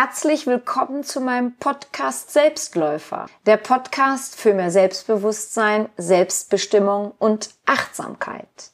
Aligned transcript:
Herzlich 0.00 0.46
willkommen 0.46 1.02
zu 1.02 1.20
meinem 1.20 1.56
Podcast 1.56 2.30
Selbstläufer. 2.30 3.26
Der 3.46 3.56
Podcast 3.56 4.36
für 4.36 4.54
mehr 4.54 4.70
Selbstbewusstsein, 4.70 5.88
Selbstbestimmung 5.96 7.14
und 7.18 7.50
Achtsamkeit. 7.66 8.70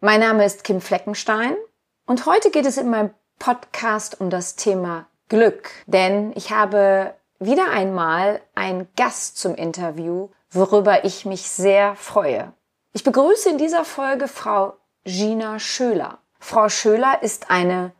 Mein 0.00 0.20
Name 0.20 0.44
ist 0.44 0.64
Kim 0.64 0.82
Fleckenstein 0.82 1.56
und 2.04 2.26
heute 2.26 2.50
geht 2.50 2.66
es 2.66 2.76
in 2.76 2.90
meinem 2.90 3.14
Podcast 3.38 4.20
um 4.20 4.28
das 4.28 4.56
Thema 4.56 5.06
Glück. 5.30 5.70
Denn 5.86 6.34
ich 6.36 6.52
habe 6.52 7.14
wieder 7.38 7.70
einmal 7.70 8.42
einen 8.54 8.86
Gast 8.96 9.38
zum 9.38 9.54
Interview, 9.54 10.28
worüber 10.50 11.06
ich 11.06 11.24
mich 11.24 11.48
sehr 11.48 11.96
freue. 11.96 12.52
Ich 12.92 13.02
begrüße 13.02 13.48
in 13.48 13.56
dieser 13.56 13.86
Folge 13.86 14.28
Frau 14.28 14.76
Gina 15.04 15.58
Schöler. 15.58 16.18
Frau 16.38 16.68
Schöler 16.68 17.22
ist 17.22 17.50
eine 17.50 17.92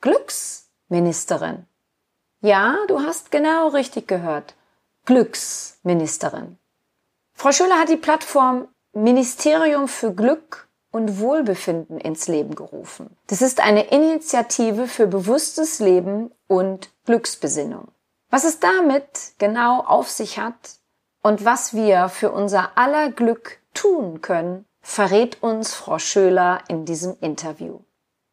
Glücksministerin. 0.00 1.66
Ja, 2.40 2.76
du 2.86 3.00
hast 3.00 3.32
genau 3.32 3.68
richtig 3.68 4.06
gehört. 4.06 4.54
Glücksministerin. 5.06 6.58
Frau 7.34 7.50
Schöler 7.50 7.78
hat 7.78 7.88
die 7.88 7.96
Plattform 7.96 8.68
Ministerium 8.92 9.88
für 9.88 10.14
Glück 10.14 10.68
und 10.92 11.18
Wohlbefinden 11.18 11.98
ins 11.98 12.28
Leben 12.28 12.54
gerufen. 12.54 13.16
Das 13.26 13.42
ist 13.42 13.60
eine 13.60 13.88
Initiative 13.88 14.86
für 14.86 15.06
bewusstes 15.06 15.80
Leben 15.80 16.30
und 16.46 16.90
Glücksbesinnung. 17.04 17.88
Was 18.30 18.44
es 18.44 18.60
damit 18.60 19.32
genau 19.38 19.80
auf 19.80 20.08
sich 20.10 20.38
hat 20.38 20.78
und 21.22 21.44
was 21.44 21.74
wir 21.74 22.08
für 22.08 22.30
unser 22.30 22.78
aller 22.78 23.10
Glück 23.10 23.58
tun 23.74 24.20
können, 24.20 24.64
verrät 24.80 25.42
uns 25.42 25.74
Frau 25.74 25.98
Schöler 25.98 26.62
in 26.68 26.84
diesem 26.84 27.16
Interview. 27.20 27.80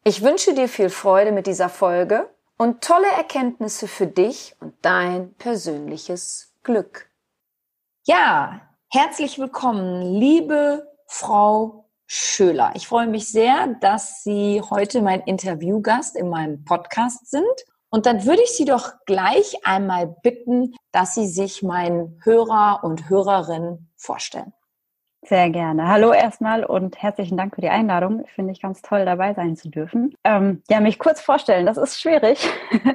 Ich 0.08 0.22
wünsche 0.22 0.54
dir 0.54 0.68
viel 0.68 0.88
Freude 0.88 1.32
mit 1.32 1.48
dieser 1.48 1.68
Folge 1.68 2.30
und 2.56 2.80
tolle 2.80 3.08
Erkenntnisse 3.16 3.88
für 3.88 4.06
dich 4.06 4.54
und 4.60 4.72
dein 4.80 5.34
persönliches 5.34 6.52
Glück. 6.62 7.10
Ja, 8.04 8.60
herzlich 8.88 9.40
willkommen, 9.40 10.02
liebe 10.02 10.86
Frau 11.08 11.88
Schöler. 12.06 12.70
Ich 12.76 12.86
freue 12.86 13.08
mich 13.08 13.32
sehr, 13.32 13.74
dass 13.80 14.22
Sie 14.22 14.62
heute 14.70 15.02
mein 15.02 15.22
Interviewgast 15.22 16.14
in 16.14 16.28
meinem 16.28 16.64
Podcast 16.64 17.28
sind. 17.28 17.64
Und 17.90 18.06
dann 18.06 18.24
würde 18.24 18.42
ich 18.44 18.50
Sie 18.50 18.64
doch 18.64 18.92
gleich 19.06 19.66
einmal 19.66 20.06
bitten, 20.22 20.76
dass 20.92 21.16
Sie 21.16 21.26
sich 21.26 21.64
meinen 21.64 22.20
Hörer 22.22 22.84
und 22.84 23.08
Hörerinnen 23.08 23.90
vorstellen. 23.96 24.52
Sehr 25.28 25.50
gerne. 25.50 25.88
Hallo 25.88 26.12
erstmal 26.12 26.64
und 26.64 27.02
herzlichen 27.02 27.36
Dank 27.36 27.56
für 27.56 27.60
die 27.60 27.68
Einladung. 27.68 28.24
Finde 28.26 28.52
ich 28.52 28.62
ganz 28.62 28.80
toll, 28.80 29.04
dabei 29.04 29.34
sein 29.34 29.56
zu 29.56 29.68
dürfen. 29.68 30.14
Ähm, 30.22 30.62
ja, 30.70 30.78
mich 30.78 31.00
kurz 31.00 31.20
vorstellen, 31.20 31.66
das 31.66 31.78
ist 31.78 32.00
schwierig, 32.00 32.48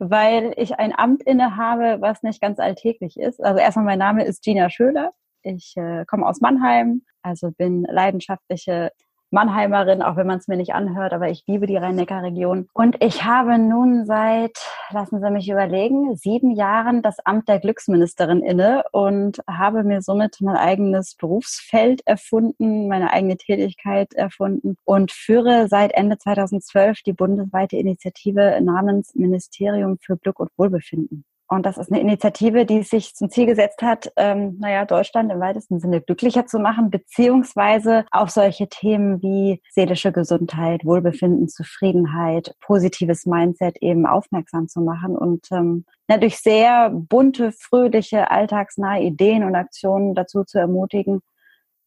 weil 0.00 0.52
ich 0.56 0.80
ein 0.80 0.92
Amt 0.98 1.22
innehabe, 1.22 1.98
was 2.00 2.24
nicht 2.24 2.40
ganz 2.40 2.58
alltäglich 2.58 3.16
ist. 3.16 3.40
Also 3.40 3.60
erstmal 3.60 3.84
mein 3.84 4.00
Name 4.00 4.24
ist 4.24 4.42
Gina 4.42 4.68
Schöler. 4.68 5.12
Ich 5.42 5.76
äh, 5.76 6.04
komme 6.06 6.26
aus 6.26 6.40
Mannheim, 6.40 7.02
also 7.22 7.52
bin 7.52 7.84
leidenschaftliche 7.84 8.90
Mannheimerin, 9.36 10.00
auch 10.00 10.16
wenn 10.16 10.26
man 10.26 10.38
es 10.38 10.48
mir 10.48 10.56
nicht 10.56 10.72
anhört, 10.72 11.12
aber 11.12 11.28
ich 11.28 11.44
liebe 11.46 11.66
die 11.66 11.76
Rhein-Neckar-Region. 11.76 12.70
Und 12.72 12.96
ich 13.04 13.22
habe 13.22 13.58
nun 13.58 14.06
seit, 14.06 14.56
lassen 14.90 15.20
Sie 15.20 15.30
mich 15.30 15.50
überlegen, 15.50 16.16
sieben 16.16 16.52
Jahren 16.52 17.02
das 17.02 17.18
Amt 17.20 17.46
der 17.46 17.58
Glücksministerin 17.58 18.40
inne 18.40 18.84
und 18.92 19.42
habe 19.46 19.84
mir 19.84 20.00
somit 20.00 20.38
mein 20.40 20.56
eigenes 20.56 21.16
Berufsfeld 21.16 22.00
erfunden, 22.06 22.88
meine 22.88 23.12
eigene 23.12 23.36
Tätigkeit 23.36 24.14
erfunden 24.14 24.78
und 24.84 25.12
führe 25.12 25.68
seit 25.68 25.92
Ende 25.92 26.16
2012 26.16 27.02
die 27.02 27.12
bundesweite 27.12 27.76
Initiative 27.76 28.58
namens 28.62 29.14
Ministerium 29.14 29.98
für 30.00 30.16
Glück 30.16 30.40
und 30.40 30.48
Wohlbefinden. 30.56 31.26
Und 31.48 31.64
das 31.64 31.78
ist 31.78 31.92
eine 31.92 32.00
Initiative, 32.00 32.66
die 32.66 32.82
sich 32.82 33.14
zum 33.14 33.30
Ziel 33.30 33.46
gesetzt 33.46 33.80
hat, 33.80 34.12
ähm, 34.16 34.56
naja, 34.58 34.84
Deutschland 34.84 35.30
im 35.30 35.38
weitesten 35.38 35.78
Sinne 35.78 36.00
glücklicher 36.00 36.46
zu 36.46 36.58
machen, 36.58 36.90
beziehungsweise 36.90 38.04
auf 38.10 38.30
solche 38.30 38.68
Themen 38.68 39.22
wie 39.22 39.62
seelische 39.70 40.10
Gesundheit, 40.10 40.84
Wohlbefinden, 40.84 41.48
Zufriedenheit, 41.48 42.54
positives 42.60 43.26
Mindset 43.26 43.76
eben 43.80 44.06
aufmerksam 44.06 44.66
zu 44.66 44.80
machen 44.80 45.16
und 45.16 45.46
ähm, 45.52 45.84
ja, 46.08 46.18
durch 46.18 46.38
sehr 46.38 46.90
bunte, 46.90 47.52
fröhliche, 47.52 48.30
alltagsnahe 48.30 49.02
Ideen 49.02 49.44
und 49.44 49.54
Aktionen 49.54 50.14
dazu 50.14 50.44
zu 50.44 50.58
ermutigen, 50.58 51.20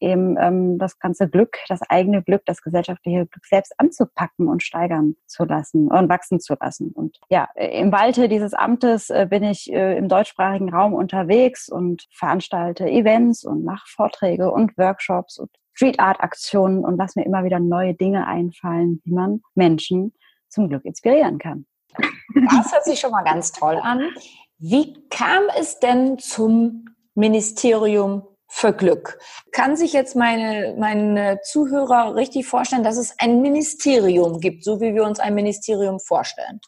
eben 0.00 0.36
ähm, 0.38 0.78
das 0.78 0.98
ganze 0.98 1.28
Glück, 1.28 1.58
das 1.68 1.82
eigene 1.82 2.22
Glück, 2.22 2.42
das 2.46 2.62
gesellschaftliche 2.62 3.26
Glück 3.26 3.46
selbst 3.46 3.74
anzupacken 3.78 4.48
und 4.48 4.62
steigern 4.62 5.16
zu 5.26 5.44
lassen 5.44 5.88
und 5.88 6.08
wachsen 6.08 6.40
zu 6.40 6.54
lassen. 6.60 6.92
Und 6.92 7.18
ja, 7.28 7.48
im 7.54 7.92
Walte 7.92 8.28
dieses 8.28 8.54
Amtes 8.54 9.10
äh, 9.10 9.26
bin 9.28 9.42
ich 9.42 9.72
äh, 9.72 9.96
im 9.96 10.08
deutschsprachigen 10.08 10.72
Raum 10.72 10.94
unterwegs 10.94 11.68
und 11.68 12.06
veranstalte 12.12 12.88
Events 12.88 13.44
und 13.44 13.64
mache 13.64 13.86
Vorträge 13.86 14.50
und 14.50 14.76
Workshops 14.78 15.38
und 15.38 15.50
Street 15.72 16.00
Art 16.00 16.20
Aktionen 16.20 16.84
und 16.84 16.96
lass 16.96 17.16
mir 17.16 17.24
immer 17.24 17.44
wieder 17.44 17.58
neue 17.58 17.94
Dinge 17.94 18.26
einfallen, 18.26 19.00
wie 19.04 19.12
man 19.12 19.40
Menschen 19.54 20.12
zum 20.48 20.68
Glück 20.68 20.84
inspirieren 20.84 21.38
kann. 21.38 21.66
Das 22.34 22.72
hört 22.72 22.84
sich 22.84 23.00
schon 23.00 23.10
mal 23.10 23.22
ganz 23.22 23.52
toll 23.52 23.78
an. 23.82 24.02
Wie 24.58 24.94
kam 25.08 25.42
es 25.58 25.80
denn 25.80 26.18
zum 26.18 26.84
Ministerium 27.14 28.22
für 28.52 28.72
Glück. 28.72 29.18
Kann 29.52 29.76
sich 29.76 29.92
jetzt 29.92 30.16
meine, 30.16 30.74
meine 30.76 31.40
Zuhörer 31.42 32.16
richtig 32.16 32.46
vorstellen, 32.46 32.82
dass 32.82 32.98
es 32.98 33.14
ein 33.18 33.40
Ministerium 33.40 34.40
gibt, 34.40 34.64
so 34.64 34.80
wie 34.80 34.92
wir 34.92 35.04
uns 35.04 35.20
ein 35.20 35.34
Ministerium 35.34 36.00
vorstellen? 36.00 36.60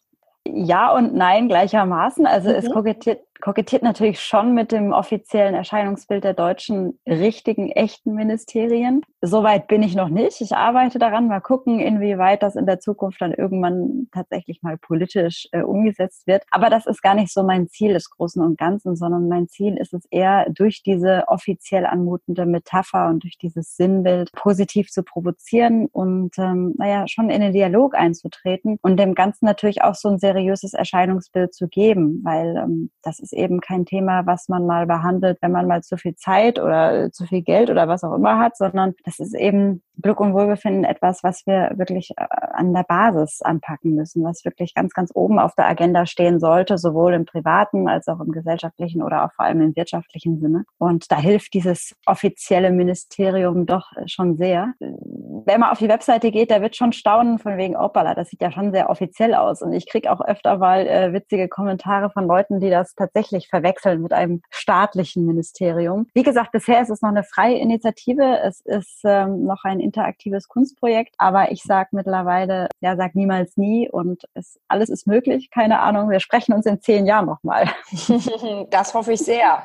Ja 0.47 0.95
und 0.95 1.15
nein 1.15 1.49
gleichermaßen. 1.49 2.25
Also 2.25 2.51
mhm. 2.51 2.55
es 2.55 2.71
kokettiert 2.71 3.21
kokettiert 3.43 3.83
natürlich 3.83 4.21
schon 4.21 4.55
mit 4.55 4.71
dem 4.71 4.93
offiziellen 4.93 5.55
Erscheinungsbild 5.55 6.23
der 6.23 6.33
deutschen 6.33 6.99
richtigen, 7.07 7.71
echten 7.71 8.15
Ministerien. 8.15 9.03
Soweit 9.21 9.67
bin 9.67 9.83
ich 9.83 9.97
noch 9.97 10.09
nicht. 10.09 10.41
Ich 10.41 10.55
arbeite 10.55 11.01
daran, 11.01 11.27
mal 11.27 11.41
gucken, 11.41 11.81
inwieweit 11.81 12.43
das 12.43 12.55
in 12.55 12.67
der 12.67 12.79
Zukunft 12.79 13.21
dann 13.21 13.35
irgendwann 13.35 14.07
tatsächlich 14.13 14.63
mal 14.63 14.79
politisch 14.79 15.49
äh, 15.51 15.63
umgesetzt 15.63 16.27
wird. 16.29 16.45
Aber 16.51 16.71
das 16.71 16.87
ist 16.87 17.03
gar 17.03 17.15
nicht 17.15 17.33
so 17.33 17.43
mein 17.43 17.69
Ziel 17.69 17.95
des 17.95 18.11
Großen 18.11 18.41
und 18.41 18.59
Ganzen, 18.59 18.95
sondern 18.95 19.29
mein 19.29 19.49
Ziel 19.49 19.77
ist 19.77 19.93
es 19.93 20.07
eher, 20.11 20.47
durch 20.51 20.83
diese 20.85 21.25
offiziell 21.27 21.85
anmutende 21.85 22.47
Metapher 22.47 23.09
und 23.09 23.25
durch 23.25 23.39
dieses 23.39 23.77
Sinnbild 23.77 24.31
positiv 24.33 24.91
zu 24.91 25.03
provozieren 25.03 25.87
und, 25.87 26.39
ähm, 26.39 26.75
naja, 26.79 27.09
schon 27.09 27.29
in 27.29 27.41
den 27.41 27.53
Dialog 27.53 27.97
einzutreten 27.97 28.79
und 28.83 28.99
dem 28.99 29.15
Ganzen 29.15 29.47
natürlich 29.47 29.83
auch 29.83 29.97
so 29.97 30.09
ein 30.11 30.19
seriöses 30.19 30.75
Erscheinungsbild 30.75 31.53
zu 31.55 31.67
geben, 31.67 32.21
weil 32.23 32.57
ähm, 32.57 32.91
das 33.03 33.19
ist 33.19 33.32
ist 33.33 33.39
eben 33.39 33.61
kein 33.61 33.85
Thema, 33.85 34.27
was 34.27 34.49
man 34.49 34.67
mal 34.67 34.87
behandelt, 34.87 35.39
wenn 35.41 35.53
man 35.53 35.67
mal 35.67 35.83
zu 35.83 35.97
viel 35.97 36.15
Zeit 36.17 36.59
oder 36.59 37.11
zu 37.13 37.25
viel 37.25 37.43
Geld 37.43 37.71
oder 37.71 37.89
was 37.89 38.05
auch 38.05 38.15
immer 38.15 38.39
hat, 38.39 38.57
sondern 38.57 38.95
das 39.05 39.19
ist 39.19 39.35
eben 39.35 39.83
Glück 40.01 40.21
und 40.21 40.33
Wohlbefinden 40.35 40.85
etwas, 40.85 41.23
was 41.23 41.47
wir 41.47 41.73
wirklich 41.77 42.13
äh, 42.17 42.27
an 42.53 42.73
der 42.73 42.85
Basis 42.85 43.43
anpacken 43.43 43.95
müssen, 43.95 44.25
was 44.25 44.45
wirklich 44.45 44.75
ganz, 44.75 44.95
ganz 44.95 45.11
oben 45.15 45.39
auf 45.39 45.55
der 45.55 45.69
Agenda 45.69 46.07
stehen 46.07 46.41
sollte, 46.41 46.79
sowohl 46.79 47.15
im 47.15 47.25
privaten 47.25 47.89
als 47.89 48.09
auch 48.09 48.21
im 48.21 48.33
gesellschaftlichen 48.33 49.03
oder 49.03 49.25
auch 49.25 49.33
vor 49.33 49.45
allem 49.45 49.61
im 49.61 49.77
wirtschaftlichen 49.77 50.41
Sinne. 50.41 50.65
Und 50.79 51.11
da 51.13 51.19
hilft 51.19 51.55
dieses 51.55 51.95
offizielle 52.07 52.71
Ministerium 52.71 53.67
doch 53.67 53.93
schon 54.07 54.37
sehr. 54.37 54.73
Wenn 54.81 55.61
man 55.61 55.71
auf 55.71 55.79
die 55.79 55.89
Webseite 55.89 56.31
geht, 56.31 56.51
da 56.51 56.63
wird 56.63 56.77
schon 56.77 56.93
staunen 56.93 57.39
von 57.39 57.57
wegen 57.57 57.77
Opala, 57.77 58.15
das 58.15 58.29
sieht 58.29 58.41
ja 58.41 58.51
schon 58.51 58.73
sehr 58.73 58.89
offiziell 58.89 59.35
aus. 59.35 59.63
Und 59.63 59.73
ich 59.73 59.89
kriege 59.89 60.11
auch 60.11 60.21
öfter 60.21 60.59
mal 60.59 60.87
äh, 60.87 61.13
witzige 61.13 61.49
Kommentare 61.49 62.11
von 62.11 62.27
Leuten, 62.27 62.61
die 62.61 62.71
das 62.71 62.95
tatsächlich 62.95 63.22
verwechseln 63.31 64.03
mit 64.03 64.13
einem 64.13 64.43
staatlichen 64.51 65.27
Ministerium. 65.27 66.07
Wie 66.15 66.23
gesagt, 66.23 66.53
bisher 66.53 66.81
ist 66.81 66.91
es 66.91 67.03
noch 67.03 67.11
eine 67.11 67.25
freie 67.25 67.59
Initiative. 67.59 68.39
Es 68.41 68.61
ist 68.61 69.01
ähm, 69.05 69.45
noch 69.45 69.65
ein 69.65 69.81
interaktives 69.81 70.49
Kunstprojekt. 70.49 71.15
Aber 71.19 71.53
ich 71.53 71.63
sage 71.63 71.91
mittlerweile, 71.93 72.69
ja, 72.81 72.97
sag 72.97 73.15
niemals 73.15 73.57
nie 73.57 73.89
und 73.91 74.25
es, 74.35 74.59
alles 74.69 74.89
ist 74.89 75.07
möglich. 75.07 75.51
Keine 75.51 75.81
Ahnung, 75.81 76.11
wir 76.11 76.21
sprechen 76.21 76.53
uns 76.53 76.67
in 76.67 76.81
zehn 76.81 77.07
Jahren 77.07 77.27
nochmal. 77.27 77.69
das 78.71 78.95
hoffe 78.95 79.13
ich 79.13 79.21
sehr. 79.21 79.63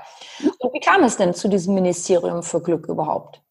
Und 0.60 0.74
wie 0.74 0.80
kam 0.80 1.04
es 1.04 1.18
denn 1.18 1.34
zu 1.34 1.48
diesem 1.48 1.76
Ministerium 1.76 2.44
für 2.44 2.62
Glück 2.62 2.88
überhaupt? 2.88 3.42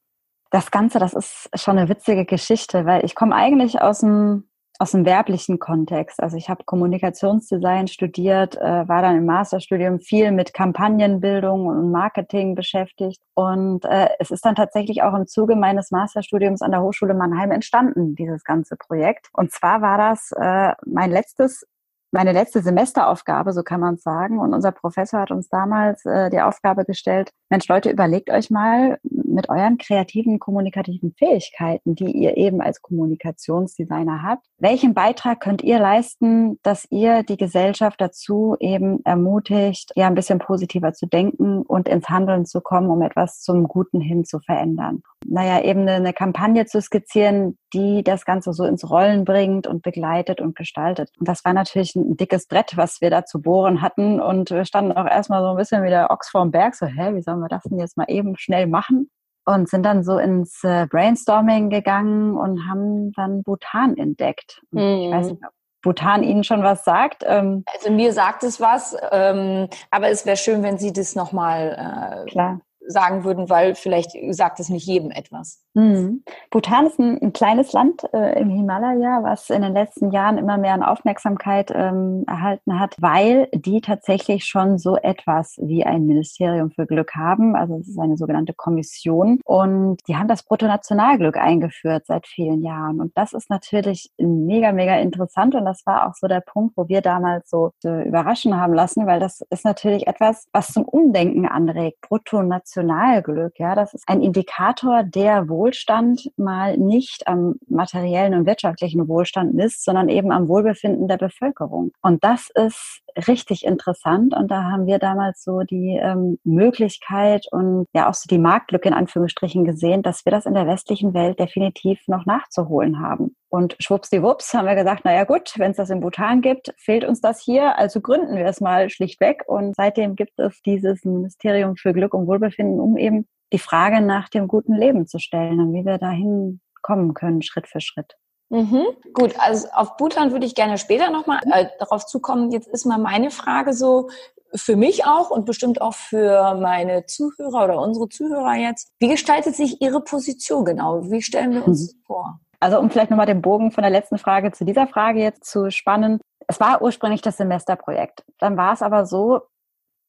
Das 0.51 0.71
Ganze, 0.71 0.99
das 0.99 1.13
ist 1.13 1.51
schon 1.55 1.79
eine 1.79 1.89
witzige 1.89 2.25
Geschichte, 2.25 2.87
weil 2.87 3.05
ich 3.05 3.15
komme 3.15 3.35
eigentlich 3.35 3.81
aus 3.81 4.01
dem 4.01 4.49
aus 4.79 4.93
dem 4.93 5.05
werblichen 5.05 5.59
Kontext. 5.59 6.23
Also 6.23 6.37
ich 6.37 6.49
habe 6.49 6.65
Kommunikationsdesign 6.65 7.89
studiert, 7.89 8.57
äh, 8.57 8.89
war 8.89 9.03
dann 9.03 9.17
im 9.17 9.27
Masterstudium 9.27 10.01
viel 10.01 10.33
mit 10.33 10.53
Kampagnenbildung 10.55 11.67
und 11.67 11.91
Marketing 11.91 12.55
beschäftigt. 12.55 13.21
Und 13.35 13.85
äh, 13.85 14.09
es 14.19 14.31
ist 14.31 14.45
dann 14.45 14.55
tatsächlich 14.55 15.03
auch 15.03 15.15
im 15.15 15.27
Zuge 15.27 15.57
meines 15.57 15.91
Masterstudiums 15.91 16.63
an 16.63 16.73
der 16.73 16.83
Hochschule 16.83 17.15
Mannheim 17.15 17.51
entstanden, 17.51 18.15
dieses 18.15 18.45
ganze 18.45 18.77
Projekt. 18.77 19.29
Und 19.33 19.53
zwar 19.53 19.81
war 19.83 19.99
das 19.99 20.33
äh, 20.33 20.73
mein 20.85 21.11
letztes 21.11 21.67
meine 22.13 22.33
letzte 22.33 22.63
Semesteraufgabe, 22.63 23.53
so 23.53 23.63
kann 23.63 23.81
man 23.81 23.99
sagen. 23.99 24.39
Und 24.39 24.55
unser 24.55 24.73
Professor 24.73 25.21
hat 25.21 25.31
uns 25.31 25.49
damals 25.49 26.05
äh, 26.07 26.31
die 26.31 26.41
Aufgabe 26.41 26.85
gestellt, 26.85 27.31
Mensch 27.51 27.69
Leute, 27.69 27.91
überlegt 27.91 28.31
euch 28.31 28.51
mal, 28.51 28.99
mit 29.37 29.49
euren 29.49 29.79
kreativen, 29.79 30.41
kommunikativen 30.41 31.13
Fähigkeiten, 31.13 31.95
die 31.95 32.11
ihr 32.11 32.37
eben 32.37 32.61
als 32.61 32.83
Kommunikationsdesigner 32.83 34.23
habt, 34.25 34.45
welchen 34.59 34.95
Beitrag 34.95 35.39
könnt 35.41 35.63
ihr 35.63 35.79
leisten, 35.79 36.59
dass 36.63 36.87
ihr 36.91 37.23
die 37.23 37.37
Gesellschaft 37.37 38.01
dazu 38.01 38.57
eben 38.59 39.05
ermutigt, 39.05 39.93
ja 39.95 40.09
ein 40.09 40.15
bisschen 40.15 40.41
positiver 40.41 40.93
zu 40.93 41.07
denken 41.07 41.63
und 41.63 41.89
ins 41.89 42.09
Handeln 42.09 42.47
zu 42.47 42.61
kommen, 42.61 42.91
um 42.91 43.03
etwas 43.03 43.43
zum 43.43 43.69
Guten 43.69 44.01
hin 44.01 44.25
zu 44.25 44.41
verändern? 44.41 45.03
Naja, 45.27 45.63
eben 45.63 45.89
eine, 45.89 46.13
Kampagne 46.13 46.67
zu 46.67 46.81
skizzieren, 46.81 47.59
die 47.75 48.03
das 48.03 48.25
Ganze 48.25 48.53
so 48.53 48.65
ins 48.65 48.89
Rollen 48.89 49.25
bringt 49.25 49.67
und 49.67 49.83
begleitet 49.83 50.41
und 50.41 50.57
gestaltet. 50.57 51.11
Und 51.19 51.29
das 51.29 51.45
war 51.45 51.53
natürlich 51.53 51.95
ein 51.95 52.17
dickes 52.17 52.47
Brett, 52.47 52.77
was 52.77 53.01
wir 53.01 53.11
da 53.11 53.25
zu 53.25 53.43
bohren 53.43 53.83
hatten. 53.83 54.21
Und 54.21 54.51
wir 54.51 54.65
standen 54.65 54.93
auch 54.93 55.07
erstmal 55.07 55.43
so 55.43 55.51
ein 55.51 55.57
bisschen 55.57 55.83
wie 55.83 55.91
der 55.91 56.11
Ochs 56.11 56.31
vorm 56.31 56.51
Berg, 56.51 56.75
so, 56.75 56.87
hä, 56.87 57.15
wie 57.15 57.23
sollen 57.23 57.41
wir 57.41 57.49
das 57.49 57.65
denn 57.65 57.79
jetzt 57.79 57.97
mal 57.97 58.07
eben 58.09 58.37
schnell 58.39 58.67
machen? 58.67 59.11
Und 59.47 59.69
sind 59.69 59.85
dann 59.85 60.05
so 60.05 60.19
ins 60.19 60.63
äh, 60.65 60.87
Brainstorming 60.87 61.71
gegangen 61.71 62.37
und 62.37 62.69
haben 62.69 63.13
dann 63.13 63.43
Bhutan 63.43 63.97
entdeckt. 63.97 64.61
Mhm. 64.71 64.81
Ich 64.81 65.11
weiß 65.11 65.31
nicht, 65.31 65.43
ob 65.43 65.53
Bhutan 65.83 66.23
Ihnen 66.23 66.45
schon 66.45 66.63
was 66.63 66.85
sagt. 66.85 67.23
Ähm, 67.25 67.65
also 67.73 67.91
mir 67.91 68.13
sagt 68.13 68.43
es 68.43 68.61
was, 68.61 68.97
ähm, 69.13 69.69
aber 69.91 70.11
es 70.11 70.27
wäre 70.27 70.37
schön, 70.37 70.63
wenn 70.63 70.79
Sie 70.79 70.93
das 70.93 71.15
nochmal 71.15 72.25
äh, 72.27 72.31
Klar 72.31 72.61
sagen 72.87 73.25
würden, 73.25 73.51
weil 73.51 73.75
vielleicht 73.75 74.13
sagt 74.31 74.61
es 74.61 74.69
nicht 74.69 74.87
jedem 74.87 75.11
etwas. 75.11 75.63
Mhm. 75.75 76.23
Bhutan 76.51 76.87
ist 76.87 76.99
ein, 76.99 77.21
ein 77.21 77.33
kleines 77.33 77.73
Land 77.73 78.03
äh, 78.15 78.41
im 78.41 78.49
Himalaya, 78.49 79.23
was 79.23 79.51
in 79.51 79.61
den 79.61 79.75
letzten 79.75 80.11
Jahren 80.11 80.39
immer 80.39 80.57
mehr 80.57 80.73
an 80.73 80.83
Aufmerksamkeit 80.83 81.71
ähm, 81.75 82.25
erhalten 82.27 82.81
hat, 82.81 82.95
weil 82.99 83.49
die 83.55 83.83
tatsächlich 83.83 84.47
schon 84.47 84.79
so 84.79 84.97
etwas 84.97 85.57
wie 85.61 85.85
ein 85.85 86.07
Ministerium 86.07 86.71
für 86.71 86.87
Glück 86.87 87.15
haben. 87.15 87.57
Also 87.57 87.77
es 87.79 87.89
ist 87.89 87.99
eine 87.99 88.17
sogenannte 88.17 88.55
Kommission 88.55 89.41
und 89.45 89.99
die 90.09 90.17
haben 90.17 90.29
das 90.29 90.45
Bruttonationalglück 90.45 91.37
eingeführt 91.37 92.07
seit 92.07 92.27
vielen 92.27 92.63
Jahren. 92.63 93.01
Und 93.01 93.13
das 93.17 93.35
ist 93.35 93.51
natürlich 93.51 94.11
mega, 94.19 94.73
mega 94.73 94.97
interessant 94.97 95.55
und 95.55 95.67
das 95.67 95.85
war 95.85 96.09
auch 96.09 96.15
so 96.15 96.27
der 96.27 96.41
Punkt, 96.41 96.77
wo 96.77 96.89
wir 96.89 97.03
damals 97.03 97.51
so 97.51 97.73
äh, 97.85 98.09
überraschen 98.09 98.59
haben 98.59 98.73
lassen, 98.73 99.07
weil 99.07 99.21
das 99.21 99.43
ist 99.51 99.67
natürlich 99.67 100.07
etwas, 100.07 100.47
was 100.53 100.69
zum 100.69 100.85
Umdenken 100.85 101.47
anregt. 101.47 102.01
Bruttonational 102.01 102.76
Nationalglück, 102.77 103.59
ja, 103.59 103.75
das 103.75 103.95
ist 103.95 104.05
ein 104.07 104.21
Indikator, 104.23 105.03
der 105.03 105.49
Wohlstand 105.49 106.31
mal 106.37 106.77
nicht 106.77 107.27
am 107.27 107.57
materiellen 107.69 108.35
und 108.35 108.47
wirtschaftlichen 108.47 109.09
Wohlstand 109.09 109.55
misst, 109.55 109.85
sondern 109.85 110.09
eben 110.09 110.31
am 110.31 110.49
Wohlbefinden 110.49 111.09
der 111.09 111.17
Bevölkerung. 111.17 111.93
Und 112.03 112.23
das 112.23 112.51
ist 112.55 113.03
richtig 113.29 113.65
interessant 113.65 114.35
und 114.35 114.51
da 114.51 114.65
haben 114.65 114.87
wir 114.87 114.99
damals 114.99 115.43
so 115.43 115.61
die 115.61 115.99
ähm, 116.01 116.39
Möglichkeit 116.45 117.47
und 117.51 117.87
ja 117.95 118.09
auch 118.09 118.15
so 118.15 118.27
die 118.29 118.39
Marktlücke 118.39 118.89
in 118.89 118.95
Anführungsstrichen 118.95 119.65
gesehen, 119.65 120.03
dass 120.03 120.25
wir 120.25 120.33
das 120.33 120.47
in 120.47 120.55
der 120.55 120.67
westlichen 120.67 121.15
Welt 121.15 121.39
definitiv 121.39 122.01
noch 122.09 122.27
nachzuholen 122.27 123.01
haben. 123.01 123.35
Und 123.49 123.77
schwuppsdiwupps 123.79 124.53
haben 124.55 124.67
wir 124.67 124.75
gesagt, 124.75 125.05
naja 125.05 125.25
gut, 125.25 125.55
wenn 125.57 125.71
es 125.71 125.77
das 125.77 125.91
in 125.91 126.01
Bhutan 126.01 126.43
gibt, 126.43 126.75
fehlt 126.77 127.05
uns 127.05 127.21
das 127.21 127.41
hier, 127.41 127.79
also 127.79 128.01
gründen 128.01 128.37
wir 128.37 128.47
es 128.47 128.61
mal 128.61 128.91
schlichtweg. 128.91 129.45
Und 129.47 129.75
seitdem 129.77 130.17
gibt 130.17 130.39
es 130.39 130.61
dieses 130.63 131.05
Ministerium 131.05 131.77
für 131.77 131.93
Glück 131.93 132.13
und 132.13 132.27
Wohlbefinden, 132.27 132.81
um 132.81 132.97
eben 132.97 133.27
die 133.53 133.59
Frage 133.59 134.01
nach 134.01 134.29
dem 134.29 134.49
guten 134.49 134.75
Leben 134.75 135.07
zu 135.07 135.19
stellen 135.19 135.61
und 135.61 135.73
wie 135.73 135.85
wir 135.85 135.99
dahin 135.99 136.61
kommen 136.83 137.15
können, 137.15 137.43
Schritt 137.43 137.69
für 137.69 137.81
Schritt. 137.81 138.17
Mhm. 138.49 138.87
Gut, 139.13 139.35
also 139.39 139.69
auf 139.75 139.97
Bhutan 139.97 140.33
würde 140.33 140.47
ich 140.47 140.55
gerne 140.55 140.79
später 140.79 141.11
nochmal 141.11 141.41
äh, 141.51 141.67
darauf 141.79 142.07
zukommen. 142.07 142.53
Jetzt 142.53 142.69
ist 142.69 142.87
mal 142.87 142.99
meine 142.99 143.31
Frage 143.31 143.73
so, 143.73 144.09
für 144.55 144.77
mich 144.77 145.05
auch 145.05 145.31
und 145.31 145.45
bestimmt 145.45 145.81
auch 145.81 145.95
für 145.95 146.55
meine 146.55 147.07
Zuhörer 147.07 147.65
oder 147.65 147.81
unsere 147.81 148.09
Zuhörer 148.09 148.55
jetzt. 148.55 148.93
Wie 149.01 149.09
gestaltet 149.09 149.57
sich 149.57 149.83
Ihre 149.83 150.01
Position 150.01 150.65
genau? 150.65 151.11
Wie 151.11 151.23
stellen 151.23 151.53
wir 151.53 151.67
uns 151.67 151.95
mhm. 151.95 151.99
vor? 152.07 152.41
Also 152.61 152.79
um 152.79 152.91
vielleicht 152.91 153.11
nochmal 153.11 153.27
den 153.27 153.43
Bogen 153.43 153.71
von 153.71 153.83
der 153.83 153.91
letzten 153.91 154.19
Frage 154.19 154.53
zu 154.53 154.65
dieser 154.65 154.87
Frage 154.87 155.21
jetzt 155.21 155.45
zu 155.45 155.71
spannen. 155.71 156.21
Es 156.47 156.61
war 156.61 156.81
ursprünglich 156.81 157.23
das 157.23 157.37
Semesterprojekt. 157.37 158.25
Dann 158.39 158.57
war 158.57 158.73
es 158.73 158.83
aber 158.83 159.05
so, 159.05 159.43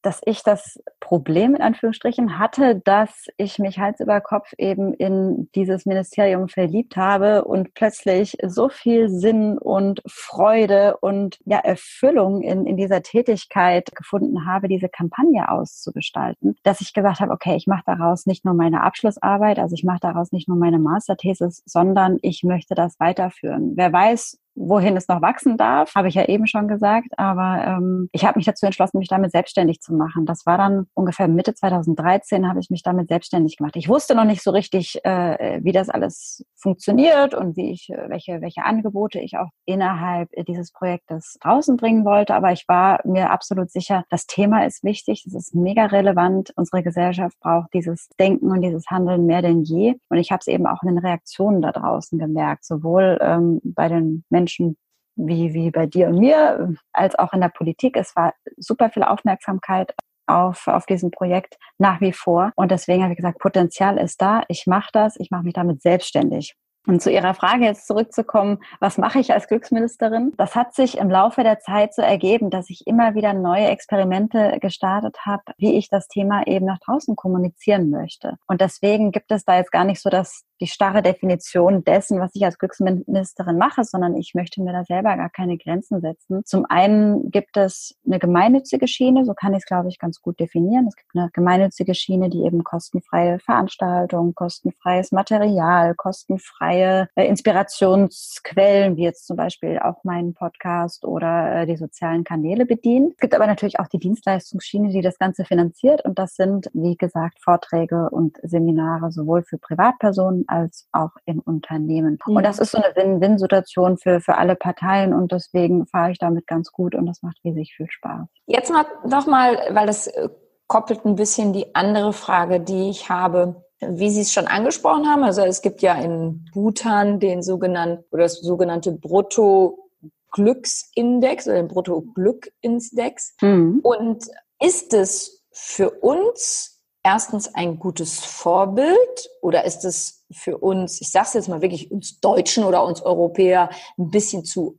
dass 0.02 0.20
ich 0.24 0.42
das 0.42 0.80
Problem 1.00 1.54
in 1.54 1.62
Anführungsstrichen 1.62 2.38
hatte, 2.38 2.76
dass 2.76 3.26
ich 3.36 3.58
mich 3.58 3.78
Hals 3.78 4.00
über 4.00 4.20
Kopf 4.20 4.52
eben 4.58 4.94
in 4.94 5.50
dieses 5.54 5.86
Ministerium 5.86 6.48
verliebt 6.48 6.96
habe 6.96 7.44
und 7.44 7.74
plötzlich 7.74 8.36
so 8.44 8.68
viel 8.68 9.08
Sinn 9.08 9.58
und 9.58 10.02
Freude 10.06 10.96
und 10.98 11.38
ja 11.44 11.58
Erfüllung 11.58 12.42
in, 12.42 12.66
in 12.66 12.76
dieser 12.76 13.02
Tätigkeit 13.02 13.94
gefunden 13.94 14.46
habe, 14.46 14.68
diese 14.68 14.88
Kampagne 14.88 15.50
auszugestalten, 15.50 16.56
dass 16.62 16.80
ich 16.80 16.92
gesagt 16.92 17.20
habe, 17.20 17.32
okay, 17.32 17.56
ich 17.56 17.66
mache 17.66 17.82
daraus 17.86 18.26
nicht 18.26 18.44
nur 18.44 18.54
meine 18.54 18.82
Abschlussarbeit, 18.82 19.58
also 19.58 19.74
ich 19.74 19.84
mache 19.84 20.00
daraus 20.00 20.32
nicht 20.32 20.48
nur 20.48 20.56
meine 20.56 20.78
Masterthesis, 20.78 21.62
sondern 21.66 22.18
ich 22.22 22.42
möchte 22.44 22.74
das 22.74 23.00
weiterführen. 23.00 23.72
Wer 23.76 23.92
weiß, 23.92 24.38
wohin 24.58 24.96
es 24.96 25.08
noch 25.08 25.22
wachsen 25.22 25.56
darf, 25.56 25.94
habe 25.94 26.08
ich 26.08 26.14
ja 26.14 26.24
eben 26.24 26.46
schon 26.46 26.68
gesagt. 26.68 27.08
Aber 27.16 27.64
ähm, 27.64 28.08
ich 28.12 28.24
habe 28.24 28.38
mich 28.38 28.46
dazu 28.46 28.66
entschlossen, 28.66 28.98
mich 28.98 29.08
damit 29.08 29.32
selbstständig 29.32 29.80
zu 29.80 29.94
machen. 29.94 30.26
Das 30.26 30.46
war 30.46 30.58
dann 30.58 30.86
ungefähr 30.94 31.28
Mitte 31.28 31.54
2013, 31.54 32.48
habe 32.48 32.60
ich 32.60 32.70
mich 32.70 32.82
damit 32.82 33.08
selbstständig 33.08 33.56
gemacht. 33.56 33.76
Ich 33.76 33.88
wusste 33.88 34.14
noch 34.14 34.24
nicht 34.24 34.42
so 34.42 34.50
richtig, 34.50 35.04
äh, 35.04 35.60
wie 35.62 35.72
das 35.72 35.88
alles 35.88 36.44
funktioniert 36.56 37.34
und 37.34 37.56
wie 37.56 37.70
ich, 37.70 37.90
äh, 37.90 38.08
welche, 38.08 38.40
welche 38.40 38.64
Angebote 38.64 39.20
ich 39.20 39.38
auch 39.38 39.48
innerhalb 39.64 40.28
dieses 40.46 40.72
Projektes 40.72 41.38
draußen 41.40 41.76
bringen 41.76 42.04
wollte. 42.04 42.34
Aber 42.34 42.52
ich 42.52 42.66
war 42.68 43.00
mir 43.04 43.30
absolut 43.30 43.70
sicher, 43.70 44.04
das 44.10 44.26
Thema 44.26 44.66
ist 44.66 44.82
wichtig, 44.82 45.24
es 45.26 45.34
ist 45.34 45.54
mega 45.54 45.86
relevant. 45.86 46.52
Unsere 46.56 46.82
Gesellschaft 46.82 47.38
braucht 47.40 47.72
dieses 47.74 48.08
Denken 48.18 48.50
und 48.50 48.62
dieses 48.62 48.86
Handeln 48.90 49.26
mehr 49.26 49.42
denn 49.42 49.62
je. 49.62 49.94
Und 50.08 50.18
ich 50.18 50.30
habe 50.32 50.40
es 50.40 50.46
eben 50.46 50.66
auch 50.66 50.82
in 50.82 50.88
den 50.88 50.98
Reaktionen 50.98 51.62
da 51.62 51.72
draußen 51.72 52.18
gemerkt, 52.18 52.64
sowohl 52.64 53.18
ähm, 53.20 53.60
bei 53.62 53.88
den 53.88 54.24
Menschen, 54.30 54.47
Menschen 54.48 54.76
wie, 55.16 55.52
wie 55.52 55.70
bei 55.70 55.86
dir 55.86 56.08
und 56.08 56.18
mir, 56.18 56.74
als 56.92 57.18
auch 57.18 57.32
in 57.32 57.40
der 57.40 57.48
Politik. 57.48 57.96
Es 57.96 58.14
war 58.14 58.34
super 58.56 58.88
viel 58.90 59.02
Aufmerksamkeit 59.02 59.94
auf, 60.26 60.68
auf 60.68 60.86
diesem 60.86 61.10
Projekt 61.10 61.56
nach 61.78 62.00
wie 62.00 62.12
vor. 62.12 62.52
Und 62.54 62.70
deswegen 62.70 63.02
habe 63.02 63.12
ich 63.12 63.16
gesagt, 63.16 63.38
Potenzial 63.38 63.98
ist 63.98 64.22
da. 64.22 64.42
Ich 64.48 64.66
mache 64.66 64.90
das. 64.92 65.16
Ich 65.18 65.30
mache 65.30 65.42
mich 65.42 65.54
damit 65.54 65.82
selbstständig. 65.82 66.54
Und 66.86 67.02
zu 67.02 67.10
Ihrer 67.10 67.34
Frage 67.34 67.64
jetzt 67.64 67.86
zurückzukommen, 67.86 68.60
was 68.80 68.96
mache 68.96 69.18
ich 69.18 69.32
als 69.32 69.48
Glücksministerin? 69.48 70.32
Das 70.38 70.54
hat 70.54 70.74
sich 70.74 70.96
im 70.96 71.10
Laufe 71.10 71.42
der 71.42 71.58
Zeit 71.58 71.92
so 71.92 72.00
ergeben, 72.00 72.48
dass 72.48 72.70
ich 72.70 72.86
immer 72.86 73.14
wieder 73.14 73.34
neue 73.34 73.66
Experimente 73.66 74.56
gestartet 74.60 75.18
habe, 75.26 75.42
wie 75.58 75.76
ich 75.76 75.90
das 75.90 76.08
Thema 76.08 76.46
eben 76.46 76.64
nach 76.64 76.78
draußen 76.78 77.14
kommunizieren 77.14 77.90
möchte. 77.90 78.36
Und 78.46 78.62
deswegen 78.62 79.10
gibt 79.10 79.30
es 79.32 79.44
da 79.44 79.56
jetzt 79.56 79.72
gar 79.72 79.84
nicht 79.84 80.00
so 80.00 80.08
das 80.08 80.44
die 80.60 80.66
starre 80.66 81.02
Definition 81.02 81.84
dessen, 81.84 82.20
was 82.20 82.34
ich 82.34 82.44
als 82.44 82.58
Glücksministerin 82.58 83.58
mache, 83.58 83.84
sondern 83.84 84.16
ich 84.16 84.34
möchte 84.34 84.62
mir 84.62 84.72
da 84.72 84.84
selber 84.84 85.16
gar 85.16 85.30
keine 85.30 85.56
Grenzen 85.56 86.00
setzen. 86.00 86.42
Zum 86.44 86.64
einen 86.68 87.30
gibt 87.30 87.56
es 87.56 87.96
eine 88.06 88.18
gemeinnützige 88.18 88.88
Schiene, 88.88 89.24
so 89.24 89.34
kann 89.34 89.52
ich 89.52 89.58
es, 89.58 89.66
glaube 89.66 89.88
ich, 89.88 89.98
ganz 89.98 90.20
gut 90.20 90.40
definieren. 90.40 90.86
Es 90.88 90.96
gibt 90.96 91.10
eine 91.14 91.30
gemeinnützige 91.32 91.94
Schiene, 91.94 92.28
die 92.28 92.44
eben 92.44 92.64
kostenfreie 92.64 93.38
Veranstaltungen, 93.38 94.34
kostenfreies 94.34 95.12
Material, 95.12 95.94
kostenfreie 95.94 97.08
äh, 97.14 97.26
Inspirationsquellen, 97.26 98.96
wie 98.96 99.04
jetzt 99.04 99.26
zum 99.26 99.36
Beispiel 99.36 99.78
auch 99.78 100.04
meinen 100.04 100.34
Podcast 100.34 101.04
oder 101.04 101.62
äh, 101.62 101.66
die 101.66 101.76
sozialen 101.76 102.24
Kanäle 102.24 102.66
bedient. 102.66 103.12
Es 103.12 103.20
gibt 103.20 103.34
aber 103.34 103.46
natürlich 103.46 103.80
auch 103.80 103.88
die 103.88 103.98
Dienstleistungsschiene, 103.98 104.90
die 104.90 105.02
das 105.02 105.18
Ganze 105.18 105.44
finanziert 105.44 106.04
und 106.04 106.18
das 106.18 106.34
sind, 106.34 106.70
wie 106.72 106.96
gesagt, 106.96 107.38
Vorträge 107.42 108.08
und 108.10 108.38
Seminare 108.42 109.12
sowohl 109.12 109.42
für 109.42 109.58
Privatpersonen 109.58 110.47
als 110.48 110.88
auch 110.92 111.10
im 111.24 111.40
Unternehmen. 111.40 112.18
Mhm. 112.26 112.36
Und 112.36 112.42
das 112.42 112.58
ist 112.58 112.72
so 112.72 112.78
eine 112.78 112.94
Win-Win-Situation 112.96 113.98
für, 113.98 114.20
für 114.20 114.36
alle 114.36 114.56
Parteien 114.56 115.14
und 115.14 115.32
deswegen 115.32 115.86
fahre 115.86 116.12
ich 116.12 116.18
damit 116.18 116.46
ganz 116.46 116.72
gut 116.72 116.94
und 116.94 117.06
das 117.06 117.22
macht 117.22 117.38
riesig 117.44 117.74
viel 117.76 117.90
Spaß. 117.90 118.26
Jetzt 118.46 118.72
mal 118.72 118.86
nochmal, 119.06 119.58
weil 119.70 119.86
das 119.86 120.06
äh, 120.06 120.28
koppelt 120.66 121.04
ein 121.04 121.16
bisschen 121.16 121.52
die 121.52 121.74
andere 121.74 122.12
Frage, 122.12 122.60
die 122.60 122.90
ich 122.90 123.08
habe. 123.08 123.64
Wie 123.80 124.10
Sie 124.10 124.22
es 124.22 124.32
schon 124.32 124.48
angesprochen 124.48 125.06
haben, 125.06 125.22
also 125.22 125.42
es 125.42 125.62
gibt 125.62 125.82
ja 125.82 125.94
in 125.94 126.44
Bhutan 126.52 127.20
den 127.20 127.44
sogenannten 127.44 128.04
oder 128.10 128.24
das 128.24 128.40
sogenannte 128.40 128.90
Brutto 128.90 129.90
Glücksindex 130.32 131.46
oder 131.46 131.56
den 131.56 131.68
Brutto 131.68 132.02
Glückindex. 132.14 133.36
Mhm. 133.40 133.80
Und 133.82 134.24
ist 134.60 134.94
es 134.94 135.44
für 135.52 135.90
uns 135.90 136.82
erstens 137.02 137.54
ein 137.54 137.78
gutes 137.78 138.20
Vorbild 138.20 139.30
oder 139.40 139.64
ist 139.64 139.84
es 139.84 140.17
für 140.30 140.58
uns, 140.58 141.00
ich 141.00 141.10
sage 141.10 141.26
es 141.28 141.34
jetzt 141.34 141.48
mal 141.48 141.62
wirklich 141.62 141.90
uns 141.90 142.20
Deutschen 142.20 142.64
oder 142.64 142.84
uns 142.84 143.02
Europäer, 143.02 143.70
ein 143.98 144.10
bisschen 144.10 144.44
zu 144.44 144.78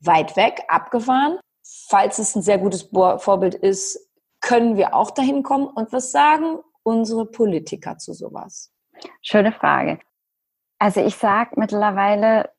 weit 0.00 0.36
weg, 0.36 0.62
abgefahren. 0.68 1.38
Falls 1.88 2.18
es 2.18 2.34
ein 2.34 2.42
sehr 2.42 2.58
gutes 2.58 2.90
Vorbild 2.92 3.54
ist, 3.54 4.10
können 4.40 4.76
wir 4.76 4.94
auch 4.94 5.10
dahin 5.10 5.42
kommen. 5.42 5.66
Und 5.66 5.92
was 5.92 6.12
sagen 6.12 6.58
unsere 6.82 7.26
Politiker 7.26 7.98
zu 7.98 8.12
sowas? 8.12 8.72
Schöne 9.22 9.52
Frage. 9.52 10.00
Also 10.78 11.04
ich 11.04 11.14
sage 11.16 11.52
mittlerweile, 11.56 12.50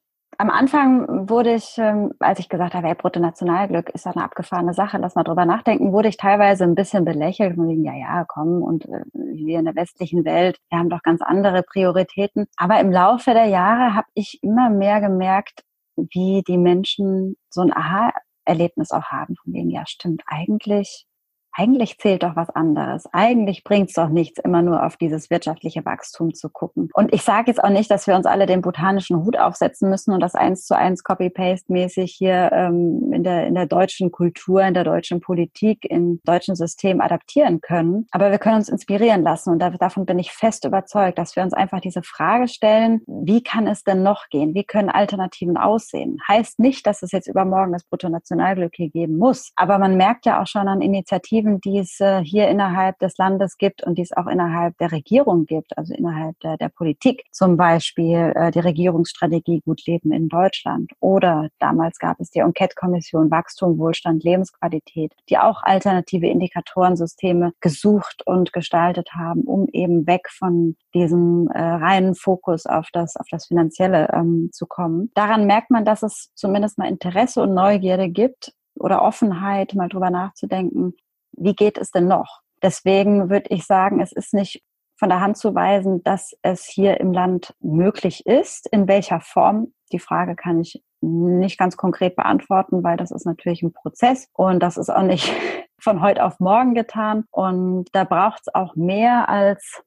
Am 0.41 0.49
Anfang 0.49 1.29
wurde 1.29 1.53
ich, 1.53 1.77
ähm, 1.77 2.13
als 2.17 2.39
ich 2.39 2.49
gesagt 2.49 2.73
habe, 2.73 2.87
hey, 2.87 2.95
Bruttonationalglück 2.95 3.91
ist 3.91 4.07
eine 4.07 4.23
abgefahrene 4.23 4.73
Sache, 4.73 4.97
lass 4.97 5.13
mal 5.13 5.21
drüber 5.21 5.45
nachdenken, 5.45 5.93
wurde 5.93 6.09
ich 6.09 6.17
teilweise 6.17 6.63
ein 6.63 6.73
bisschen 6.73 7.05
belächelt 7.05 7.57
wegen, 7.57 7.85
ja, 7.85 7.93
ja, 7.93 8.25
komm, 8.27 8.63
und 8.63 8.85
äh, 8.85 9.03
wir 9.13 9.59
in 9.59 9.65
der 9.65 9.75
westlichen 9.75 10.25
Welt, 10.25 10.57
wir 10.71 10.79
haben 10.79 10.89
doch 10.89 11.03
ganz 11.03 11.21
andere 11.21 11.61
Prioritäten. 11.61 12.47
Aber 12.57 12.79
im 12.79 12.91
Laufe 12.91 13.35
der 13.35 13.45
Jahre 13.45 13.93
habe 13.93 14.07
ich 14.15 14.39
immer 14.41 14.71
mehr 14.71 14.99
gemerkt, 14.99 15.61
wie 15.95 16.41
die 16.47 16.57
Menschen 16.57 17.35
so 17.51 17.61
ein 17.61 17.71
Aha-Erlebnis 17.71 18.89
auch 18.89 19.11
haben, 19.11 19.35
von 19.35 19.53
wegen, 19.53 19.69
ja, 19.69 19.83
stimmt, 19.85 20.23
eigentlich 20.25 21.05
eigentlich 21.53 21.97
zählt 21.97 22.23
doch 22.23 22.35
was 22.35 22.49
anderes. 22.49 23.05
Eigentlich 23.11 23.63
bringt 23.63 23.89
es 23.89 23.95
doch 23.95 24.09
nichts, 24.09 24.39
immer 24.43 24.61
nur 24.61 24.85
auf 24.85 24.97
dieses 24.97 25.29
wirtschaftliche 25.29 25.85
Wachstum 25.85 26.33
zu 26.33 26.49
gucken. 26.49 26.89
Und 26.93 27.13
ich 27.13 27.23
sage 27.23 27.47
jetzt 27.47 27.63
auch 27.63 27.69
nicht, 27.69 27.91
dass 27.91 28.07
wir 28.07 28.15
uns 28.15 28.25
alle 28.25 28.45
den 28.45 28.61
botanischen 28.61 29.23
Hut 29.23 29.37
aufsetzen 29.37 29.89
müssen 29.89 30.13
und 30.13 30.21
das 30.21 30.35
eins 30.35 30.65
zu 30.65 30.75
eins 30.77 31.03
Copy-Paste-mäßig 31.03 32.13
hier 32.17 32.51
ähm, 32.53 33.11
in, 33.13 33.23
der, 33.23 33.47
in 33.47 33.55
der 33.55 33.65
deutschen 33.65 34.11
Kultur, 34.11 34.61
in 34.61 34.73
der 34.73 34.83
deutschen 34.83 35.19
Politik, 35.19 35.85
im 35.89 36.21
deutschen 36.23 36.55
System 36.55 37.01
adaptieren 37.01 37.61
können. 37.61 38.07
Aber 38.11 38.31
wir 38.31 38.37
können 38.37 38.57
uns 38.57 38.69
inspirieren 38.69 39.23
lassen 39.23 39.51
und 39.51 39.59
da, 39.59 39.69
davon 39.71 40.05
bin 40.05 40.19
ich 40.19 40.31
fest 40.31 40.65
überzeugt, 40.65 41.17
dass 41.17 41.35
wir 41.35 41.43
uns 41.43 41.53
einfach 41.53 41.81
diese 41.81 42.03
Frage 42.03 42.47
stellen, 42.47 43.01
wie 43.07 43.43
kann 43.43 43.67
es 43.67 43.83
denn 43.83 44.03
noch 44.03 44.29
gehen? 44.29 44.53
Wie 44.53 44.63
können 44.63 44.89
Alternativen 44.89 45.57
aussehen? 45.57 46.17
Heißt 46.27 46.59
nicht, 46.59 46.85
dass 46.87 47.03
es 47.03 47.11
jetzt 47.11 47.27
übermorgen 47.27 47.73
das 47.73 47.83
Bruttonationalglück 47.83 48.73
hier 48.75 48.89
geben 48.89 49.17
muss. 49.17 49.51
Aber 49.55 49.77
man 49.77 49.97
merkt 49.97 50.25
ja 50.25 50.41
auch 50.41 50.47
schon 50.47 50.67
an 50.67 50.81
Initiativen, 50.81 51.40
Initiativen, 51.41 51.61
die 51.61 51.79
es 51.79 51.99
äh, 51.99 52.23
hier 52.23 52.47
innerhalb 52.47 52.99
des 52.99 53.17
Landes 53.17 53.57
gibt 53.57 53.83
und 53.83 53.97
die 53.97 54.01
es 54.01 54.15
auch 54.15 54.27
innerhalb 54.27 54.77
der 54.77 54.91
Regierung 54.91 55.45
gibt, 55.45 55.77
also 55.77 55.93
innerhalb 55.93 56.39
der, 56.39 56.57
der 56.57 56.69
Politik. 56.69 57.23
Zum 57.31 57.57
Beispiel 57.57 58.33
äh, 58.35 58.51
die 58.51 58.59
Regierungsstrategie 58.59 59.61
Gut 59.61 59.85
Leben 59.85 60.11
in 60.11 60.29
Deutschland. 60.29 60.91
Oder 60.99 61.49
damals 61.59 61.99
gab 61.99 62.19
es 62.19 62.29
die 62.31 62.39
Enquete-Kommission 62.39 63.31
Wachstum, 63.31 63.77
Wohlstand, 63.77 64.23
Lebensqualität, 64.23 65.13
die 65.29 65.37
auch 65.37 65.63
alternative 65.63 66.27
Indikatorensysteme 66.27 67.53
gesucht 67.59 68.23
und 68.25 68.53
gestaltet 68.53 69.09
haben, 69.13 69.41
um 69.43 69.67
eben 69.71 70.07
weg 70.07 70.29
von 70.29 70.75
diesem 70.93 71.49
äh, 71.53 71.61
reinen 71.61 72.15
Fokus 72.15 72.65
auf 72.65 72.87
das, 72.93 73.15
auf 73.17 73.27
das 73.29 73.47
Finanzielle 73.47 74.09
ähm, 74.13 74.49
zu 74.51 74.65
kommen. 74.65 75.11
Daran 75.15 75.45
merkt 75.45 75.71
man, 75.71 75.85
dass 75.85 76.03
es 76.03 76.31
zumindest 76.35 76.77
mal 76.77 76.87
Interesse 76.87 77.41
und 77.41 77.53
Neugierde 77.53 78.09
gibt, 78.09 78.53
oder 78.75 79.01
Offenheit, 79.01 79.75
mal 79.75 79.89
drüber 79.89 80.09
nachzudenken, 80.09 80.93
wie 81.41 81.55
geht 81.55 81.77
es 81.77 81.91
denn 81.91 82.07
noch? 82.07 82.41
Deswegen 82.61 83.29
würde 83.29 83.49
ich 83.49 83.65
sagen, 83.65 84.01
es 84.01 84.11
ist 84.11 84.33
nicht 84.33 84.63
von 84.97 85.09
der 85.09 85.19
Hand 85.19 85.37
zu 85.37 85.55
weisen, 85.55 86.03
dass 86.03 86.37
es 86.43 86.65
hier 86.65 86.99
im 86.99 87.11
Land 87.11 87.55
möglich 87.59 88.25
ist. 88.27 88.67
In 88.71 88.87
welcher 88.87 89.19
Form? 89.19 89.73
Die 89.91 89.99
Frage 89.99 90.35
kann 90.35 90.61
ich 90.61 90.83
nicht 91.01 91.57
ganz 91.57 91.75
konkret 91.75 92.15
beantworten, 92.15 92.83
weil 92.83 92.97
das 92.97 93.09
ist 93.09 93.25
natürlich 93.25 93.63
ein 93.63 93.73
Prozess 93.73 94.29
und 94.33 94.61
das 94.61 94.77
ist 94.77 94.89
auch 94.89 95.01
nicht 95.01 95.33
von 95.79 96.01
heute 96.01 96.23
auf 96.23 96.39
morgen 96.39 96.75
getan. 96.75 97.25
Und 97.31 97.87
da 97.93 98.03
braucht 98.03 98.41
es 98.41 98.53
auch 98.53 98.75
mehr 98.75 99.27
als 99.27 99.81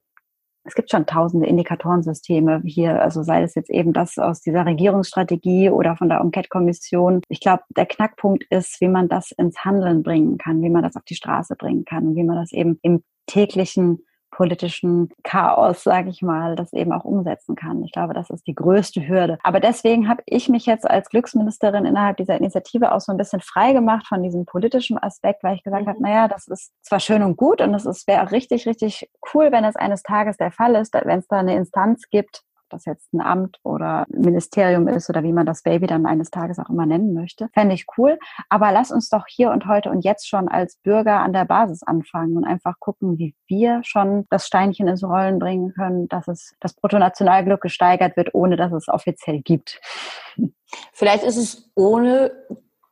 es 0.65 0.73
gibt 0.73 0.89
schon 0.89 1.05
tausende 1.05 1.47
Indikatorensysteme 1.47 2.61
hier, 2.65 3.01
also 3.01 3.21
sei 3.21 3.43
es 3.43 3.53
jetzt 3.53 3.69
eben 3.69 3.93
das 3.93 4.17
aus 4.17 4.41
dieser 4.41 4.65
Regierungsstrategie 4.65 5.69
oder 5.69 5.95
von 5.95 6.09
der 6.09 6.19
Enquete-Kommission. 6.19 7.21
Ich 7.29 7.39
glaube, 7.39 7.63
der 7.69 7.85
Knackpunkt 7.85 8.43
ist, 8.49 8.81
wie 8.81 8.87
man 8.87 9.07
das 9.07 9.31
ins 9.31 9.63
Handeln 9.63 10.01
bringen 10.01 10.39
kann, 10.39 10.63
wie 10.63 10.69
man 10.71 10.81
das 10.81 10.95
auf 10.95 11.03
die 11.03 11.15
Straße 11.15 11.55
bringen 11.55 11.85
kann 11.85 12.07
und 12.07 12.15
wie 12.15 12.23
man 12.23 12.37
das 12.37 12.51
eben 12.51 12.79
im 12.81 13.03
täglichen 13.27 13.99
politischen 14.35 15.09
Chaos, 15.23 15.83
sage 15.83 16.09
ich 16.09 16.21
mal, 16.21 16.57
das 16.57 16.73
eben 16.73 16.91
auch 16.91 17.05
umsetzen 17.05 17.55
kann. 17.55 17.81
Ich 17.83 17.93
glaube, 17.93 18.13
das 18.13 18.29
ist 18.29 18.45
die 18.45 18.53
größte 18.53 19.07
Hürde. 19.07 19.37
Aber 19.43 19.61
deswegen 19.61 20.09
habe 20.09 20.21
ich 20.25 20.49
mich 20.49 20.65
jetzt 20.65 20.89
als 20.89 21.09
Glücksministerin 21.09 21.85
innerhalb 21.85 22.17
dieser 22.17 22.37
Initiative 22.37 22.91
auch 22.91 22.99
so 22.99 23.13
ein 23.13 23.17
bisschen 23.17 23.39
frei 23.39 23.71
gemacht 23.71 24.07
von 24.07 24.23
diesem 24.23 24.45
politischen 24.45 25.01
Aspekt, 25.01 25.41
weil 25.41 25.55
ich 25.55 25.63
gesagt 25.63 25.85
mhm. 25.85 25.89
habe, 25.89 26.01
naja, 26.01 26.27
das 26.27 26.47
ist 26.47 26.73
zwar 26.81 26.99
schön 26.99 27.23
und 27.23 27.37
gut 27.37 27.61
und 27.61 27.73
es 27.73 28.07
wäre 28.07 28.29
richtig, 28.31 28.67
richtig 28.67 29.09
cool, 29.33 29.53
wenn 29.53 29.63
es 29.63 29.77
eines 29.77 30.03
Tages 30.03 30.35
der 30.35 30.51
Fall 30.51 30.75
ist, 30.75 30.93
wenn 30.93 31.19
es 31.19 31.27
da 31.27 31.37
eine 31.37 31.55
Instanz 31.55 32.09
gibt, 32.09 32.41
das 32.75 32.85
jetzt 32.85 33.13
ein 33.13 33.21
Amt 33.21 33.59
oder 33.63 34.05
ein 34.13 34.21
Ministerium 34.21 34.87
ist 34.87 35.09
oder 35.09 35.23
wie 35.23 35.31
man 35.31 35.45
das 35.45 35.63
Baby 35.63 35.87
dann 35.87 36.05
eines 36.05 36.29
Tages 36.29 36.59
auch 36.59 36.69
immer 36.69 36.85
nennen 36.85 37.13
möchte. 37.13 37.49
Fände 37.53 37.73
ich 37.73 37.85
cool. 37.97 38.19
Aber 38.49 38.71
lass 38.71 38.91
uns 38.91 39.09
doch 39.09 39.25
hier 39.27 39.51
und 39.51 39.67
heute 39.67 39.89
und 39.89 40.03
jetzt 40.03 40.27
schon 40.27 40.47
als 40.47 40.77
Bürger 40.77 41.21
an 41.21 41.33
der 41.33 41.45
Basis 41.45 41.83
anfangen 41.83 42.37
und 42.37 42.45
einfach 42.45 42.79
gucken, 42.79 43.17
wie 43.17 43.35
wir 43.47 43.81
schon 43.83 44.25
das 44.29 44.45
Steinchen 44.45 44.87
ins 44.87 45.03
Rollen 45.03 45.39
bringen 45.39 45.73
können, 45.73 46.07
dass 46.09 46.27
es 46.27 46.53
das 46.59 46.73
Bruttonationalglück 46.73 47.61
gesteigert 47.61 48.17
wird, 48.17 48.33
ohne 48.33 48.57
dass 48.57 48.71
es 48.73 48.87
offiziell 48.87 49.41
gibt. 49.41 49.79
Vielleicht 50.93 51.23
ist 51.23 51.37
es 51.37 51.71
ohne 51.75 52.31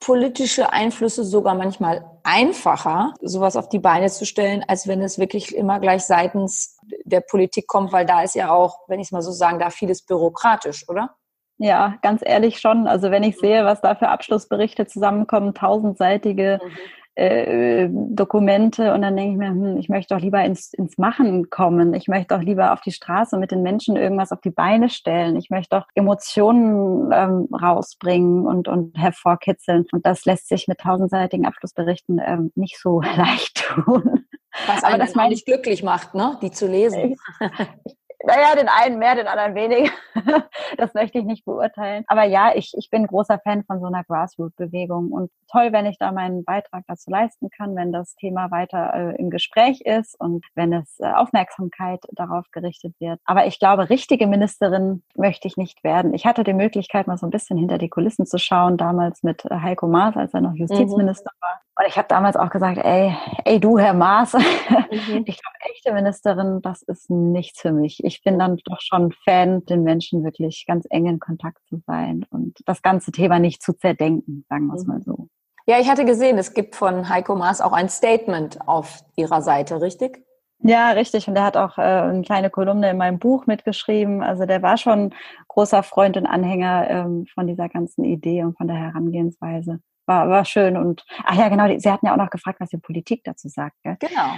politische 0.04 0.74
Einflüsse 0.74 1.24
sogar 1.24 1.56
manchmal 1.56 2.04
einfacher, 2.24 3.14
sowas 3.22 3.56
auf 3.56 3.70
die 3.70 3.80
Beine 3.80 4.10
zu 4.10 4.26
stellen, 4.26 4.64
als 4.68 4.88
wenn 4.88 5.02
es 5.02 5.18
wirklich 5.18 5.56
immer 5.56 5.80
gleich 5.80 6.04
seitens 6.04 6.78
der 7.06 7.22
Politik 7.22 7.68
kommt, 7.68 7.94
weil 7.94 8.06
da 8.06 8.22
ist 8.22 8.36
ja 8.36 8.52
auch, 8.52 8.80
wenn 8.88 9.00
ich 9.00 9.08
es 9.08 9.12
mal 9.12 9.22
so 9.22 9.32
sagen 9.32 9.60
darf, 9.60 9.74
vieles 9.74 10.06
bürokratisch, 10.06 10.90
oder? 10.90 11.16
Ja, 11.58 11.98
ganz 12.02 12.22
ehrlich 12.26 12.60
schon. 12.60 12.88
Also 12.88 13.12
wenn 13.12 13.24
ich 13.24 13.38
sehe, 13.38 13.64
was 13.64 13.80
da 13.80 13.96
für 13.96 14.10
Abschlussberichte 14.10 14.88
zusammenkommen, 14.88 15.54
tausendseitige 15.54 16.60
mhm 16.62 16.72
äh, 17.16 17.90
Dokumente 17.92 18.94
und 18.94 19.04
dann 19.04 19.16
denke 19.16 19.34
ich 19.34 19.38
mir, 19.38 19.50
hm, 19.50 19.78
ich 19.78 19.90
möchte 19.90 20.16
doch 20.16 20.22
lieber 20.22 20.44
ins, 20.44 20.74
ins 20.74 20.98
Machen 20.98 21.50
kommen. 21.50 21.94
Ich 21.94 22.08
möchte 22.08 22.36
doch 22.36 22.42
lieber 22.42 22.74
auf 22.74 22.82
die 22.82 22.92
Straße 22.92 23.38
mit 23.38 23.52
den 23.52 23.62
Menschen 23.62 23.96
irgendwas 23.96 24.32
auf 24.32 24.42
die 24.42 24.50
Beine 24.50 24.90
stellen. 24.90 25.36
Ich 25.36 25.50
möchte 25.50 25.78
doch 25.78 25.88
Emotionen 25.94 27.12
ähm, 27.14 27.48
rausbringen 27.54 28.48
und, 28.48 28.68
und 28.68 28.98
hervorkitzeln. 28.98 29.86
Und 29.92 30.06
das 30.06 30.26
lässt 30.26 30.48
sich 30.48 30.68
mit 30.68 30.80
tausendseitigen 30.80 31.46
Abschlussberichten 31.46 32.20
ähm, 32.26 32.52
nicht 32.56 32.80
so 32.80 33.02
leicht 33.18 33.64
tun. 33.68 34.26
Was 34.68 34.84
aber 34.84 34.98
das 34.98 35.16
meine 35.16 35.34
ich 35.34 35.46
glücklich 35.46 35.84
macht, 35.84 36.14
ne? 36.14 36.38
die 36.42 36.52
zu 36.52 36.68
lesen. 36.68 37.16
naja, 38.24 38.56
den 38.56 38.70
einen 38.70 39.00
mehr, 39.00 39.16
den 39.16 39.28
anderen 39.28 39.54
weniger. 39.56 39.92
das 40.78 40.94
möchte 40.94 41.20
ich 41.20 41.26
nicht 41.26 41.46
beurteilen. 41.46 42.06
Aber 42.08 42.24
ja, 42.24 42.54
ich, 42.56 42.74
ich 42.78 42.90
bin 42.90 43.06
großer 43.06 43.40
Fan 43.40 43.64
von 43.66 43.82
so 43.82 43.88
einer 43.88 44.04
Grassroot-Bewegung 44.04 45.12
und 45.12 45.30
toll, 45.52 45.70
wenn 45.72 45.86
ich 45.86 45.98
da 45.98 46.12
meinen 46.12 46.46
Beitrag 46.46 46.84
dazu 46.88 47.12
leisten 47.12 47.50
kann, 47.50 47.76
wenn 47.76 47.92
das 47.92 48.16
Thema 48.16 48.50
weiter 48.50 48.94
äh, 48.94 49.16
im 49.18 49.30
Gespräch 49.30 49.82
ist 49.82 50.20
und 50.20 50.46
wenn 50.56 50.72
es 50.74 51.00
äh, 51.00 51.12
Aufmerksamkeit 51.12 52.00
darauf 52.14 52.46
gerichtet 52.52 52.96
wird. 53.00 53.20
Aber 53.26 53.46
ich 53.46 53.60
glaube, 53.60 53.90
richtige 53.90 54.28
Ministerin 54.28 55.04
möchte 55.16 55.48
ich 55.48 55.58
nicht 55.58 55.84
werden. 55.84 56.14
Ich 56.14 56.26
hatte 56.26 56.44
die 56.44 56.54
Möglichkeit, 56.54 57.08
mal 57.08 57.18
so 57.18 57.28
ein 57.28 57.32
bisschen 57.32 57.58
hinter 57.58 57.78
die 57.78 57.90
Kulissen 57.90 58.26
zu 58.26 58.38
schauen, 58.38 58.78
damals 58.78 59.24
mit 59.24 59.44
äh, 59.46 59.56
Heiko 59.56 59.88
Maas, 59.88 60.16
als 60.16 60.34
er 60.34 60.42
noch 60.42 60.56
Justizminister 60.56 61.32
mhm. 61.36 61.42
war. 61.42 61.62
Und 61.76 61.88
ich 61.88 61.98
habe 61.98 62.08
damals 62.08 62.36
auch 62.36 62.52
gesagt, 62.52 62.78
ey, 62.78 63.16
ey 63.46 63.60
du, 63.60 63.80
Herr 63.80 63.96
Maas, 63.96 64.34
mhm. 64.34 65.24
ich 65.26 65.42
glaube, 65.42 65.72
echte 65.72 65.92
Ministerin, 65.92 66.62
das 66.62 66.84
ist 66.84 67.10
nichts 67.10 67.62
für 67.62 67.72
mich. 67.72 68.04
Ich 68.04 68.22
bin 68.22 68.38
dann 68.38 68.58
doch 68.66 68.80
schon 68.80 69.12
Fan, 69.26 69.66
den 69.66 69.82
Menschen 69.84 70.24
wirklich 70.24 70.66
ganz 70.68 70.86
eng 70.92 71.08
in 71.08 71.20
Kontakt 71.20 71.66
zu 71.68 71.82
sein 71.88 72.26
und 72.30 72.60
das 72.68 72.84
ganze 72.84 73.12
Thema 73.12 73.40
nicht 73.40 73.64
zu 73.64 73.74
zerdenken, 73.74 74.46
sagen 74.50 74.68
wir 74.68 74.76
es 74.76 74.86
mhm. 74.86 74.94
mal 74.94 75.02
so. 75.02 75.28
Ja, 75.66 75.80
ich 75.80 75.90
hatte 75.90 76.06
gesehen, 76.06 76.38
es 76.38 76.54
gibt 76.54 76.76
von 76.76 77.10
Heiko 77.10 77.36
Maas 77.36 77.62
auch 77.62 77.72
ein 77.72 77.90
Statement 77.90 78.60
auf 78.68 79.00
ihrer 79.16 79.42
Seite, 79.42 79.82
richtig? 79.82 80.24
Ja, 80.60 80.92
richtig. 80.92 81.28
Und 81.28 81.36
er 81.36 81.44
hat 81.44 81.58
auch 81.58 81.78
äh, 81.78 81.82
eine 81.82 82.22
kleine 82.22 82.50
Kolumne 82.50 82.92
in 82.92 82.98
meinem 82.98 83.18
Buch 83.18 83.48
mitgeschrieben. 83.48 84.22
Also 84.22 84.46
der 84.46 84.62
war 84.62 84.78
schon 84.78 85.14
großer 85.48 85.82
Freund 85.84 86.18
und 86.18 86.26
Anhänger 86.26 86.90
ähm, 86.90 87.26
von 87.34 87.48
dieser 87.48 87.68
ganzen 87.68 88.04
Idee 88.04 88.44
und 88.44 88.58
von 88.58 88.68
der 88.68 88.78
Herangehensweise 88.78 89.80
war, 90.06 90.30
war 90.30 90.46
schön. 90.46 90.78
Und 90.78 91.06
ach 91.24 91.36
ja, 91.36 91.50
genau, 91.50 91.68
Sie 91.78 91.92
hatten 91.92 92.06
ja 92.06 92.14
auch 92.14 92.18
noch 92.18 92.30
gefragt, 92.30 92.60
was 92.60 92.70
die 92.70 92.78
Politik 92.78 93.24
dazu 93.24 93.48
sagt. 93.48 93.76
Gell? 93.84 93.98
Genau. 94.00 94.34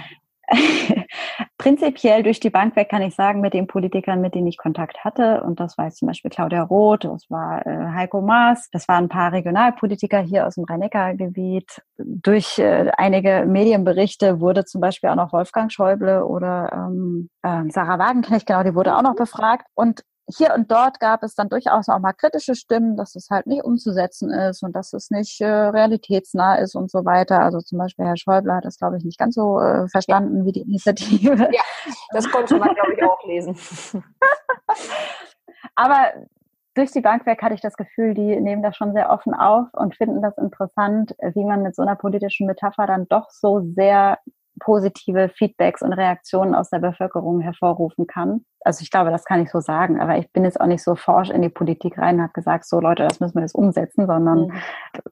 Prinzipiell 1.58 2.22
durch 2.22 2.38
die 2.38 2.50
Bank 2.50 2.76
weg 2.76 2.88
kann 2.88 3.02
ich 3.02 3.14
sagen, 3.14 3.40
mit 3.40 3.52
den 3.52 3.66
Politikern, 3.66 4.20
mit 4.20 4.34
denen 4.34 4.46
ich 4.46 4.58
Kontakt 4.58 5.04
hatte, 5.04 5.42
und 5.42 5.58
das 5.58 5.76
war 5.76 5.86
jetzt 5.86 5.98
zum 5.98 6.06
Beispiel 6.06 6.30
Claudia 6.30 6.62
Roth, 6.62 7.04
das 7.04 7.28
war 7.30 7.66
äh, 7.66 7.88
Heiko 7.94 8.20
Maas, 8.20 8.68
das 8.70 8.86
waren 8.86 9.04
ein 9.04 9.08
paar 9.08 9.32
Regionalpolitiker 9.32 10.20
hier 10.20 10.46
aus 10.46 10.54
dem 10.54 10.64
Rhein-Neckar-Gebiet. 10.64 11.82
Durch 11.98 12.58
äh, 12.58 12.90
einige 12.96 13.44
Medienberichte 13.46 14.40
wurde 14.40 14.64
zum 14.64 14.80
Beispiel 14.80 15.10
auch 15.10 15.16
noch 15.16 15.32
Wolfgang 15.32 15.72
Schäuble 15.72 16.24
oder 16.24 16.70
ähm, 16.72 17.28
äh, 17.42 17.64
Sarah 17.70 17.98
Wagenknecht, 17.98 18.46
genau, 18.46 18.62
die 18.62 18.74
wurde 18.74 18.96
auch 18.96 19.02
noch 19.02 19.16
befragt. 19.16 19.66
Und 19.74 20.04
hier 20.28 20.54
und 20.54 20.70
dort 20.70 20.98
gab 20.98 21.22
es 21.22 21.34
dann 21.34 21.48
durchaus 21.48 21.88
auch 21.88 22.00
mal 22.00 22.12
kritische 22.12 22.54
Stimmen, 22.54 22.96
dass 22.96 23.14
es 23.14 23.30
halt 23.30 23.46
nicht 23.46 23.64
umzusetzen 23.64 24.30
ist 24.30 24.62
und 24.62 24.74
dass 24.74 24.92
es 24.92 25.10
nicht 25.10 25.40
äh, 25.40 25.46
realitätsnah 25.46 26.56
ist 26.56 26.74
und 26.74 26.90
so 26.90 27.04
weiter. 27.04 27.40
Also 27.40 27.60
zum 27.60 27.78
Beispiel 27.78 28.06
Herr 28.06 28.16
Schäuble 28.16 28.54
hat 28.54 28.64
das, 28.64 28.78
glaube 28.78 28.96
ich, 28.96 29.04
nicht 29.04 29.18
ganz 29.18 29.36
so 29.36 29.60
äh, 29.60 29.88
verstanden 29.88 30.44
wie 30.44 30.52
die 30.52 30.62
Initiative. 30.62 31.48
Ja, 31.52 31.62
das 32.10 32.28
konnte 32.30 32.56
man, 32.58 32.74
glaube 32.74 32.94
ich, 32.96 33.02
auch 33.04 33.24
lesen. 33.26 33.56
Aber 35.76 36.12
durch 36.74 36.90
die 36.90 37.00
Bank 37.00 37.24
weg 37.24 37.42
hatte 37.42 37.54
ich 37.54 37.60
das 37.60 37.76
Gefühl, 37.76 38.14
die 38.14 38.40
nehmen 38.40 38.62
das 38.62 38.76
schon 38.76 38.92
sehr 38.92 39.10
offen 39.10 39.32
auf 39.32 39.68
und 39.72 39.96
finden 39.96 40.22
das 40.22 40.36
interessant, 40.36 41.14
wie 41.34 41.44
man 41.44 41.62
mit 41.62 41.74
so 41.74 41.82
einer 41.82 41.96
politischen 41.96 42.46
Metapher 42.46 42.86
dann 42.86 43.06
doch 43.08 43.30
so 43.30 43.60
sehr 43.74 44.18
positive 44.60 45.28
Feedbacks 45.28 45.82
und 45.82 45.92
Reaktionen 45.92 46.54
aus 46.54 46.70
der 46.70 46.78
Bevölkerung 46.78 47.40
hervorrufen 47.40 48.06
kann. 48.06 48.44
Also 48.66 48.82
ich 48.82 48.90
glaube, 48.90 49.10
das 49.10 49.24
kann 49.24 49.40
ich 49.40 49.50
so 49.50 49.60
sagen, 49.60 50.00
aber 50.00 50.18
ich 50.18 50.30
bin 50.32 50.44
jetzt 50.44 50.60
auch 50.60 50.66
nicht 50.66 50.82
so 50.82 50.96
forsch 50.96 51.30
in 51.30 51.40
die 51.40 51.48
Politik 51.48 51.98
rein 51.98 52.16
und 52.16 52.22
habe 52.22 52.32
gesagt, 52.32 52.66
so 52.66 52.80
Leute, 52.80 53.04
das 53.04 53.20
müssen 53.20 53.36
wir 53.36 53.42
jetzt 53.42 53.54
umsetzen, 53.54 54.06
sondern 54.06 54.52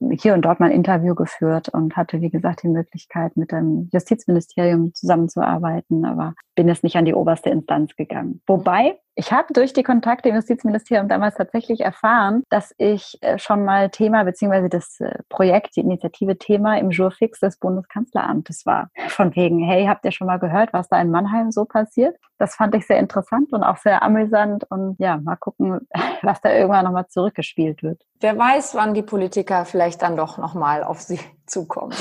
mhm. 0.00 0.10
hier 0.10 0.34
und 0.34 0.42
dort 0.42 0.58
mal 0.58 0.66
ein 0.66 0.72
Interview 0.72 1.14
geführt 1.14 1.68
und 1.68 1.96
hatte, 1.96 2.20
wie 2.20 2.30
gesagt, 2.30 2.64
die 2.64 2.68
Möglichkeit, 2.68 3.36
mit 3.36 3.52
dem 3.52 3.88
Justizministerium 3.92 4.92
zusammenzuarbeiten, 4.92 6.04
aber 6.04 6.34
bin 6.56 6.68
jetzt 6.68 6.84
nicht 6.84 6.96
an 6.96 7.04
die 7.04 7.14
oberste 7.14 7.50
Instanz 7.50 7.94
gegangen. 7.96 8.40
Wobei, 8.46 8.98
ich 9.16 9.32
habe 9.32 9.52
durch 9.52 9.72
die 9.72 9.84
Kontakte 9.84 10.28
im 10.28 10.34
Justizministerium 10.34 11.08
damals 11.08 11.36
tatsächlich 11.36 11.80
erfahren, 11.80 12.42
dass 12.48 12.74
ich 12.78 13.16
äh, 13.20 13.38
schon 13.38 13.64
mal 13.64 13.90
Thema 13.90 14.24
beziehungsweise 14.24 14.68
das 14.68 14.98
äh, 15.00 15.18
Projekt, 15.28 15.76
die 15.76 15.80
Initiative 15.80 16.36
Thema 16.36 16.78
im 16.78 16.90
Jurfix 16.90 17.38
des 17.38 17.58
Bundeskanzleramtes 17.58 18.66
war. 18.66 18.90
Von 19.08 19.34
wegen, 19.36 19.60
hey, 19.60 19.86
habt 19.86 20.04
ihr 20.04 20.10
schon 20.10 20.26
mal 20.26 20.38
gehört, 20.38 20.72
was 20.72 20.88
da 20.88 21.00
in 21.00 21.10
Mannheim 21.10 21.52
so 21.52 21.64
passiert? 21.64 22.16
Das 22.44 22.56
fand 22.56 22.74
ich 22.74 22.86
sehr 22.86 22.98
interessant 22.98 23.54
und 23.54 23.64
auch 23.64 23.78
sehr 23.78 24.02
amüsant 24.02 24.64
und 24.70 24.96
ja, 24.98 25.16
mal 25.16 25.36
gucken, 25.36 25.88
was 26.22 26.42
da 26.42 26.52
irgendwann 26.52 26.84
nochmal 26.84 27.06
zurückgespielt 27.08 27.82
wird. 27.82 28.02
Wer 28.20 28.36
weiß, 28.36 28.74
wann 28.74 28.92
die 28.92 29.00
Politiker 29.00 29.64
vielleicht 29.64 30.02
dann 30.02 30.14
doch 30.14 30.36
nochmal 30.36 30.84
auf 30.84 31.00
sie 31.00 31.18
zukommen. 31.46 31.94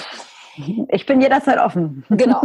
Ich 0.90 1.06
bin 1.06 1.22
jederzeit 1.22 1.60
offen. 1.60 2.04
Genau. 2.10 2.42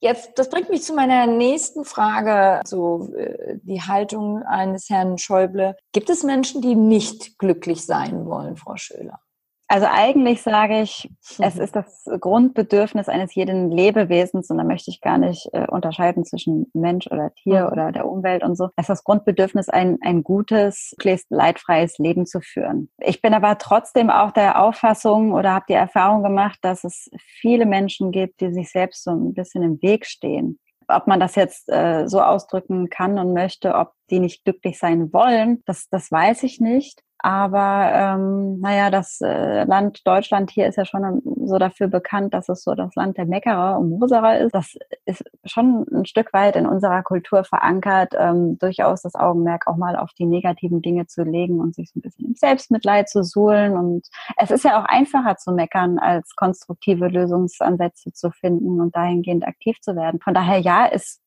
Jetzt, 0.00 0.36
das 0.36 0.50
bringt 0.50 0.68
mich 0.68 0.82
zu 0.82 0.94
meiner 0.94 1.26
nächsten 1.26 1.84
Frage, 1.84 2.60
so 2.64 3.08
äh, 3.14 3.58
die 3.62 3.82
Haltung 3.82 4.42
eines 4.42 4.90
Herrn 4.90 5.16
Schäuble. 5.18 5.76
Gibt 5.92 6.10
es 6.10 6.24
Menschen, 6.24 6.60
die 6.60 6.74
nicht 6.74 7.38
glücklich 7.38 7.86
sein 7.86 8.26
wollen, 8.26 8.56
Frau 8.56 8.76
Schöler? 8.76 9.20
Also 9.70 9.86
eigentlich 9.86 10.40
sage 10.40 10.80
ich, 10.80 11.10
es 11.38 11.56
mhm. 11.56 11.60
ist 11.60 11.76
das 11.76 12.04
Grundbedürfnis 12.20 13.10
eines 13.10 13.34
jeden 13.34 13.70
Lebewesens 13.70 14.48
und 14.48 14.56
da 14.56 14.64
möchte 14.64 14.90
ich 14.90 15.02
gar 15.02 15.18
nicht 15.18 15.46
äh, 15.52 15.66
unterscheiden 15.68 16.24
zwischen 16.24 16.70
Mensch 16.72 17.06
oder 17.06 17.34
Tier 17.34 17.66
mhm. 17.66 17.72
oder 17.72 17.92
der 17.92 18.08
Umwelt 18.08 18.42
und 18.42 18.56
so. 18.56 18.70
Es 18.76 18.84
ist 18.84 18.88
das 18.88 19.04
Grundbedürfnis, 19.04 19.68
ein, 19.68 19.98
ein 20.00 20.22
gutes, 20.22 20.96
leidfreies 21.28 21.98
Leben 21.98 22.24
zu 22.24 22.40
führen. 22.40 22.88
Ich 22.98 23.20
bin 23.20 23.34
aber 23.34 23.58
trotzdem 23.58 24.08
auch 24.08 24.30
der 24.30 24.62
Auffassung 24.62 25.32
oder 25.32 25.52
habe 25.52 25.66
die 25.68 25.74
Erfahrung 25.74 26.22
gemacht, 26.22 26.58
dass 26.62 26.84
es 26.84 27.10
viele 27.18 27.66
Menschen 27.66 28.10
gibt, 28.10 28.40
die 28.40 28.52
sich 28.54 28.70
selbst 28.70 29.04
so 29.04 29.10
ein 29.10 29.34
bisschen 29.34 29.62
im 29.62 29.82
Weg 29.82 30.06
stehen 30.06 30.58
ob 30.90 31.06
man 31.06 31.20
das 31.20 31.34
jetzt 31.34 31.68
äh, 31.68 32.06
so 32.06 32.22
ausdrücken 32.22 32.88
kann 32.88 33.18
und 33.18 33.34
möchte, 33.34 33.74
ob 33.74 33.92
die 34.08 34.20
nicht 34.20 34.44
glücklich 34.44 34.78
sein 34.78 35.12
wollen, 35.12 35.62
das, 35.66 35.90
das 35.90 36.10
weiß 36.10 36.44
ich 36.44 36.60
nicht. 36.60 37.02
Aber 37.20 37.90
ähm, 37.92 38.60
naja, 38.60 38.90
das 38.90 39.20
äh, 39.20 39.64
Land 39.64 40.06
Deutschland 40.06 40.52
hier 40.52 40.68
ist 40.68 40.76
ja 40.76 40.84
schon 40.84 41.20
so 41.46 41.58
dafür 41.58 41.88
bekannt, 41.88 42.32
dass 42.32 42.48
es 42.48 42.62
so 42.62 42.74
das 42.74 42.94
Land 42.94 43.16
der 43.16 43.26
Meckerer 43.26 43.78
und 43.78 43.90
Moserer 43.90 44.38
ist. 44.38 44.54
Das 44.54 44.76
ist 45.04 45.24
schon 45.44 45.84
ein 45.92 46.06
Stück 46.06 46.32
weit 46.32 46.54
in 46.54 46.66
unserer 46.66 47.02
Kultur 47.02 47.42
verankert, 47.42 48.14
ähm, 48.16 48.58
durchaus 48.58 49.02
das 49.02 49.16
Augenmerk 49.16 49.66
auch 49.66 49.76
mal 49.76 49.96
auf 49.96 50.12
die 50.12 50.26
negativen 50.26 50.80
Dinge 50.80 51.06
zu 51.06 51.24
legen 51.24 51.60
und 51.60 51.74
sich 51.74 51.90
so 51.90 51.98
ein 51.98 52.02
bisschen 52.02 52.26
im 52.26 52.34
Selbstmitleid 52.34 53.08
zu 53.08 53.24
suhlen. 53.24 53.76
Und 53.76 54.06
es 54.36 54.52
ist 54.52 54.64
ja 54.64 54.80
auch 54.80 54.84
einfacher 54.84 55.36
zu 55.36 55.50
meckern, 55.52 55.98
als 55.98 56.36
konstruktive 56.36 57.08
Lösungsansätze 57.08 58.12
zu 58.12 58.30
finden 58.30 58.80
und 58.80 58.94
dahingehend 58.94 59.44
aktiv 59.44 59.80
zu 59.80 59.96
werden. 59.96 60.20
Von 60.20 60.34
daher 60.34 60.60
ja, 60.60 60.86
es 60.86 61.20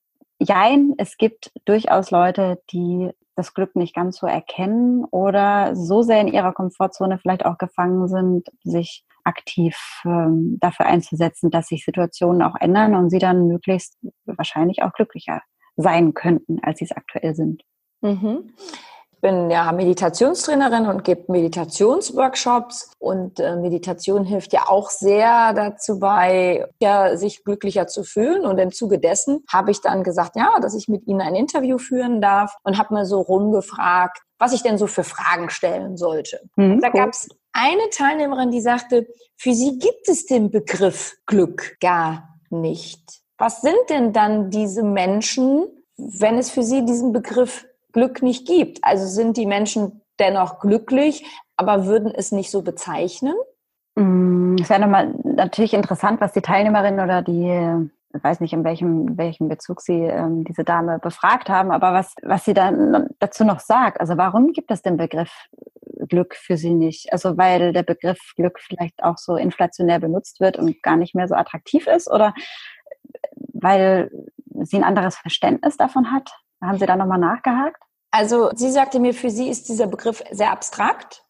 Jein, 0.43 0.95
es 0.97 1.17
gibt 1.17 1.51
durchaus 1.65 2.09
Leute, 2.09 2.63
die 2.71 3.11
das 3.35 3.53
Glück 3.53 3.75
nicht 3.75 3.93
ganz 3.93 4.17
so 4.17 4.25
erkennen 4.25 5.05
oder 5.05 5.75
so 5.75 6.01
sehr 6.01 6.19
in 6.19 6.27
ihrer 6.27 6.51
Komfortzone 6.51 7.19
vielleicht 7.19 7.45
auch 7.45 7.59
gefangen 7.59 8.07
sind, 8.07 8.49
sich 8.63 9.05
aktiv 9.23 9.77
ähm, 10.03 10.57
dafür 10.59 10.87
einzusetzen, 10.87 11.51
dass 11.51 11.67
sich 11.67 11.85
Situationen 11.85 12.41
auch 12.41 12.55
ändern 12.59 12.95
und 12.95 13.11
sie 13.11 13.19
dann 13.19 13.47
möglichst 13.47 13.99
wahrscheinlich 14.25 14.81
auch 14.81 14.93
glücklicher 14.93 15.41
sein 15.75 16.15
könnten, 16.15 16.59
als 16.63 16.79
sie 16.79 16.85
es 16.85 16.91
aktuell 16.91 17.35
sind. 17.35 17.61
Mhm 18.01 18.51
bin 19.21 19.49
ja 19.49 19.71
Meditationstrainerin 19.71 20.87
und 20.87 21.03
gebe 21.03 21.31
Meditationsworkshops 21.31 22.91
und 22.99 23.39
äh, 23.39 23.55
Meditation 23.55 24.25
hilft 24.25 24.51
ja 24.51 24.67
auch 24.67 24.89
sehr 24.89 25.53
dazu 25.53 25.99
bei, 25.99 26.67
ja, 26.81 27.15
sich 27.15 27.43
glücklicher 27.43 27.87
zu 27.87 28.03
fühlen 28.03 28.45
und 28.45 28.57
im 28.57 28.71
Zuge 28.71 28.99
dessen 28.99 29.43
habe 29.51 29.71
ich 29.71 29.81
dann 29.81 30.03
gesagt, 30.03 30.35
ja, 30.35 30.59
dass 30.59 30.75
ich 30.75 30.87
mit 30.87 31.07
Ihnen 31.07 31.21
ein 31.21 31.35
Interview 31.35 31.77
führen 31.77 32.21
darf 32.21 32.55
und 32.63 32.77
habe 32.77 32.93
mal 32.93 33.05
so 33.05 33.21
rumgefragt, 33.21 34.19
was 34.39 34.53
ich 34.53 34.63
denn 34.63 34.77
so 34.77 34.87
für 34.87 35.03
Fragen 35.03 35.49
stellen 35.49 35.97
sollte. 35.97 36.41
Mhm, 36.55 36.81
da 36.81 36.87
cool. 36.87 37.01
gab 37.01 37.09
es 37.11 37.29
eine 37.53 37.89
Teilnehmerin, 37.91 38.51
die 38.51 38.61
sagte, 38.61 39.07
für 39.37 39.53
sie 39.53 39.77
gibt 39.77 40.07
es 40.07 40.25
den 40.25 40.51
Begriff 40.51 41.17
Glück 41.25 41.77
gar 41.79 42.39
nicht. 42.49 43.21
Was 43.37 43.61
sind 43.61 43.89
denn 43.89 44.13
dann 44.13 44.49
diese 44.49 44.83
Menschen, 44.83 45.65
wenn 45.97 46.37
es 46.37 46.49
für 46.49 46.63
sie 46.63 46.85
diesen 46.85 47.11
Begriff 47.11 47.65
Glück 47.91 48.21
nicht 48.21 48.47
gibt. 48.47 48.79
Also 48.83 49.05
sind 49.05 49.37
die 49.37 49.45
Menschen 49.45 50.01
dennoch 50.19 50.59
glücklich, 50.59 51.25
aber 51.57 51.85
würden 51.85 52.11
es 52.13 52.31
nicht 52.31 52.51
so 52.51 52.61
bezeichnen? 52.61 53.35
Mm, 53.95 54.55
es 54.61 54.69
wäre 54.69 54.81
nochmal 54.81 55.13
natürlich 55.23 55.73
interessant, 55.73 56.21
was 56.21 56.33
die 56.33 56.41
Teilnehmerin 56.41 56.99
oder 56.99 57.21
die, 57.21 57.89
ich 58.15 58.23
weiß 58.23 58.39
nicht, 58.39 58.53
in 58.53 58.63
welchem, 58.63 59.17
welchem 59.17 59.49
Bezug 59.49 59.81
Sie 59.81 60.01
ähm, 60.03 60.43
diese 60.43 60.63
Dame 60.63 60.99
befragt 60.99 61.49
haben, 61.49 61.71
aber 61.71 61.93
was, 61.93 62.13
was 62.21 62.45
sie 62.45 62.53
dann 62.53 63.07
dazu 63.19 63.43
noch 63.43 63.59
sagt. 63.59 63.99
Also 63.99 64.17
warum 64.17 64.53
gibt 64.53 64.71
es 64.71 64.81
den 64.81 64.97
Begriff 64.97 65.31
Glück 66.07 66.35
für 66.35 66.57
Sie 66.57 66.73
nicht? 66.73 67.11
Also 67.11 67.37
weil 67.37 67.73
der 67.73 67.83
Begriff 67.83 68.19
Glück 68.35 68.59
vielleicht 68.59 69.03
auch 69.03 69.17
so 69.17 69.35
inflationär 69.35 69.99
benutzt 69.99 70.39
wird 70.39 70.57
und 70.57 70.81
gar 70.81 70.97
nicht 70.97 71.15
mehr 71.15 71.27
so 71.27 71.35
attraktiv 71.35 71.87
ist 71.87 72.09
oder 72.09 72.33
weil 73.53 74.09
sie 74.63 74.77
ein 74.77 74.83
anderes 74.83 75.17
Verständnis 75.17 75.77
davon 75.77 76.11
hat? 76.11 76.31
Haben 76.61 76.77
Sie 76.77 76.85
da 76.85 76.95
nochmal 76.95 77.19
nachgehakt? 77.19 77.81
Also 78.11 78.51
sie 78.53 78.69
sagte 78.69 78.99
mir, 78.99 79.13
für 79.13 79.29
sie 79.29 79.49
ist 79.49 79.69
dieser 79.69 79.87
Begriff 79.87 80.21
sehr 80.31 80.51
abstrakt 80.51 81.23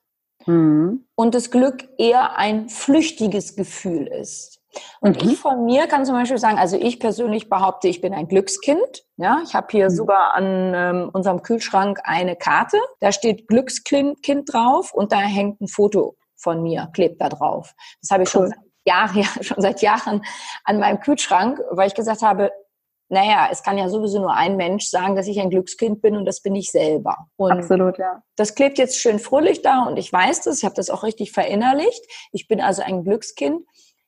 mhm. 0.48 1.06
und 1.16 1.36
das 1.36 1.52
Glück 1.52 1.88
eher 1.98 2.38
ein 2.38 2.70
flüchtiges 2.70 3.56
Gefühl 3.56 4.08
ist. 4.08 4.60
Und 5.00 5.22
mhm. 5.22 5.30
ich 5.30 5.40
von 5.40 5.66
mir 5.66 5.88
kann 5.88 6.06
zum 6.06 6.16
Beispiel 6.16 6.40
sagen, 6.40 6.58
also 6.58 6.78
ich 6.78 7.00
persönlich 7.00 7.50
behaupte, 7.50 7.88
ich 7.88 8.02
bin 8.02 8.14
ein 8.14 8.28
Glückskind. 8.28 9.06
Ja, 9.18 9.42
ich 9.44 9.54
habe 9.54 9.68
hier 9.70 9.90
mhm. 9.90 9.96
sogar 9.96 10.34
an 10.34 10.74
ähm, 10.74 11.10
unserem 11.14 11.44
Kühlschrank 11.44 12.00
eine 12.04 12.36
Karte. 12.36 12.78
Da 13.00 13.12
steht 13.12 13.48
Glückskind 13.48 14.52
drauf 14.52 14.94
und 14.94 15.12
da 15.12 15.20
hängt 15.20 15.62
ein 15.62 15.68
Foto 15.68 16.16
von 16.36 16.64
mir, 16.64 16.90
klebt 16.94 17.22
da 17.22 17.30
drauf. 17.30 17.76
Das 18.02 18.10
habe 18.10 18.24
ich 18.24 18.34
cool. 18.34 18.48
schon 18.48 18.50
seit 18.50 18.60
Jahren, 18.86 19.18
ja, 19.22 19.44
schon 19.44 19.62
seit 19.62 19.82
Jahren 19.82 20.24
an 20.64 20.80
meinem 20.80 21.00
Kühlschrank, 21.00 21.62
weil 21.70 21.88
ich 21.88 21.96
gesagt 21.96 22.24
habe, 22.24 22.52
naja, 23.12 23.50
es 23.52 23.62
kann 23.62 23.78
ja 23.78 23.90
sowieso 23.90 24.20
nur 24.20 24.34
ein 24.34 24.56
Mensch 24.56 24.86
sagen, 24.86 25.18
dass 25.18 25.28
ich 25.28 25.42
ein 25.42 25.50
Glückskind 25.50 26.02
bin 26.02 26.16
und 26.16 26.26
das 26.26 26.42
bin 26.42 26.56
ich 26.56 26.72
selber. 26.72 27.28
Und 27.36 27.52
Absolut, 27.52 27.98
ja. 27.98 28.24
Das 28.38 28.56
klebt 28.56 28.78
jetzt 28.78 28.98
schön 28.98 29.20
fröhlich 29.20 29.62
da 29.62 29.84
und 29.84 29.98
ich 29.98 30.12
weiß 30.12 30.42
das, 30.44 30.60
ich 30.60 30.64
habe 30.64 30.76
das 30.76 30.90
auch 30.90 31.04
richtig 31.04 31.34
verinnerlicht. 31.34 32.06
Ich 32.32 32.48
bin 32.48 32.62
also 32.62 32.82
ein 32.82 33.04
Glückskind. 33.04 33.66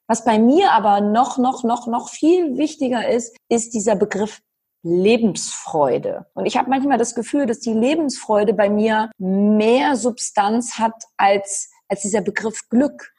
Was 0.07 0.23
bei 0.23 0.39
mir 0.39 0.71
aber 0.71 1.01
noch, 1.01 1.37
noch, 1.37 1.65
noch, 1.65 1.85
noch 1.87 2.07
viel 2.07 2.57
wichtiger 2.57 3.07
ist, 3.07 3.35
ist 3.49 3.73
dieser 3.73 3.95
Begriff 3.95 4.41
Lebensfreude. 4.83 6.25
Und 6.33 6.45
ich 6.45 6.55
habe 6.55 6.69
manchmal 6.69 6.97
das 6.97 7.13
Gefühl, 7.13 7.45
dass 7.45 7.59
die 7.59 7.73
Lebensfreude 7.73 8.53
bei 8.53 8.69
mir 8.69 9.11
mehr 9.17 9.97
Substanz 9.97 10.79
hat 10.79 10.95
als, 11.17 11.69
als 11.89 12.01
dieser 12.01 12.21
Begriff 12.21 12.69
Glück. 12.69 13.12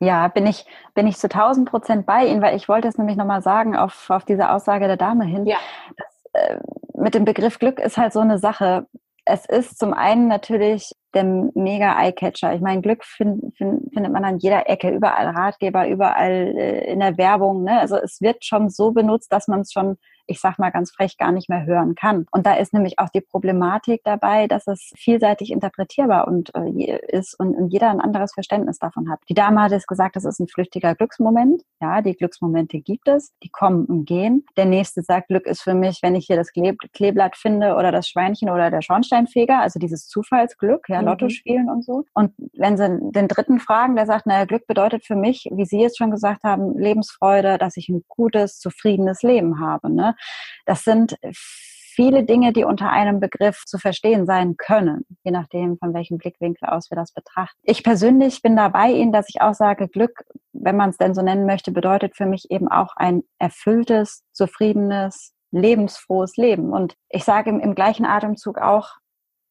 Ja, 0.00 0.28
bin 0.28 0.46
ich, 0.46 0.64
bin 0.94 1.06
ich 1.06 1.18
zu 1.18 1.28
1000 1.28 1.68
Prozent 1.68 2.06
bei 2.06 2.26
Ihnen, 2.26 2.40
weil 2.40 2.56
ich 2.56 2.68
wollte 2.68 2.88
es 2.88 2.96
nämlich 2.96 3.16
nochmal 3.16 3.42
sagen 3.42 3.76
auf, 3.76 4.08
auf 4.08 4.24
diese 4.24 4.50
Aussage 4.50 4.86
der 4.86 4.96
Dame 4.96 5.26
hin. 5.26 5.44
Ja. 5.44 5.58
Das, 5.96 6.32
äh, 6.32 6.58
mit 6.94 7.14
dem 7.14 7.26
Begriff 7.26 7.58
Glück 7.58 7.78
ist 7.78 7.98
halt 7.98 8.14
so 8.14 8.20
eine 8.20 8.38
Sache. 8.38 8.86
Es 9.26 9.44
ist 9.44 9.78
zum 9.78 9.92
einen 9.92 10.26
natürlich 10.26 10.92
der 11.12 11.24
mega 11.24 12.00
Eyecatcher. 12.00 12.54
Ich 12.54 12.62
meine, 12.62 12.80
Glück 12.80 13.04
find, 13.04 13.54
find, 13.56 13.92
findet 13.92 14.12
man 14.12 14.24
an 14.24 14.38
jeder 14.38 14.70
Ecke, 14.70 14.90
überall 14.90 15.28
Ratgeber, 15.28 15.86
überall 15.86 16.54
äh, 16.56 16.90
in 16.90 17.00
der 17.00 17.18
Werbung. 17.18 17.64
Ne? 17.64 17.78
Also 17.78 17.96
es 17.96 18.22
wird 18.22 18.44
schon 18.44 18.70
so 18.70 18.92
benutzt, 18.92 19.30
dass 19.30 19.48
man 19.48 19.60
es 19.60 19.72
schon 19.72 19.98
ich 20.30 20.40
sag 20.40 20.58
mal 20.58 20.70
ganz 20.70 20.92
frech, 20.92 21.18
gar 21.18 21.32
nicht 21.32 21.48
mehr 21.48 21.66
hören 21.66 21.94
kann. 21.94 22.26
Und 22.30 22.46
da 22.46 22.54
ist 22.54 22.72
nämlich 22.72 22.98
auch 22.98 23.08
die 23.08 23.20
Problematik 23.20 24.02
dabei, 24.04 24.46
dass 24.46 24.66
es 24.66 24.92
vielseitig 24.96 25.50
interpretierbar 25.50 26.28
und, 26.28 26.54
äh, 26.54 26.98
ist 27.08 27.38
und, 27.38 27.54
und 27.54 27.68
jeder 27.68 27.90
ein 27.90 28.00
anderes 28.00 28.32
Verständnis 28.32 28.78
davon 28.78 29.10
hat. 29.10 29.20
Die 29.28 29.34
Dame 29.34 29.62
hat 29.62 29.72
es 29.72 29.86
gesagt, 29.86 30.16
das 30.16 30.24
ist 30.24 30.40
ein 30.40 30.48
flüchtiger 30.48 30.94
Glücksmoment. 30.94 31.62
Ja, 31.80 32.00
die 32.00 32.14
Glücksmomente 32.14 32.80
gibt 32.80 33.08
es, 33.08 33.32
die 33.42 33.50
kommen 33.50 33.86
und 33.86 34.04
gehen. 34.04 34.46
Der 34.56 34.66
nächste 34.66 35.02
sagt, 35.02 35.28
Glück 35.28 35.46
ist 35.46 35.62
für 35.62 35.74
mich, 35.74 35.98
wenn 36.02 36.14
ich 36.14 36.26
hier 36.26 36.36
das 36.36 36.52
Kleeblatt 36.52 37.36
finde 37.36 37.74
oder 37.74 37.90
das 37.90 38.08
Schweinchen 38.08 38.50
oder 38.50 38.70
der 38.70 38.82
Schornsteinfeger, 38.82 39.58
also 39.60 39.78
dieses 39.78 40.06
Zufallsglück, 40.06 40.88
ja, 40.88 41.00
mhm. 41.00 41.08
Lotto 41.08 41.28
spielen 41.28 41.68
und 41.68 41.84
so. 41.84 42.04
Und 42.14 42.32
wenn 42.54 42.76
sie 42.76 42.98
den 43.10 43.28
dritten 43.28 43.58
fragen, 43.58 43.96
der 43.96 44.06
sagt, 44.06 44.26
naja, 44.26 44.44
Glück 44.44 44.66
bedeutet 44.66 45.04
für 45.04 45.16
mich, 45.16 45.48
wie 45.52 45.64
Sie 45.64 45.80
jetzt 45.80 45.98
schon 45.98 46.10
gesagt 46.10 46.44
haben, 46.44 46.78
Lebensfreude, 46.78 47.58
dass 47.58 47.76
ich 47.76 47.88
ein 47.88 48.04
gutes, 48.08 48.58
zufriedenes 48.58 49.22
Leben 49.22 49.60
habe. 49.60 49.90
Ne? 49.92 50.14
Das 50.66 50.84
sind 50.84 51.16
viele 52.00 52.24
Dinge, 52.24 52.52
die 52.52 52.64
unter 52.64 52.90
einem 52.90 53.20
Begriff 53.20 53.64
zu 53.66 53.76
verstehen 53.78 54.24
sein 54.24 54.56
können, 54.56 55.04
je 55.24 55.32
nachdem, 55.32 55.76
von 55.78 55.92
welchem 55.92 56.18
Blickwinkel 56.18 56.68
aus 56.68 56.90
wir 56.90 56.96
das 56.96 57.12
betrachten. 57.12 57.58
Ich 57.62 57.82
persönlich 57.82 58.42
bin 58.42 58.56
dabei 58.56 58.92
Ihnen, 58.92 59.12
dass 59.12 59.28
ich 59.28 59.40
auch 59.42 59.54
sage, 59.54 59.88
Glück, 59.88 60.24
wenn 60.52 60.76
man 60.76 60.90
es 60.90 60.96
denn 60.96 61.14
so 61.14 61.22
nennen 61.22 61.46
möchte, 61.46 61.72
bedeutet 61.72 62.16
für 62.16 62.26
mich 62.26 62.50
eben 62.50 62.68
auch 62.68 62.96
ein 62.96 63.22
erfülltes, 63.38 64.24
zufriedenes, 64.32 65.34
lebensfrohes 65.50 66.36
Leben. 66.36 66.72
Und 66.72 66.94
ich 67.08 67.24
sage 67.24 67.50
im, 67.50 67.60
im 67.60 67.74
gleichen 67.74 68.06
Atemzug 68.06 68.58
auch 68.58 68.94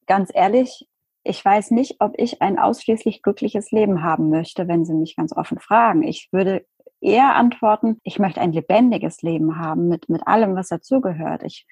ganz 0.08 0.32
ehrlich, 0.34 0.88
ich 1.24 1.44
weiß 1.44 1.72
nicht, 1.72 1.98
ob 2.00 2.14
ich 2.18 2.42
ein 2.42 2.58
ausschließlich 2.58 3.22
glückliches 3.22 3.72
Leben 3.72 4.04
haben 4.04 4.30
möchte, 4.30 4.68
wenn 4.68 4.86
Sie 4.86 4.94
mich 4.94 5.16
ganz 5.16 5.36
offen 5.36 5.60
fragen. 5.60 6.02
Ich 6.02 6.30
würde 6.32 6.66
eher 7.02 7.36
antworten, 7.36 8.00
ich 8.04 8.20
möchte 8.20 8.42
ein 8.42 8.52
lebendiges 8.52 9.22
Leben 9.22 9.58
haben 9.60 9.88
mit, 9.88 10.10
mit 10.10 10.28
allem, 10.28 10.56
was 10.56 10.70
dazugehört. 10.70 11.44
Ich 11.44 11.66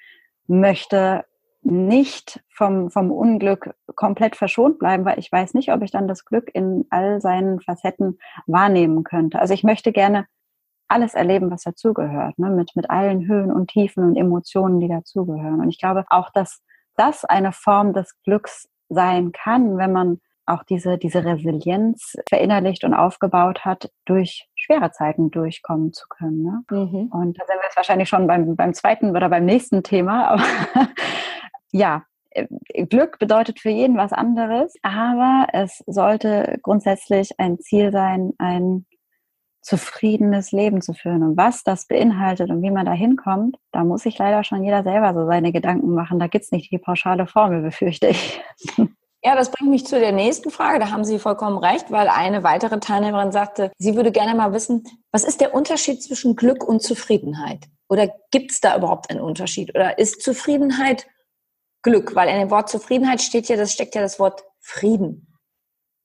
möchte 0.47 1.25
nicht 1.61 2.41
vom, 2.49 2.89
vom 2.91 3.11
Unglück 3.11 3.75
komplett 3.95 4.35
verschont 4.35 4.79
bleiben, 4.79 5.03
weil 5.05 5.19
ich 5.19 5.31
weiß 5.31 5.53
nicht, 5.53 5.71
ob 5.71 5.81
ich 5.81 5.91
dann 5.91 6.07
das 6.07 6.23
Glück 6.23 6.49
in 6.53 6.85
all 6.89 7.19
seinen 7.19 7.59
Facetten 7.59 8.19
wahrnehmen 8.45 9.03
könnte. 9.03 9.39
Also 9.39 9.53
ich 9.53 9.63
möchte 9.63 9.91
gerne 9.91 10.27
alles 10.87 11.13
erleben, 11.13 11.51
was 11.51 11.63
dazugehört, 11.63 12.39
ne? 12.39 12.49
mit, 12.49 12.75
mit 12.75 12.89
allen 12.89 13.27
Höhen 13.27 13.51
und 13.51 13.69
Tiefen 13.69 14.03
und 14.05 14.15
Emotionen, 14.15 14.79
die 14.79 14.87
dazugehören. 14.87 15.59
Und 15.59 15.69
ich 15.69 15.79
glaube 15.79 16.05
auch, 16.09 16.29
dass 16.31 16.61
das 16.95 17.25
eine 17.25 17.51
Form 17.51 17.93
des 17.93 18.15
Glücks 18.23 18.69
sein 18.87 19.33
kann, 19.33 19.77
wenn 19.77 19.91
man 19.91 20.21
auch 20.45 20.63
diese, 20.63 20.97
diese 20.97 21.25
Resilienz 21.25 22.15
verinnerlicht 22.29 22.85
und 22.85 22.93
aufgebaut 22.93 23.65
hat, 23.65 23.91
durch 24.05 24.47
schwere 24.67 24.91
Zeiten 24.91 25.32
durchkommen 25.32 25.93
zu 25.93 26.06
können. 26.10 26.43
Ne? 26.43 26.63
Mhm. 26.69 27.08
Und 27.08 27.39
da 27.39 27.45
sind 27.45 27.56
wir 27.56 27.63
jetzt 27.63 27.77
wahrscheinlich 27.77 28.10
schon 28.10 28.27
beim, 28.27 28.56
beim 28.56 28.73
zweiten 28.73 29.12
oder 29.12 29.30
beim 29.30 29.45
nächsten 29.45 29.82
Thema. 29.84 30.27
Aber 30.27 30.43
ja, 31.71 32.03
äh, 32.32 32.45
Glück 32.86 33.17
bedeutet 33.19 33.60
für 33.60 33.69
jeden 33.69 33.97
was 33.97 34.13
anderes, 34.13 34.75
aber 34.84 35.47
es 35.53 35.84
sollte 35.88 36.60
grundsätzlich 36.62 37.39
ein 37.39 37.60
Ziel 37.60 37.91
sein, 37.91 38.34
ein 38.38 38.86
zufriedenes 39.62 40.51
Leben 40.51 40.82
zu 40.82 40.93
führen. 40.93 41.23
Und 41.23 41.38
was 41.38 41.63
das 41.63 41.88
beinhaltet 41.88 42.49
und 42.49 42.62
wie 42.62 42.71
man 42.71 42.86
da 42.86 42.93
hinkommt, 42.93 43.58
da 43.71 43.84
muss 43.84 44.03
sich 44.03 44.17
leider 44.17 44.43
schon 44.43 44.63
jeder 44.63 44.84
selber 44.84 45.13
so 45.13 45.25
seine 45.25 45.51
Gedanken 45.51 45.93
machen. 45.93 46.19
Da 46.19 46.27
gibt 46.27 46.45
es 46.45 46.51
nicht 46.51 46.71
die 46.71 46.77
pauschale 46.77 47.27
Formel, 47.27 47.62
befürchte 47.62 48.08
ich. 48.08 48.41
Ja, 49.27 49.35
das 49.35 49.51
bringt 49.51 49.71
mich 49.71 49.85
zu 49.85 49.99
der 49.99 50.13
nächsten 50.13 50.51
Frage. 50.51 50.79
Da 50.79 50.89
haben 50.89 51.03
Sie 51.03 51.19
vollkommen 51.19 51.57
recht, 51.57 51.91
weil 51.91 52.07
eine 52.07 52.43
weitere 52.43 52.79
Teilnehmerin 52.79 53.33
sagte, 53.33 53.73
sie 53.77 53.97
würde 53.97 54.13
gerne 54.13 54.33
mal 54.35 54.53
wissen, 54.53 54.85
was 55.11 55.25
ist 55.25 55.41
der 55.41 55.53
Unterschied 55.53 56.01
zwischen 56.01 56.37
Glück 56.37 56.63
und 56.63 56.81
Zufriedenheit? 56.81 57.65
Oder 57.89 58.07
gibt 58.31 58.51
es 58.51 58.61
da 58.61 58.77
überhaupt 58.77 59.09
einen 59.09 59.19
Unterschied? 59.19 59.75
Oder 59.75 59.99
ist 59.99 60.21
Zufriedenheit 60.21 61.07
Glück? 61.81 62.15
Weil 62.15 62.29
in 62.29 62.39
dem 62.39 62.51
Wort 62.51 62.69
Zufriedenheit 62.69 63.21
steht 63.21 63.49
ja, 63.49 63.57
das 63.57 63.73
steckt 63.73 63.95
ja 63.95 64.01
das 64.01 64.17
Wort 64.17 64.45
Frieden. 64.61 65.27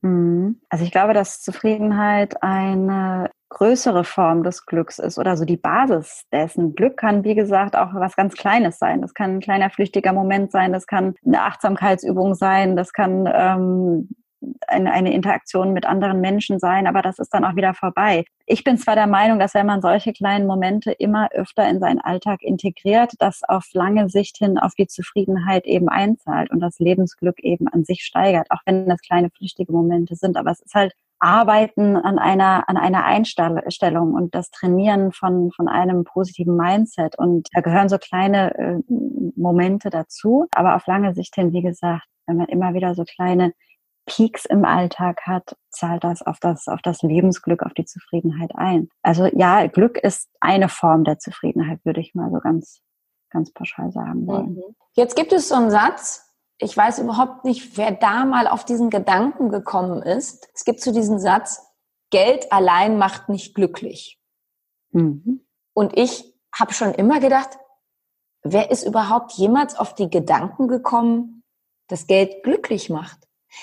Mhm. 0.00 0.60
Also 0.68 0.84
ich 0.84 0.90
glaube, 0.90 1.14
dass 1.14 1.42
Zufriedenheit 1.42 2.42
eine 2.42 3.30
größere 3.52 4.04
Form 4.04 4.42
des 4.42 4.66
Glücks 4.66 4.98
ist 4.98 5.18
oder 5.18 5.36
so 5.36 5.44
die 5.44 5.56
Basis 5.56 6.24
dessen. 6.32 6.74
Glück 6.74 6.96
kann, 6.96 7.24
wie 7.24 7.34
gesagt, 7.34 7.76
auch 7.76 7.94
was 7.94 8.16
ganz 8.16 8.34
Kleines 8.34 8.78
sein. 8.78 9.02
Das 9.02 9.14
kann 9.14 9.36
ein 9.36 9.40
kleiner 9.40 9.70
flüchtiger 9.70 10.12
Moment 10.12 10.50
sein, 10.50 10.72
das 10.72 10.86
kann 10.86 11.14
eine 11.24 11.42
Achtsamkeitsübung 11.42 12.34
sein, 12.34 12.76
das 12.76 12.92
kann 12.92 13.28
ähm, 13.32 14.08
eine, 14.66 14.92
eine 14.92 15.12
Interaktion 15.12 15.72
mit 15.72 15.86
anderen 15.86 16.20
Menschen 16.20 16.58
sein, 16.58 16.86
aber 16.86 17.02
das 17.02 17.18
ist 17.18 17.32
dann 17.32 17.44
auch 17.44 17.56
wieder 17.56 17.74
vorbei. 17.74 18.24
Ich 18.46 18.64
bin 18.64 18.76
zwar 18.78 18.94
der 18.94 19.06
Meinung, 19.06 19.38
dass 19.38 19.54
wenn 19.54 19.66
man 19.66 19.82
solche 19.82 20.12
kleinen 20.12 20.46
Momente 20.46 20.92
immer 20.92 21.28
öfter 21.32 21.68
in 21.68 21.78
seinen 21.78 22.00
Alltag 22.00 22.42
integriert, 22.42 23.12
das 23.18 23.42
auf 23.46 23.66
lange 23.72 24.08
Sicht 24.08 24.38
hin 24.38 24.58
auf 24.58 24.74
die 24.74 24.86
Zufriedenheit 24.86 25.66
eben 25.66 25.88
einzahlt 25.88 26.50
und 26.50 26.60
das 26.60 26.78
Lebensglück 26.78 27.38
eben 27.40 27.68
an 27.68 27.84
sich 27.84 28.02
steigert, 28.04 28.50
auch 28.50 28.60
wenn 28.66 28.88
das 28.88 29.00
kleine 29.02 29.30
flüchtige 29.30 29.72
Momente 29.72 30.16
sind. 30.16 30.36
Aber 30.36 30.50
es 30.50 30.60
ist 30.60 30.74
halt 30.74 30.92
Arbeiten 31.22 31.96
an 31.96 32.18
einer, 32.18 32.68
an 32.68 32.76
einer 32.76 33.04
Einstellung 33.04 34.14
und 34.14 34.34
das 34.34 34.50
Trainieren 34.50 35.12
von, 35.12 35.52
von 35.52 35.68
einem 35.68 36.04
positiven 36.04 36.56
Mindset. 36.56 37.16
Und 37.16 37.48
da 37.52 37.60
gehören 37.60 37.88
so 37.88 37.98
kleine 37.98 38.54
äh, 38.58 38.78
Momente 39.36 39.90
dazu. 39.90 40.46
Aber 40.54 40.74
auf 40.74 40.86
lange 40.86 41.14
Sicht 41.14 41.34
hin, 41.34 41.52
wie 41.52 41.62
gesagt, 41.62 42.06
wenn 42.26 42.36
man 42.36 42.48
immer 42.48 42.74
wieder 42.74 42.94
so 42.94 43.04
kleine 43.04 43.52
Peaks 44.06 44.44
im 44.46 44.64
Alltag 44.64 45.20
hat, 45.24 45.56
zahlt 45.70 46.02
das 46.02 46.22
auf 46.22 46.40
das, 46.40 46.66
auf 46.66 46.82
das 46.82 47.02
Lebensglück, 47.02 47.62
auf 47.62 47.72
die 47.72 47.84
Zufriedenheit 47.84 48.50
ein. 48.56 48.88
Also 49.02 49.26
ja, 49.26 49.66
Glück 49.68 49.98
ist 49.98 50.28
eine 50.40 50.68
Form 50.68 51.04
der 51.04 51.18
Zufriedenheit, 51.18 51.78
würde 51.84 52.00
ich 52.00 52.14
mal 52.14 52.30
so 52.30 52.40
ganz, 52.40 52.80
ganz 53.30 53.52
pauschal 53.52 53.92
sagen 53.92 54.26
wollen. 54.26 54.54
Mhm. 54.54 54.62
Jetzt 54.94 55.14
gibt 55.14 55.32
es 55.32 55.48
so 55.48 55.54
einen 55.54 55.70
Satz, 55.70 56.31
ich 56.62 56.76
weiß 56.76 57.00
überhaupt 57.00 57.44
nicht, 57.44 57.76
wer 57.76 57.90
da 57.90 58.24
mal 58.24 58.46
auf 58.46 58.64
diesen 58.64 58.88
Gedanken 58.88 59.50
gekommen 59.50 60.02
ist. 60.02 60.48
Es 60.54 60.64
gibt 60.64 60.80
so 60.80 60.92
diesen 60.92 61.18
Satz, 61.18 61.62
Geld 62.10 62.52
allein 62.52 62.98
macht 62.98 63.28
nicht 63.28 63.54
glücklich. 63.54 64.20
Mhm. 64.92 65.44
Und 65.74 65.98
ich 65.98 66.24
habe 66.54 66.72
schon 66.72 66.94
immer 66.94 67.20
gedacht, 67.20 67.58
wer 68.42 68.70
ist 68.70 68.84
überhaupt 68.84 69.32
jemals 69.32 69.74
auf 69.74 69.94
die 69.94 70.10
Gedanken 70.10 70.68
gekommen, 70.68 71.42
dass 71.88 72.06
Geld 72.06 72.42
glücklich 72.42 72.90
macht? 72.90 73.18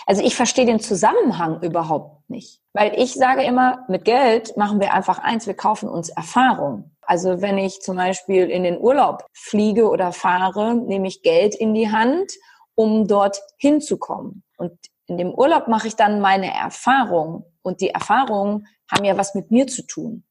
Also 0.05 0.23
ich 0.23 0.35
verstehe 0.35 0.65
den 0.65 0.79
Zusammenhang 0.79 1.62
überhaupt 1.62 2.29
nicht. 2.29 2.62
Weil 2.73 2.99
ich 2.99 3.13
sage 3.13 3.43
immer, 3.43 3.85
mit 3.88 4.05
Geld 4.05 4.55
machen 4.57 4.79
wir 4.79 4.93
einfach 4.93 5.19
eins, 5.19 5.47
wir 5.47 5.55
kaufen 5.55 5.89
uns 5.89 6.09
Erfahrung. 6.09 6.95
Also 7.01 7.41
wenn 7.41 7.57
ich 7.57 7.81
zum 7.81 7.95
Beispiel 7.95 8.49
in 8.49 8.63
den 8.63 8.79
Urlaub 8.79 9.25
fliege 9.33 9.89
oder 9.89 10.12
fahre, 10.12 10.75
nehme 10.75 11.07
ich 11.07 11.23
Geld 11.23 11.55
in 11.55 11.73
die 11.73 11.91
Hand 11.91 12.31
um 12.79 13.09
dort 13.09 13.41
hinzukommen. 13.57 14.45
Und 14.55 14.71
in 15.07 15.17
dem 15.17 15.33
Urlaub 15.33 15.67
mache 15.67 15.89
ich 15.89 15.97
dann 15.97 16.21
meine 16.21 16.53
Erfahrung. 16.53 17.43
Und 17.61 17.81
die 17.81 17.89
Erfahrungen 17.89 18.67
haben 18.89 19.03
ja 19.03 19.17
was 19.17 19.35
mit 19.35 19.51
mir 19.51 19.67
zu 19.67 19.85
tun. 19.85 20.23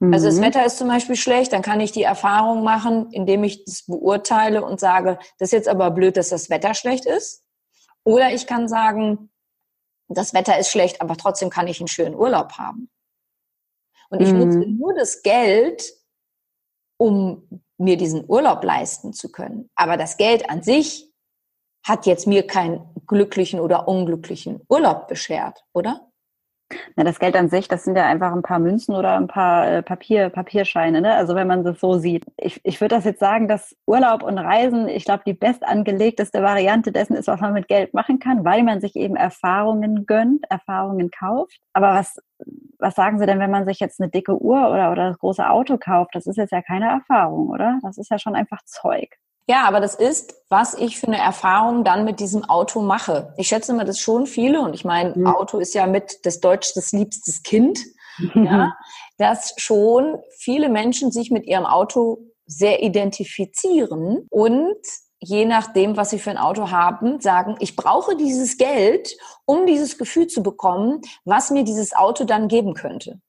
Mhm. 0.00 0.12
Also 0.12 0.26
das 0.26 0.34
mhm. 0.38 0.42
Wetter 0.42 0.66
ist 0.66 0.78
zum 0.78 0.88
Beispiel 0.88 1.14
schlecht, 1.14 1.52
dann 1.52 1.62
kann 1.62 1.78
ich 1.78 1.92
die 1.92 2.02
Erfahrung 2.02 2.64
machen, 2.64 3.12
indem 3.12 3.44
ich 3.44 3.64
das 3.64 3.84
beurteile 3.86 4.64
und 4.64 4.80
sage, 4.80 5.20
das 5.38 5.50
ist 5.50 5.52
jetzt 5.52 5.68
aber 5.68 5.92
blöd, 5.92 6.16
dass 6.16 6.30
das 6.30 6.50
Wetter 6.50 6.74
schlecht 6.74 7.06
ist. 7.06 7.44
Oder 8.02 8.34
ich 8.34 8.48
kann 8.48 8.66
sagen, 8.66 9.30
das 10.08 10.34
Wetter 10.34 10.58
ist 10.58 10.70
schlecht, 10.70 11.00
aber 11.00 11.16
trotzdem 11.16 11.50
kann 11.50 11.68
ich 11.68 11.78
einen 11.78 11.86
schönen 11.86 12.16
Urlaub 12.16 12.54
haben. 12.54 12.90
Und 14.10 14.22
ich 14.22 14.32
mhm. 14.32 14.38
nutze 14.40 14.58
nur 14.58 14.92
das 14.92 15.22
Geld, 15.22 15.92
um 16.96 17.62
mir 17.78 17.96
diesen 17.96 18.28
Urlaub 18.28 18.64
leisten 18.64 19.12
zu 19.12 19.30
können. 19.30 19.70
Aber 19.76 19.96
das 19.96 20.16
Geld 20.16 20.50
an 20.50 20.64
sich 20.64 21.05
hat 21.86 22.06
jetzt 22.06 22.26
mir 22.26 22.46
keinen 22.46 22.80
glücklichen 23.06 23.60
oder 23.60 23.86
unglücklichen 23.88 24.60
Urlaub 24.68 25.08
beschert, 25.08 25.64
oder? 25.72 26.00
Na, 26.96 27.04
das 27.04 27.20
Geld 27.20 27.36
an 27.36 27.48
sich, 27.48 27.68
das 27.68 27.84
sind 27.84 27.96
ja 27.96 28.06
einfach 28.06 28.32
ein 28.32 28.42
paar 28.42 28.58
Münzen 28.58 28.96
oder 28.96 29.16
ein 29.16 29.28
paar 29.28 29.70
äh, 29.70 29.82
Papier, 29.84 30.30
Papierscheine, 30.30 31.00
ne? 31.00 31.14
Also 31.14 31.36
wenn 31.36 31.46
man 31.46 31.62
das 31.62 31.78
so 31.78 31.98
sieht. 31.98 32.24
Ich, 32.36 32.60
ich 32.64 32.80
würde 32.80 32.96
das 32.96 33.04
jetzt 33.04 33.20
sagen, 33.20 33.46
dass 33.46 33.76
Urlaub 33.86 34.24
und 34.24 34.36
Reisen, 34.36 34.88
ich 34.88 35.04
glaube, 35.04 35.22
die 35.24 35.32
bestangelegteste 35.32 36.42
Variante 36.42 36.90
dessen 36.90 37.14
ist, 37.14 37.28
was 37.28 37.40
man 37.40 37.52
mit 37.52 37.68
Geld 37.68 37.94
machen 37.94 38.18
kann, 38.18 38.44
weil 38.44 38.64
man 38.64 38.80
sich 38.80 38.96
eben 38.96 39.14
Erfahrungen 39.14 40.06
gönnt, 40.06 40.44
Erfahrungen 40.50 41.10
kauft. 41.12 41.56
Aber 41.72 41.94
was, 41.94 42.16
was 42.80 42.96
sagen 42.96 43.20
Sie 43.20 43.26
denn, 43.26 43.38
wenn 43.38 43.50
man 43.50 43.64
sich 43.64 43.78
jetzt 43.78 44.00
eine 44.00 44.10
dicke 44.10 44.36
Uhr 44.36 44.68
oder, 44.68 44.90
oder 44.90 45.08
das 45.10 45.18
große 45.18 45.48
Auto 45.48 45.78
kauft? 45.78 46.16
Das 46.16 46.26
ist 46.26 46.36
jetzt 46.36 46.52
ja 46.52 46.62
keine 46.62 46.86
Erfahrung, 46.88 47.48
oder? 47.48 47.78
Das 47.82 47.96
ist 47.96 48.10
ja 48.10 48.18
schon 48.18 48.34
einfach 48.34 48.62
Zeug. 48.64 49.16
Ja, 49.48 49.64
aber 49.64 49.80
das 49.80 49.94
ist, 49.94 50.34
was 50.48 50.74
ich 50.74 50.98
für 50.98 51.06
eine 51.06 51.18
Erfahrung 51.18 51.84
dann 51.84 52.04
mit 52.04 52.18
diesem 52.18 52.44
Auto 52.44 52.80
mache. 52.80 53.32
Ich 53.36 53.48
schätze 53.48 53.72
mal, 53.74 53.84
das 53.84 54.00
schon 54.00 54.26
viele, 54.26 54.60
und 54.60 54.74
ich 54.74 54.84
meine, 54.84 55.14
mhm. 55.16 55.26
Auto 55.26 55.58
ist 55.58 55.74
ja 55.74 55.86
mit 55.86 56.24
das 56.24 56.40
Deutsch 56.40 56.72
das 56.74 56.92
liebstes 56.92 57.42
Kind, 57.42 57.78
ja, 58.34 58.74
dass 59.18 59.54
schon 59.56 60.18
viele 60.38 60.68
Menschen 60.68 61.12
sich 61.12 61.30
mit 61.30 61.46
ihrem 61.46 61.66
Auto 61.66 62.18
sehr 62.46 62.82
identifizieren 62.82 64.26
und 64.30 64.76
je 65.20 65.44
nachdem, 65.44 65.96
was 65.96 66.10
sie 66.10 66.18
für 66.18 66.30
ein 66.30 66.38
Auto 66.38 66.70
haben, 66.70 67.20
sagen, 67.20 67.56
ich 67.60 67.76
brauche 67.76 68.16
dieses 68.16 68.58
Geld, 68.58 69.16
um 69.44 69.66
dieses 69.66 69.98
Gefühl 69.98 70.26
zu 70.26 70.42
bekommen, 70.42 71.00
was 71.24 71.50
mir 71.50 71.64
dieses 71.64 71.94
Auto 71.94 72.24
dann 72.24 72.48
geben 72.48 72.74
könnte. 72.74 73.20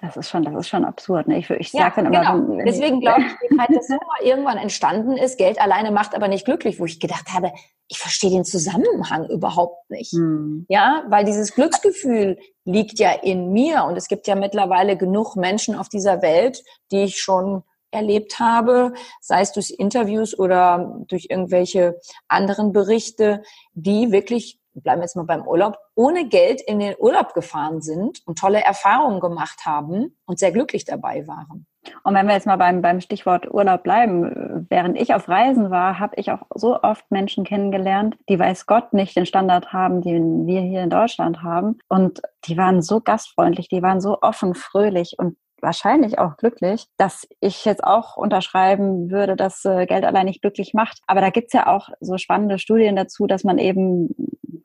Das 0.00 0.16
ist 0.16 0.30
schon, 0.30 0.44
das 0.44 0.54
ist 0.54 0.68
schon 0.68 0.84
absurd. 0.84 1.26
Ne? 1.26 1.38
Ich, 1.38 1.50
ich 1.50 1.72
ja, 1.72 1.90
dann 1.90 2.06
immer, 2.06 2.20
genau. 2.20 2.56
wenn, 2.56 2.66
Deswegen 2.66 3.00
glaube 3.00 3.22
ich 3.22 3.58
halt, 3.58 3.70
dass 3.70 3.88
so 3.88 3.96
irgendwann 4.22 4.58
entstanden 4.58 5.16
ist, 5.16 5.38
Geld 5.38 5.60
alleine 5.60 5.90
macht 5.90 6.14
aber 6.14 6.28
nicht 6.28 6.44
glücklich, 6.44 6.78
wo 6.78 6.84
ich 6.84 7.00
gedacht 7.00 7.32
habe, 7.32 7.52
ich 7.88 7.98
verstehe 7.98 8.30
den 8.30 8.44
Zusammenhang 8.44 9.28
überhaupt 9.28 9.90
nicht. 9.90 10.12
Hm. 10.12 10.66
Ja, 10.68 11.04
weil 11.08 11.24
dieses 11.24 11.54
Glücksgefühl 11.54 12.38
liegt 12.64 12.98
ja 12.98 13.12
in 13.12 13.52
mir 13.52 13.84
und 13.84 13.96
es 13.96 14.08
gibt 14.08 14.26
ja 14.26 14.34
mittlerweile 14.34 14.96
genug 14.96 15.36
Menschen 15.36 15.74
auf 15.74 15.88
dieser 15.88 16.22
Welt, 16.22 16.62
die 16.92 17.04
ich 17.04 17.20
schon 17.20 17.62
erlebt 17.90 18.38
habe, 18.38 18.92
sei 19.20 19.40
es 19.40 19.52
durch 19.52 19.70
Interviews 19.78 20.38
oder 20.38 21.02
durch 21.08 21.28
irgendwelche 21.30 21.98
anderen 22.28 22.72
Berichte, 22.72 23.42
die 23.72 24.12
wirklich 24.12 24.57
bleiben 24.82 25.00
wir 25.00 25.04
jetzt 25.04 25.16
mal 25.16 25.24
beim 25.24 25.46
Urlaub, 25.46 25.78
ohne 25.94 26.28
Geld 26.28 26.60
in 26.60 26.78
den 26.78 26.94
Urlaub 26.98 27.34
gefahren 27.34 27.80
sind 27.80 28.22
und 28.26 28.38
tolle 28.38 28.62
Erfahrungen 28.62 29.20
gemacht 29.20 29.66
haben 29.66 30.16
und 30.26 30.38
sehr 30.38 30.52
glücklich 30.52 30.84
dabei 30.84 31.26
waren. 31.26 31.66
Und 32.02 32.14
wenn 32.14 32.26
wir 32.26 32.34
jetzt 32.34 32.46
mal 32.46 32.56
beim, 32.56 32.82
beim 32.82 33.00
Stichwort 33.00 33.52
Urlaub 33.52 33.82
bleiben, 33.82 34.66
während 34.68 35.00
ich 35.00 35.14
auf 35.14 35.28
Reisen 35.28 35.70
war, 35.70 35.98
habe 35.98 36.16
ich 36.16 36.30
auch 36.30 36.42
so 36.54 36.80
oft 36.82 37.10
Menschen 37.10 37.44
kennengelernt, 37.44 38.16
die 38.28 38.38
weiß 38.38 38.66
Gott 38.66 38.92
nicht 38.92 39.16
den 39.16 39.26
Standard 39.26 39.72
haben, 39.72 40.02
den 40.02 40.46
wir 40.46 40.60
hier 40.60 40.82
in 40.82 40.90
Deutschland 40.90 41.42
haben. 41.42 41.78
Und 41.88 42.20
die 42.44 42.56
waren 42.56 42.82
so 42.82 43.00
gastfreundlich, 43.00 43.68
die 43.68 43.82
waren 43.82 44.00
so 44.00 44.18
offen, 44.20 44.54
fröhlich 44.54 45.14
und 45.18 45.36
wahrscheinlich 45.60 46.18
auch 46.18 46.36
glücklich, 46.36 46.86
dass 46.96 47.26
ich 47.40 47.64
jetzt 47.64 47.84
auch 47.84 48.16
unterschreiben 48.16 49.10
würde, 49.10 49.36
dass 49.36 49.64
äh, 49.64 49.86
Geld 49.86 50.04
allein 50.04 50.26
nicht 50.26 50.40
glücklich 50.40 50.74
macht. 50.74 51.00
Aber 51.06 51.20
da 51.20 51.30
gibt's 51.30 51.52
ja 51.52 51.66
auch 51.66 51.88
so 52.00 52.18
spannende 52.18 52.58
Studien 52.58 52.96
dazu, 52.96 53.26
dass 53.26 53.44
man 53.44 53.58
eben, 53.58 54.08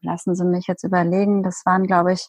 lassen 0.01 0.35
Sie 0.35 0.45
mich 0.45 0.67
jetzt 0.67 0.83
überlegen, 0.83 1.43
das 1.43 1.63
waren, 1.65 1.87
glaube 1.87 2.13
ich, 2.13 2.27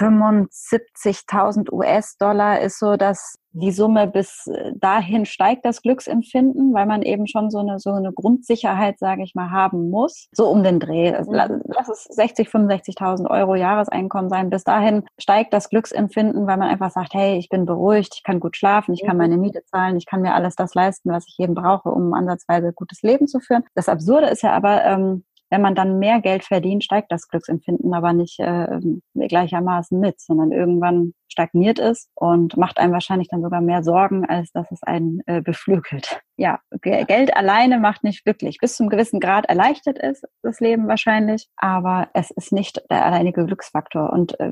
75.000 0.00 1.70
US-Dollar 1.70 2.60
ist 2.60 2.78
so, 2.78 2.96
dass 2.96 3.36
die 3.52 3.72
Summe 3.72 4.06
bis 4.06 4.46
äh, 4.46 4.72
dahin 4.76 5.26
steigt 5.26 5.64
das 5.64 5.82
Glücksempfinden, 5.82 6.72
weil 6.72 6.86
man 6.86 7.02
eben 7.02 7.26
schon 7.26 7.50
so 7.50 7.58
eine 7.58 7.78
so 7.78 7.90
eine 7.90 8.12
Grundsicherheit, 8.12 8.98
sage 8.98 9.22
ich 9.24 9.34
mal, 9.34 9.50
haben 9.50 9.90
muss. 9.90 10.28
So 10.32 10.48
um 10.48 10.62
den 10.62 10.78
Dreh. 10.78 11.12
Also, 11.12 11.32
mhm. 11.32 11.62
lass 11.66 11.88
es 11.88 12.04
60, 12.04 12.48
65.000 12.48 13.28
Euro 13.28 13.56
Jahreseinkommen 13.56 14.30
sein. 14.30 14.50
Bis 14.50 14.64
dahin 14.64 15.04
steigt 15.18 15.52
das 15.52 15.68
Glücksempfinden, 15.68 16.46
weil 16.46 16.58
man 16.58 16.68
einfach 16.68 16.90
sagt, 16.90 17.12
hey, 17.12 17.38
ich 17.38 17.48
bin 17.48 17.66
beruhigt, 17.66 18.14
ich 18.16 18.22
kann 18.22 18.40
gut 18.40 18.56
schlafen, 18.56 18.94
ich 18.94 19.04
kann 19.04 19.16
mhm. 19.16 19.22
meine 19.22 19.36
Miete 19.36 19.64
zahlen, 19.64 19.96
ich 19.96 20.06
kann 20.06 20.22
mir 20.22 20.34
alles 20.34 20.54
das 20.54 20.74
leisten, 20.74 21.10
was 21.10 21.26
ich 21.26 21.38
eben 21.40 21.54
brauche, 21.54 21.90
um 21.90 22.14
ansatzweise 22.14 22.72
gutes 22.72 23.02
Leben 23.02 23.26
zu 23.26 23.40
führen. 23.40 23.64
Das 23.74 23.88
Absurde 23.88 24.28
ist 24.28 24.42
ja 24.42 24.52
aber, 24.52 24.84
ähm, 24.84 25.24
wenn 25.50 25.62
man 25.62 25.74
dann 25.74 25.98
mehr 25.98 26.20
Geld 26.20 26.44
verdient, 26.44 26.84
steigt 26.84 27.10
das 27.10 27.28
Glücksempfinden 27.28 27.92
aber 27.92 28.12
nicht 28.12 28.38
äh, 28.38 28.78
gleichermaßen 29.14 29.98
mit, 29.98 30.20
sondern 30.20 30.52
irgendwann 30.52 31.12
stagniert 31.28 31.78
es 31.78 32.08
und 32.14 32.56
macht 32.56 32.78
einem 32.78 32.92
wahrscheinlich 32.92 33.28
dann 33.28 33.42
sogar 33.42 33.60
mehr 33.60 33.82
Sorgen, 33.82 34.24
als 34.24 34.52
dass 34.52 34.70
es 34.70 34.82
einen 34.82 35.20
äh, 35.26 35.40
beflügelt. 35.40 36.20
Ja, 36.36 36.60
Geld 36.80 37.36
alleine 37.36 37.78
macht 37.78 38.04
nicht 38.04 38.24
glücklich. 38.24 38.58
Bis 38.58 38.76
zum 38.76 38.88
gewissen 38.88 39.20
Grad 39.20 39.46
erleichtert 39.46 39.98
es 39.98 40.22
das 40.42 40.60
Leben 40.60 40.88
wahrscheinlich, 40.88 41.48
aber 41.56 42.08
es 42.14 42.30
ist 42.30 42.52
nicht 42.52 42.82
der 42.90 43.04
alleinige 43.04 43.44
Glücksfaktor. 43.44 44.12
Und 44.12 44.38
äh, 44.40 44.50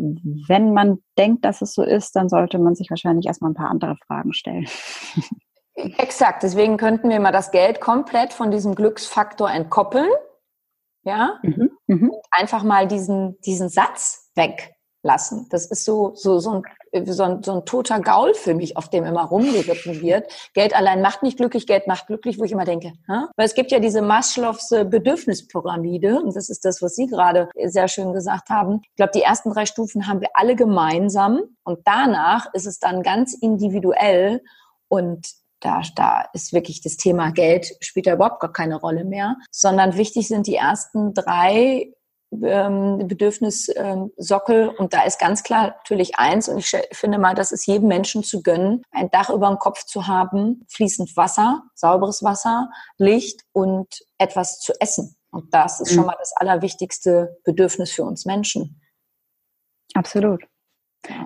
wenn 0.48 0.72
man 0.72 0.98
denkt, 1.16 1.44
dass 1.44 1.62
es 1.62 1.74
so 1.74 1.82
ist, 1.82 2.14
dann 2.16 2.28
sollte 2.28 2.58
man 2.58 2.74
sich 2.74 2.90
wahrscheinlich 2.90 3.26
erstmal 3.26 3.52
ein 3.52 3.56
paar 3.56 3.70
andere 3.70 3.96
Fragen 4.06 4.32
stellen. 4.32 4.66
Exakt, 5.74 6.42
deswegen 6.42 6.76
könnten 6.76 7.08
wir 7.08 7.20
mal 7.20 7.30
das 7.30 7.52
Geld 7.52 7.80
komplett 7.80 8.32
von 8.32 8.50
diesem 8.50 8.74
Glücksfaktor 8.74 9.48
entkoppeln 9.48 10.10
ja, 11.08 11.38
mhm. 11.42 11.70
Mhm. 11.86 12.12
einfach 12.30 12.62
mal 12.62 12.86
diesen, 12.86 13.40
diesen 13.40 13.70
Satz 13.70 14.30
weglassen. 14.34 15.46
Das 15.50 15.64
ist 15.66 15.84
so, 15.86 16.12
so, 16.14 16.38
so 16.38 16.62
ein, 16.92 17.06
so 17.06 17.22
ein, 17.22 17.42
so 17.42 17.52
ein 17.52 17.64
toter 17.64 18.00
Gaul 18.00 18.34
für 18.34 18.54
mich, 18.54 18.76
auf 18.76 18.90
dem 18.90 19.04
immer 19.04 19.24
rumgeritten 19.24 20.02
wird. 20.02 20.30
Geld 20.52 20.76
allein 20.76 21.00
macht 21.00 21.22
nicht 21.22 21.38
glücklich, 21.38 21.66
Geld 21.66 21.86
macht 21.86 22.08
glücklich, 22.08 22.38
wo 22.38 22.44
ich 22.44 22.52
immer 22.52 22.66
denke, 22.66 22.92
hä? 23.06 23.24
weil 23.36 23.46
es 23.46 23.54
gibt 23.54 23.70
ja 23.70 23.78
diese 23.78 24.02
Maslows 24.02 24.68
Bedürfnispyramide 24.68 26.20
und 26.20 26.36
das 26.36 26.50
ist 26.50 26.66
das, 26.66 26.82
was 26.82 26.94
Sie 26.94 27.06
gerade 27.06 27.48
sehr 27.64 27.88
schön 27.88 28.12
gesagt 28.12 28.50
haben. 28.50 28.82
Ich 28.82 28.96
glaube, 28.96 29.12
die 29.14 29.22
ersten 29.22 29.50
drei 29.50 29.64
Stufen 29.64 30.06
haben 30.08 30.20
wir 30.20 30.28
alle 30.34 30.56
gemeinsam 30.56 31.40
und 31.64 31.80
danach 31.86 32.52
ist 32.52 32.66
es 32.66 32.78
dann 32.78 33.02
ganz 33.02 33.32
individuell 33.32 34.42
und 34.88 35.26
da, 35.60 35.82
da 35.94 36.26
ist 36.32 36.52
wirklich 36.52 36.82
das 36.82 36.96
Thema 36.96 37.30
Geld 37.30 37.76
spielt 37.80 38.06
da 38.06 38.14
überhaupt 38.14 38.40
gar 38.40 38.52
keine 38.52 38.76
Rolle 38.76 39.04
mehr, 39.04 39.36
sondern 39.50 39.96
wichtig 39.96 40.28
sind 40.28 40.46
die 40.46 40.56
ersten 40.56 41.14
drei 41.14 41.92
ähm, 42.30 43.06
Bedürfnissockel 43.08 44.68
ähm, 44.68 44.74
und 44.78 44.92
da 44.92 45.02
ist 45.02 45.18
ganz 45.18 45.42
klar 45.42 45.68
natürlich 45.78 46.18
eins 46.18 46.48
und 46.48 46.58
ich 46.58 46.76
finde 46.92 47.18
mal, 47.18 47.34
das 47.34 47.52
ist 47.52 47.66
jedem 47.66 47.88
Menschen 47.88 48.22
zu 48.22 48.42
gönnen, 48.42 48.82
ein 48.90 49.10
Dach 49.10 49.30
über 49.30 49.48
dem 49.48 49.58
Kopf 49.58 49.84
zu 49.84 50.06
haben, 50.06 50.66
fließend 50.68 51.16
Wasser, 51.16 51.62
sauberes 51.74 52.22
Wasser, 52.22 52.68
Licht 52.98 53.42
und 53.52 53.88
etwas 54.18 54.60
zu 54.60 54.74
essen. 54.80 55.16
Und 55.30 55.52
das 55.52 55.80
ist 55.80 55.90
schon 55.90 56.00
mhm. 56.00 56.06
mal 56.06 56.16
das 56.18 56.32
allerwichtigste 56.36 57.38
Bedürfnis 57.44 57.92
für 57.92 58.04
uns 58.04 58.24
Menschen. 58.24 58.80
Absolut. 59.94 60.44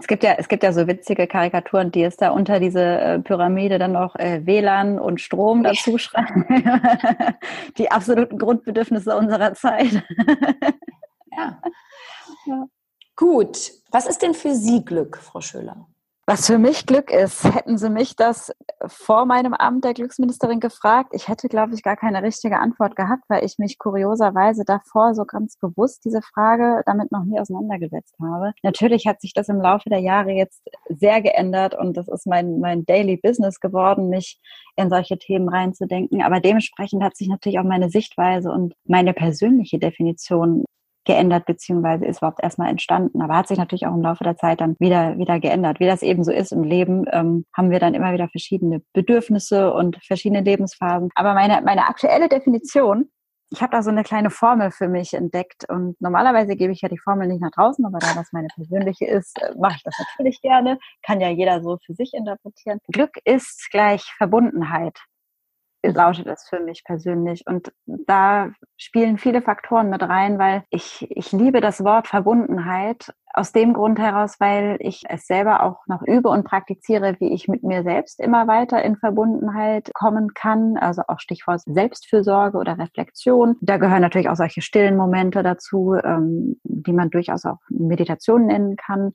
Es 0.00 0.06
gibt 0.06 0.22
ja, 0.22 0.34
es 0.36 0.48
gibt 0.48 0.62
ja 0.62 0.72
so 0.72 0.86
witzige 0.86 1.26
Karikaturen, 1.26 1.90
die 1.90 2.02
es 2.02 2.16
da 2.16 2.30
unter 2.30 2.60
diese 2.60 2.82
äh, 2.82 3.18
Pyramide 3.20 3.78
dann 3.78 3.92
noch 3.92 4.14
äh, 4.16 4.44
WLAN 4.44 4.98
und 4.98 5.20
Strom 5.20 5.62
dazu 5.62 5.98
schreiben. 5.98 6.46
die 7.78 7.90
absoluten 7.90 8.38
Grundbedürfnisse 8.38 9.16
unserer 9.16 9.54
Zeit. 9.54 10.02
ja. 11.36 11.60
ja. 12.46 12.66
Gut. 13.16 13.72
Was 13.90 14.06
ist 14.06 14.22
denn 14.22 14.34
für 14.34 14.54
Sie 14.54 14.84
Glück, 14.84 15.18
Frau 15.18 15.40
Schöler? 15.40 15.86
Was 16.24 16.46
für 16.46 16.58
mich 16.58 16.86
Glück 16.86 17.10
ist, 17.10 17.42
hätten 17.52 17.76
Sie 17.78 17.90
mich 17.90 18.14
das 18.14 18.52
vor 18.86 19.26
meinem 19.26 19.54
Amt 19.54 19.84
der 19.84 19.92
Glücksministerin 19.92 20.60
gefragt, 20.60 21.10
ich 21.14 21.26
hätte, 21.26 21.48
glaube 21.48 21.74
ich, 21.74 21.82
gar 21.82 21.96
keine 21.96 22.22
richtige 22.22 22.60
Antwort 22.60 22.94
gehabt, 22.94 23.24
weil 23.28 23.44
ich 23.44 23.58
mich 23.58 23.76
kurioserweise 23.76 24.62
davor 24.64 25.14
so 25.14 25.24
ganz 25.24 25.56
bewusst 25.56 26.04
diese 26.04 26.22
Frage 26.22 26.82
damit 26.86 27.10
noch 27.10 27.24
nie 27.24 27.40
auseinandergesetzt 27.40 28.14
habe. 28.22 28.52
Natürlich 28.62 29.08
hat 29.08 29.20
sich 29.20 29.34
das 29.34 29.48
im 29.48 29.60
Laufe 29.60 29.90
der 29.90 29.98
Jahre 29.98 30.30
jetzt 30.30 30.62
sehr 30.88 31.22
geändert 31.22 31.74
und 31.74 31.96
das 31.96 32.06
ist 32.06 32.28
mein, 32.28 32.60
mein 32.60 32.86
Daily 32.86 33.16
Business 33.16 33.58
geworden, 33.58 34.08
mich 34.08 34.38
in 34.76 34.90
solche 34.90 35.18
Themen 35.18 35.48
reinzudenken. 35.48 36.22
Aber 36.22 36.38
dementsprechend 36.38 37.02
hat 37.02 37.16
sich 37.16 37.26
natürlich 37.26 37.58
auch 37.58 37.64
meine 37.64 37.90
Sichtweise 37.90 38.52
und 38.52 38.74
meine 38.84 39.12
persönliche 39.12 39.80
Definition 39.80 40.64
geändert 41.04 41.46
beziehungsweise 41.46 42.04
ist 42.06 42.18
überhaupt 42.18 42.42
erstmal 42.42 42.70
entstanden. 42.70 43.22
Aber 43.22 43.36
hat 43.36 43.48
sich 43.48 43.58
natürlich 43.58 43.86
auch 43.86 43.94
im 43.94 44.02
Laufe 44.02 44.24
der 44.24 44.36
Zeit 44.36 44.60
dann 44.60 44.76
wieder 44.78 45.18
wieder 45.18 45.40
geändert. 45.40 45.80
Wie 45.80 45.86
das 45.86 46.02
eben 46.02 46.24
so 46.24 46.32
ist 46.32 46.52
im 46.52 46.62
Leben, 46.62 47.04
ähm, 47.10 47.44
haben 47.56 47.70
wir 47.70 47.80
dann 47.80 47.94
immer 47.94 48.12
wieder 48.12 48.28
verschiedene 48.28 48.82
Bedürfnisse 48.92 49.72
und 49.72 49.98
verschiedene 50.04 50.42
Lebensphasen. 50.42 51.10
Aber 51.14 51.34
meine 51.34 51.62
meine 51.62 51.86
aktuelle 51.86 52.28
Definition 52.28 53.08
ich 53.52 53.60
habe 53.60 53.72
da 53.72 53.82
so 53.82 53.90
eine 53.90 54.02
kleine 54.02 54.30
Formel 54.30 54.70
für 54.70 54.88
mich 54.88 55.12
entdeckt 55.12 55.68
und 55.68 56.00
normalerweise 56.00 56.56
gebe 56.56 56.72
ich 56.72 56.80
ja 56.80 56.88
die 56.88 56.98
Formel 56.98 57.28
nicht 57.28 57.42
nach 57.42 57.50
draußen, 57.50 57.84
aber 57.84 57.98
da 57.98 58.14
das 58.14 58.32
meine 58.32 58.48
persönliche 58.54 59.04
ist, 59.04 59.40
äh, 59.42 59.54
mache 59.58 59.76
ich 59.76 59.82
das 59.82 59.94
natürlich 59.98 60.40
gerne. 60.40 60.78
Kann 61.02 61.20
ja 61.20 61.28
jeder 61.28 61.62
so 61.62 61.78
für 61.84 61.94
sich 61.94 62.14
interpretieren. 62.14 62.78
Glück 62.90 63.18
ist 63.24 63.68
gleich 63.70 64.04
Verbundenheit 64.16 64.98
lautet 65.82 66.26
es 66.26 66.46
für 66.48 66.60
mich 66.60 66.84
persönlich. 66.84 67.44
Und 67.46 67.72
da 67.86 68.50
spielen 68.76 69.18
viele 69.18 69.42
Faktoren 69.42 69.90
mit 69.90 70.02
rein, 70.02 70.38
weil 70.38 70.64
ich, 70.70 71.06
ich 71.10 71.32
liebe 71.32 71.60
das 71.60 71.82
Wort 71.84 72.08
Verbundenheit 72.08 73.12
aus 73.34 73.52
dem 73.52 73.72
Grund 73.72 73.98
heraus, 73.98 74.36
weil 74.40 74.76
ich 74.80 75.04
es 75.08 75.26
selber 75.26 75.62
auch 75.62 75.86
noch 75.86 76.02
übe 76.02 76.28
und 76.28 76.44
praktiziere, 76.44 77.16
wie 77.18 77.32
ich 77.32 77.48
mit 77.48 77.62
mir 77.62 77.82
selbst 77.82 78.20
immer 78.20 78.46
weiter 78.46 78.82
in 78.82 78.96
Verbundenheit 78.96 79.90
kommen 79.94 80.34
kann. 80.34 80.76
Also 80.76 81.02
auch 81.08 81.18
Stichwort 81.18 81.62
Selbstfürsorge 81.64 82.58
oder 82.58 82.78
Reflexion. 82.78 83.56
Da 83.60 83.78
gehören 83.78 84.02
natürlich 84.02 84.28
auch 84.28 84.36
solche 84.36 84.60
stillen 84.60 84.96
Momente 84.96 85.42
dazu, 85.42 85.94
ähm, 85.94 86.60
die 86.64 86.92
man 86.92 87.10
durchaus 87.10 87.44
auch 87.46 87.58
Meditation 87.70 88.46
nennen 88.46 88.76
kann 88.76 89.12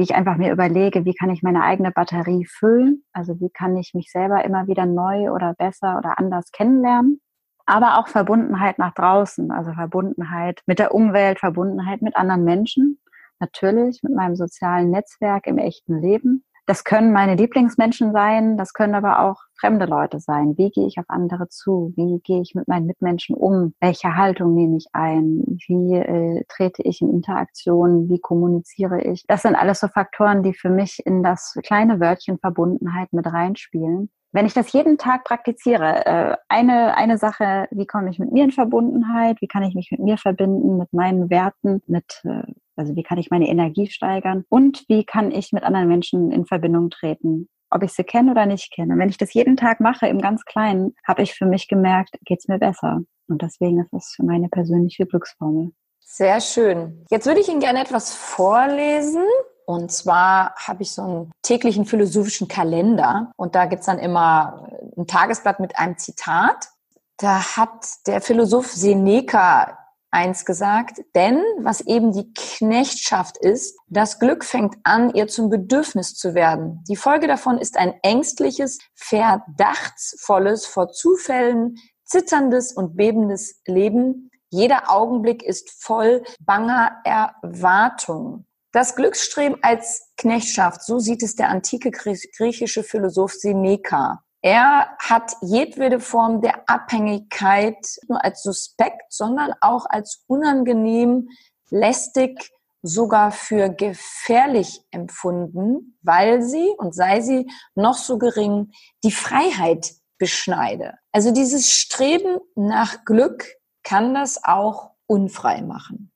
wie 0.00 0.04
ich 0.04 0.14
einfach 0.14 0.38
mir 0.38 0.50
überlege, 0.50 1.04
wie 1.04 1.12
kann 1.12 1.28
ich 1.28 1.42
meine 1.42 1.62
eigene 1.62 1.90
Batterie 1.90 2.46
füllen? 2.46 3.04
Also 3.12 3.38
wie 3.38 3.50
kann 3.50 3.76
ich 3.76 3.92
mich 3.92 4.10
selber 4.10 4.42
immer 4.46 4.66
wieder 4.66 4.86
neu 4.86 5.30
oder 5.30 5.52
besser 5.52 5.98
oder 5.98 6.18
anders 6.18 6.52
kennenlernen? 6.52 7.20
Aber 7.66 7.98
auch 7.98 8.08
Verbundenheit 8.08 8.78
nach 8.78 8.94
draußen, 8.94 9.50
also 9.50 9.74
Verbundenheit 9.74 10.62
mit 10.64 10.78
der 10.78 10.94
Umwelt, 10.94 11.38
Verbundenheit 11.38 12.00
mit 12.00 12.16
anderen 12.16 12.44
Menschen, 12.44 12.98
natürlich 13.40 14.00
mit 14.02 14.14
meinem 14.14 14.36
sozialen 14.36 14.90
Netzwerk 14.90 15.46
im 15.46 15.58
echten 15.58 16.00
Leben 16.00 16.46
das 16.70 16.84
können 16.84 17.12
meine 17.12 17.34
Lieblingsmenschen 17.34 18.12
sein, 18.12 18.56
das 18.56 18.74
können 18.74 18.94
aber 18.94 19.28
auch 19.28 19.38
fremde 19.58 19.86
Leute 19.86 20.20
sein. 20.20 20.56
Wie 20.56 20.70
gehe 20.70 20.86
ich 20.86 21.00
auf 21.00 21.06
andere 21.08 21.48
zu? 21.48 21.92
Wie 21.96 22.20
gehe 22.22 22.40
ich 22.42 22.54
mit 22.54 22.68
meinen 22.68 22.86
Mitmenschen 22.86 23.34
um? 23.34 23.74
Welche 23.80 24.14
Haltung 24.14 24.54
nehme 24.54 24.76
ich 24.76 24.86
ein? 24.92 25.42
Wie 25.66 25.96
äh, 25.96 26.44
trete 26.46 26.84
ich 26.84 27.00
in 27.00 27.10
Interaktion? 27.10 28.08
Wie 28.08 28.20
kommuniziere 28.20 29.02
ich? 29.02 29.24
Das 29.26 29.42
sind 29.42 29.56
alles 29.56 29.80
so 29.80 29.88
Faktoren, 29.88 30.44
die 30.44 30.54
für 30.54 30.70
mich 30.70 31.04
in 31.04 31.24
das 31.24 31.58
kleine 31.64 31.98
Wörtchen 31.98 32.38
Verbundenheit 32.38 33.12
mit 33.12 33.26
reinspielen. 33.26 34.08
Wenn 34.32 34.46
ich 34.46 34.54
das 34.54 34.72
jeden 34.72 34.96
Tag 34.96 35.24
praktiziere, 35.24 36.06
äh, 36.06 36.36
eine, 36.48 36.96
eine 36.96 37.18
Sache, 37.18 37.66
wie 37.70 37.86
komme 37.86 38.10
ich 38.10 38.18
mit 38.18 38.32
mir 38.32 38.44
in 38.44 38.52
Verbundenheit? 38.52 39.40
Wie 39.40 39.48
kann 39.48 39.64
ich 39.64 39.74
mich 39.74 39.90
mit 39.90 40.00
mir 40.00 40.18
verbinden, 40.18 40.78
mit 40.78 40.92
meinen 40.92 41.30
Werten, 41.30 41.82
mit 41.86 42.22
äh, 42.24 42.42
also 42.76 42.96
wie 42.96 43.02
kann 43.02 43.18
ich 43.18 43.30
meine 43.30 43.48
Energie 43.48 43.88
steigern 43.88 44.44
und 44.48 44.84
wie 44.88 45.04
kann 45.04 45.30
ich 45.32 45.52
mit 45.52 45.64
anderen 45.64 45.88
Menschen 45.88 46.32
in 46.32 46.46
Verbindung 46.46 46.90
treten, 46.90 47.48
ob 47.70 47.82
ich 47.82 47.92
sie 47.92 48.04
kenne 48.04 48.30
oder 48.30 48.46
nicht 48.46 48.72
kenne. 48.72 48.96
wenn 48.98 49.10
ich 49.10 49.18
das 49.18 49.34
jeden 49.34 49.56
Tag 49.56 49.80
mache, 49.80 50.06
im 50.06 50.20
ganz 50.20 50.44
Kleinen, 50.44 50.94
habe 51.06 51.22
ich 51.22 51.34
für 51.34 51.46
mich 51.46 51.68
gemerkt, 51.68 52.16
geht 52.24 52.38
es 52.40 52.48
mir 52.48 52.58
besser. 52.58 53.00
Und 53.28 53.42
deswegen 53.42 53.80
ist 53.80 53.92
das 53.92 54.16
meine 54.18 54.48
persönliche 54.48 55.06
Glücksformel. 55.06 55.72
Sehr 56.00 56.40
schön. 56.40 57.04
Jetzt 57.10 57.26
würde 57.26 57.40
ich 57.40 57.48
Ihnen 57.48 57.60
gerne 57.60 57.82
etwas 57.82 58.12
vorlesen. 58.12 59.24
Und 59.70 59.92
zwar 59.92 60.56
habe 60.56 60.82
ich 60.82 60.90
so 60.90 61.02
einen 61.02 61.32
täglichen 61.42 61.84
philosophischen 61.84 62.48
Kalender 62.48 63.30
und 63.36 63.54
da 63.54 63.66
gibt 63.66 63.80
es 63.80 63.86
dann 63.86 64.00
immer 64.00 64.68
ein 64.96 65.06
Tagesblatt 65.06 65.60
mit 65.60 65.78
einem 65.78 65.96
Zitat. 65.96 66.70
Da 67.18 67.56
hat 67.56 67.86
der 68.08 68.20
Philosoph 68.20 68.66
Seneca 68.66 69.78
eins 70.10 70.44
gesagt, 70.44 71.02
denn 71.14 71.40
was 71.60 71.82
eben 71.82 72.10
die 72.10 72.34
Knechtschaft 72.34 73.36
ist, 73.38 73.78
das 73.86 74.18
Glück 74.18 74.44
fängt 74.44 74.74
an, 74.82 75.14
ihr 75.14 75.28
zum 75.28 75.50
Bedürfnis 75.50 76.16
zu 76.16 76.34
werden. 76.34 76.82
Die 76.88 76.96
Folge 76.96 77.28
davon 77.28 77.56
ist 77.56 77.78
ein 77.78 77.94
ängstliches, 78.02 78.80
verdachtsvolles, 78.96 80.66
vor 80.66 80.90
Zufällen 80.90 81.76
zitterndes 82.02 82.72
und 82.72 82.96
bebendes 82.96 83.60
Leben. 83.66 84.32
Jeder 84.48 84.90
Augenblick 84.90 85.44
ist 85.44 85.70
voll 85.80 86.24
banger 86.40 86.96
Erwartung. 87.04 88.46
Das 88.72 88.94
Glücksstreben 88.94 89.58
als 89.62 90.12
Knechtschaft, 90.16 90.82
so 90.82 91.00
sieht 91.00 91.24
es 91.24 91.34
der 91.34 91.48
antike 91.48 91.90
griechische 91.90 92.84
Philosoph 92.84 93.32
Seneca. 93.32 94.22
Er 94.42 94.96
hat 94.98 95.32
jedwede 95.42 95.98
Form 96.00 96.40
der 96.40 96.68
Abhängigkeit 96.68 97.76
nur 98.08 98.24
als 98.24 98.42
suspekt, 98.42 99.12
sondern 99.12 99.52
auch 99.60 99.86
als 99.88 100.24
unangenehm, 100.28 101.28
lästig, 101.68 102.50
sogar 102.82 103.32
für 103.32 103.68
gefährlich 103.68 104.82
empfunden, 104.90 105.98
weil 106.02 106.42
sie, 106.42 106.68
und 106.78 106.94
sei 106.94 107.20
sie 107.20 107.50
noch 107.74 107.98
so 107.98 108.18
gering, 108.18 108.72
die 109.04 109.12
Freiheit 109.12 109.92
beschneide. 110.16 110.94
Also 111.12 111.32
dieses 111.32 111.70
Streben 111.72 112.38
nach 112.54 113.04
Glück 113.04 113.46
kann 113.82 114.14
das 114.14 114.44
auch 114.44 114.92
unfrei 115.06 115.60
machen. 115.60 116.09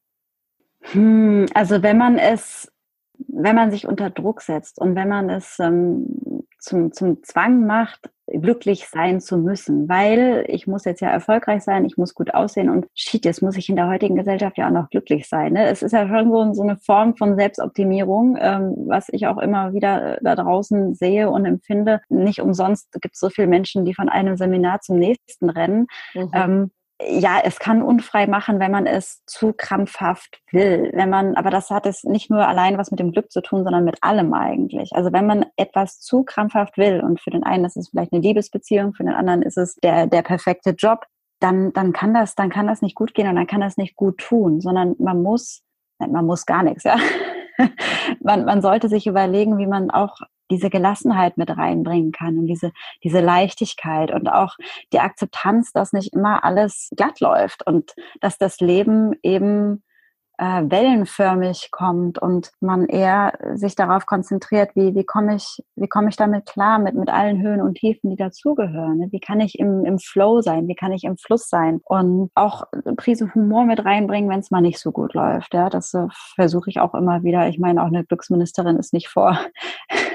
Hm, 0.93 1.47
also 1.55 1.83
wenn 1.83 1.99
man 1.99 2.19
es, 2.19 2.71
wenn 3.29 3.57
man 3.57 3.71
sich 3.71 3.87
unter 3.87 4.11
Druck 4.11 4.43
setzt 4.43 4.79
und 4.81 4.95
wenn 4.95 5.09
man 5.09 5.31
es 5.31 5.59
ähm, 5.59 6.45
zum, 6.59 6.93
zum 6.93 7.23
Zwang 7.23 7.67
macht, 7.67 8.11
glücklich 8.27 8.89
sein 8.89 9.21
zu 9.21 9.37
müssen, 9.37 9.89
weil 9.89 10.45
ich 10.49 10.67
muss 10.67 10.85
jetzt 10.85 11.01
ja 11.01 11.11
erfolgreich 11.11 11.63
sein, 11.63 11.85
ich 11.85 11.99
muss 11.99 12.15
gut 12.15 12.33
aussehen 12.33 12.71
und 12.71 12.87
shit, 12.95 13.25
jetzt 13.25 13.43
muss 13.43 13.57
ich 13.57 13.69
in 13.69 13.77
der 13.77 13.89
heutigen 13.89 14.17
Gesellschaft 14.17 14.57
ja 14.57 14.69
auch 14.69 14.73
noch 14.73 14.89
glücklich 14.89 15.29
sein. 15.29 15.53
Ne? 15.53 15.67
Es 15.67 15.83
ist 15.83 15.93
ja 15.93 16.09
schon 16.09 16.31
so, 16.31 16.55
so 16.55 16.63
eine 16.63 16.77
Form 16.79 17.17
von 17.17 17.37
Selbstoptimierung, 17.37 18.39
ähm, 18.41 18.75
was 18.87 19.09
ich 19.11 19.27
auch 19.27 19.39
immer 19.39 19.75
wieder 19.75 20.19
da 20.23 20.35
draußen 20.37 20.95
sehe 20.95 21.31
und 21.31 21.45
empfinde. 21.45 22.01
Nicht 22.09 22.41
umsonst 22.41 22.93
gibt 23.01 23.15
es 23.15 23.21
so 23.21 23.29
viele 23.29 23.47
Menschen, 23.47 23.85
die 23.85 23.95
von 23.95 24.09
einem 24.09 24.37
Seminar 24.37 24.81
zum 24.81 24.99
nächsten 24.99 25.51
rennen. 25.51 25.87
Mhm. 26.15 26.31
Ähm, 26.33 26.71
ja, 27.09 27.41
es 27.43 27.59
kann 27.59 27.83
unfrei 27.83 28.27
machen, 28.27 28.61
wenn 28.61 28.71
man 28.71 28.87
es 28.87 29.25
zu 29.27 29.53
krampfhaft 29.53 30.41
will. 30.51 30.91
Wenn 30.95 31.11
man, 31.11 31.35
aber 31.35 31.51
das 31.51 31.71
hat 31.71 31.87
es 31.87 32.05
nicht 32.05 32.31
nur 32.31 32.47
allein 32.47 32.79
was 32.79 32.91
mit 32.91 33.01
dem 33.01 33.13
Glück 33.13 33.31
zu 33.31 33.43
tun, 33.43 33.65
sondern 33.65 33.85
mit 33.85 34.03
allem 34.03 34.33
eigentlich. 34.35 34.91
Also 34.93 35.13
wenn 35.13 35.27
man 35.27 35.47
etwas 35.57 36.01
zu 36.01 36.25
krampfhaft 36.25 36.77
will 36.79 37.01
und 37.01 37.21
für 37.21 37.31
den 37.31 37.45
einen 37.45 37.65
ist 37.65 37.77
es 37.77 37.89
vielleicht 37.89 38.13
eine 38.13 38.23
Liebesbeziehung, 38.23 38.95
für 38.95 39.05
den 39.05 39.15
anderen 39.15 39.43
ist 39.43 39.59
es 39.59 39.77
der, 39.77 40.07
der 40.07 40.23
perfekte 40.23 40.71
Job, 40.71 41.05
dann, 41.41 41.73
dann 41.73 41.93
kann 41.93 42.15
das, 42.15 42.35
dann 42.35 42.51
kann 42.51 42.67
das 42.67 42.83
nicht 42.83 42.95
gut 42.95 43.15
gehen 43.15 43.29
und 43.29 43.37
dann 43.37 43.47
kann 43.47 43.61
das 43.61 43.77
nicht 43.77 43.97
gut 43.97 44.19
tun, 44.19 44.61
sondern 44.61 44.95
man 44.99 45.23
muss, 45.23 45.63
man 45.99 46.27
muss 46.27 46.47
gar 46.47 46.63
nichts, 46.63 46.85
ja. 46.85 46.97
man, 48.21 48.45
man 48.45 48.63
sollte 48.63 48.89
sich 48.89 49.07
überlegen, 49.07 49.59
wie 49.59 49.67
man 49.67 49.91
auch 49.91 50.17
diese 50.51 50.71
Gelassenheit 50.71 51.37
mit 51.37 51.51
reinbringen 51.51 52.13
kann 52.13 52.39
und 52.39 52.47
diese, 52.47 52.73
diese 53.03 53.21
Leichtigkeit 53.21 54.11
und 54.11 54.29
auch 54.29 54.57
die 54.93 55.01
Akzeptanz, 55.01 55.73
dass 55.73 55.93
nicht 55.93 56.13
immer 56.15 56.45
alles 56.45 56.91
glatt 56.97 57.21
läuft 57.21 57.67
und 57.67 57.95
dass 58.21 58.39
das 58.39 58.61
Leben 58.61 59.15
eben 59.23 59.83
äh, 60.39 60.63
wellenförmig 60.65 61.69
kommt 61.71 62.19
und 62.19 62.51
man 62.61 62.87
eher 62.87 63.39
sich 63.55 63.77
darauf 63.77 64.07
konzentriert, 64.07 64.75
wie, 64.75 64.95
wie 64.95 65.05
komme 65.05 65.37
ich, 65.37 65.63
wie 65.77 65.87
komme 65.87 66.09
ich 66.09 66.17
damit 66.17 66.47
klar 66.47 66.79
mit, 66.79 66.95
mit 66.95 67.09
allen 67.09 67.41
Höhen 67.41 67.61
und 67.61 67.77
Tiefen, 67.77 68.11
die 68.11 68.17
dazugehören. 68.17 68.99
Ne? 68.99 69.09
Wie 69.13 69.21
kann 69.21 69.41
ich 69.41 69.59
im, 69.59 69.85
im 69.85 69.99
Flow 69.99 70.41
sein? 70.41 70.67
Wie 70.67 70.75
kann 70.75 70.93
ich 70.93 71.05
im 71.05 71.17
Fluss 71.17 71.49
sein? 71.49 71.81
Und 71.85 72.31
auch 72.35 72.65
eine 72.73 72.97
Prise 72.97 73.33
Humor 73.35 73.65
mit 73.65 73.85
reinbringen, 73.85 74.29
wenn 74.29 74.41
es 74.41 74.51
mal 74.51 74.61
nicht 74.61 74.81
so 74.81 74.91
gut 74.91 75.15
läuft. 75.15 75.55
Ja, 75.55 75.71
das 75.71 75.95
äh, 75.95 76.07
versuche 76.35 76.69
ich 76.69 76.81
auch 76.81 76.95
immer 76.95 77.23
wieder. 77.23 77.49
Ich 77.49 77.59
meine, 77.59 77.83
auch 77.83 77.89
eine 77.89 78.05
Glücksministerin 78.05 78.77
ist 78.77 78.93
nicht 78.93 79.09
vor 79.09 79.39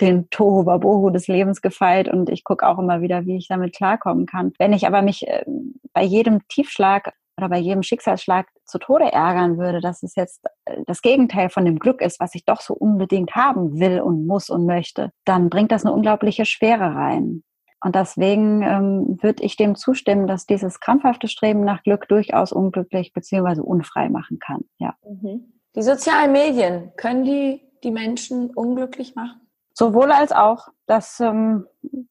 den 0.00 0.28
Tohu 0.30 0.66
Wabohu 0.66 1.10
des 1.10 1.28
Lebens 1.28 1.62
gefeilt 1.62 2.08
und 2.08 2.28
ich 2.30 2.44
gucke 2.44 2.66
auch 2.66 2.78
immer 2.78 3.00
wieder, 3.00 3.26
wie 3.26 3.36
ich 3.36 3.48
damit 3.48 3.74
klarkommen 3.74 4.26
kann. 4.26 4.52
Wenn 4.58 4.72
ich 4.72 4.86
aber 4.86 5.02
mich 5.02 5.26
äh, 5.26 5.44
bei 5.92 6.02
jedem 6.02 6.46
Tiefschlag 6.48 7.12
oder 7.38 7.48
bei 7.48 7.58
jedem 7.58 7.82
Schicksalsschlag 7.82 8.46
zu 8.64 8.78
Tode 8.78 9.12
ärgern 9.12 9.58
würde, 9.58 9.80
dass 9.80 10.02
es 10.02 10.14
jetzt 10.16 10.44
äh, 10.64 10.82
das 10.86 11.02
Gegenteil 11.02 11.50
von 11.50 11.64
dem 11.64 11.78
Glück 11.78 12.00
ist, 12.00 12.20
was 12.20 12.34
ich 12.34 12.44
doch 12.44 12.60
so 12.60 12.74
unbedingt 12.74 13.34
haben 13.34 13.78
will 13.78 14.00
und 14.00 14.26
muss 14.26 14.50
und 14.50 14.66
möchte, 14.66 15.10
dann 15.24 15.48
bringt 15.48 15.72
das 15.72 15.84
eine 15.84 15.94
unglaubliche 15.94 16.44
Schwere 16.44 16.94
rein. 16.94 17.42
Und 17.84 17.94
deswegen 17.94 18.62
ähm, 18.62 19.18
würde 19.22 19.44
ich 19.44 19.56
dem 19.56 19.76
zustimmen, 19.76 20.26
dass 20.26 20.46
dieses 20.46 20.80
krampfhafte 20.80 21.28
Streben 21.28 21.60
nach 21.60 21.84
Glück 21.84 22.08
durchaus 22.08 22.52
unglücklich 22.52 23.12
bzw. 23.12 23.60
unfrei 23.60 24.08
machen 24.08 24.40
kann. 24.40 24.64
Ja. 24.78 24.94
Mhm. 25.08 25.52
Die 25.76 25.82
sozialen 25.82 26.32
Medien, 26.32 26.90
können 26.96 27.24
die 27.24 27.62
die 27.84 27.92
Menschen 27.92 28.50
unglücklich 28.50 29.14
machen? 29.14 29.40
Sowohl 29.78 30.10
als 30.10 30.32
auch. 30.32 30.70
Das 30.86 31.20
ähm, 31.20 31.66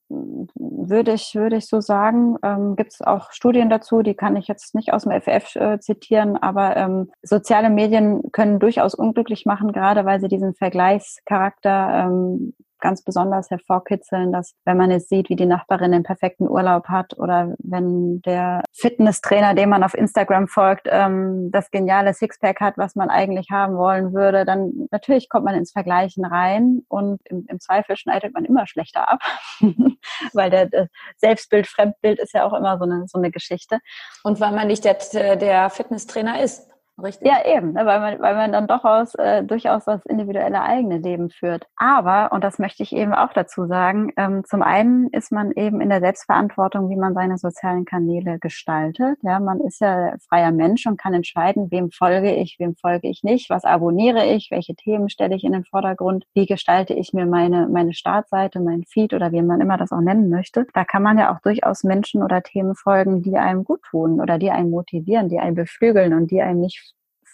würde 0.07 1.11
ich, 1.11 1.35
würde 1.35 1.57
ich 1.57 1.67
so 1.67 1.81
sagen. 1.81 2.37
Ähm, 2.41 2.77
Gibt 2.77 2.93
es 2.93 3.01
auch 3.01 3.33
Studien 3.33 3.69
dazu, 3.69 4.03
die 4.03 4.13
kann 4.13 4.37
ich 4.37 4.47
jetzt 4.47 4.73
nicht 4.73 4.93
aus 4.93 5.03
dem 5.03 5.11
FF 5.11 5.53
äh, 5.57 5.77
zitieren, 5.77 6.37
aber 6.37 6.77
ähm, 6.77 7.11
soziale 7.23 7.69
Medien 7.69 8.31
können 8.31 8.59
durchaus 8.59 8.95
unglücklich 8.95 9.45
machen, 9.45 9.73
gerade 9.73 10.05
weil 10.05 10.21
sie 10.21 10.29
diesen 10.29 10.53
Vergleichscharakter 10.53 12.05
ähm, 12.05 12.53
ganz 12.79 13.03
besonders 13.03 13.49
hervorkitzeln, 13.49 14.31
dass 14.31 14.53
wenn 14.65 14.77
man 14.77 14.91
jetzt 14.91 15.09
sieht, 15.09 15.29
wie 15.29 15.35
die 15.35 15.45
Nachbarin 15.45 15.91
den 15.91 16.03
perfekten 16.03 16.47
Urlaub 16.47 16.87
hat 16.87 17.17
oder 17.17 17.55
wenn 17.59 18.21
der 18.21 18.63
Fitnesstrainer, 18.73 19.53
dem 19.53 19.69
man 19.69 19.83
auf 19.83 19.93
Instagram 19.93 20.47
folgt, 20.47 20.87
ähm, 20.89 21.51
das 21.51 21.71
geniale 21.71 22.13
Sixpack 22.13 22.59
hat, 22.59 22.77
was 22.77 22.95
man 22.95 23.09
eigentlich 23.09 23.49
haben 23.51 23.77
wollen 23.77 24.13
würde, 24.13 24.45
dann 24.45 24.87
natürlich 24.91 25.29
kommt 25.29 25.45
man 25.45 25.55
ins 25.55 25.71
Vergleichen 25.71 26.25
rein 26.25 26.83
und 26.87 27.21
im, 27.25 27.45
im 27.47 27.59
Zweifel 27.59 27.97
schneidet 27.97 28.33
man 28.33 28.45
immer 28.45 28.67
schlechter 28.67 29.09
ab, 29.09 29.19
weil 30.33 30.49
der, 30.49 30.67
der, 30.67 30.87
Selbstbild, 31.17 31.67
Fremdbild 31.67 32.19
ist 32.19 32.33
ja 32.33 32.45
auch 32.45 32.53
immer 32.53 32.77
so 32.77 32.85
eine, 32.85 33.07
so 33.07 33.17
eine 33.17 33.31
Geschichte. 33.31 33.79
Und 34.23 34.39
weil 34.39 34.51
man 34.51 34.67
nicht 34.67 34.85
der, 34.85 35.35
der 35.35 35.69
Fitnesstrainer 35.69 36.41
ist. 36.41 36.69
Richtig. 37.03 37.27
Ja, 37.27 37.45
eben, 37.45 37.73
ne, 37.73 37.85
weil, 37.85 37.99
man, 37.99 38.19
weil 38.19 38.33
man 38.33 38.51
dann 38.51 38.65
doch 38.65 38.83
aus, 38.83 39.13
äh, 39.15 39.43
durchaus 39.43 39.85
das 39.85 40.03
individuelle 40.07 40.63
eigene 40.63 40.97
Leben 40.97 41.29
führt. 41.29 41.67
Aber, 41.75 42.31
und 42.31 42.43
das 42.43 42.57
möchte 42.57 42.81
ich 42.81 42.91
eben 42.91 43.13
auch 43.13 43.31
dazu 43.33 43.67
sagen, 43.67 44.11
ähm, 44.17 44.43
zum 44.45 44.63
einen 44.63 45.07
ist 45.09 45.31
man 45.31 45.51
eben 45.51 45.79
in 45.79 45.89
der 45.89 45.99
Selbstverantwortung, 45.99 46.89
wie 46.89 46.95
man 46.95 47.13
seine 47.13 47.37
sozialen 47.37 47.85
Kanäle 47.85 48.39
gestaltet. 48.39 49.19
Ja, 49.21 49.39
man 49.39 49.59
ist 49.61 49.79
ja 49.79 50.15
freier 50.27 50.51
Mensch 50.51 50.87
und 50.87 50.97
kann 50.97 51.13
entscheiden, 51.13 51.69
wem 51.69 51.91
folge 51.91 52.33
ich, 52.33 52.55
wem 52.57 52.75
folge 52.75 53.07
ich 53.09 53.21
nicht, 53.21 53.51
was 53.51 53.63
abonniere 53.63 54.25
ich, 54.25 54.49
welche 54.49 54.73
Themen 54.73 55.07
stelle 55.09 55.35
ich 55.35 55.43
in 55.43 55.51
den 55.51 55.65
Vordergrund, 55.65 56.25
wie 56.33 56.47
gestalte 56.47 56.95
ich 56.95 57.13
mir 57.13 57.27
meine, 57.27 57.67
meine 57.67 57.93
Startseite, 57.93 58.59
mein 58.59 58.83
Feed 58.85 59.13
oder 59.13 59.31
wie 59.31 59.43
man 59.43 59.61
immer 59.61 59.77
das 59.77 59.91
auch 59.91 60.01
nennen 60.01 60.29
möchte. 60.31 60.65
Da 60.73 60.83
kann 60.83 61.03
man 61.03 61.19
ja 61.19 61.31
auch 61.31 61.41
durchaus 61.41 61.83
Menschen 61.83 62.23
oder 62.23 62.41
Themen 62.41 62.73
folgen, 62.73 63.21
die 63.21 63.37
einem 63.37 63.63
gut 63.63 63.83
tun 63.83 64.19
oder 64.19 64.39
die 64.39 64.49
einen 64.49 64.71
motivieren, 64.71 65.29
die 65.29 65.37
einen 65.37 65.55
beflügeln 65.55 66.13
und 66.15 66.31
die 66.31 66.41
einem 66.41 66.61
nicht 66.61 66.86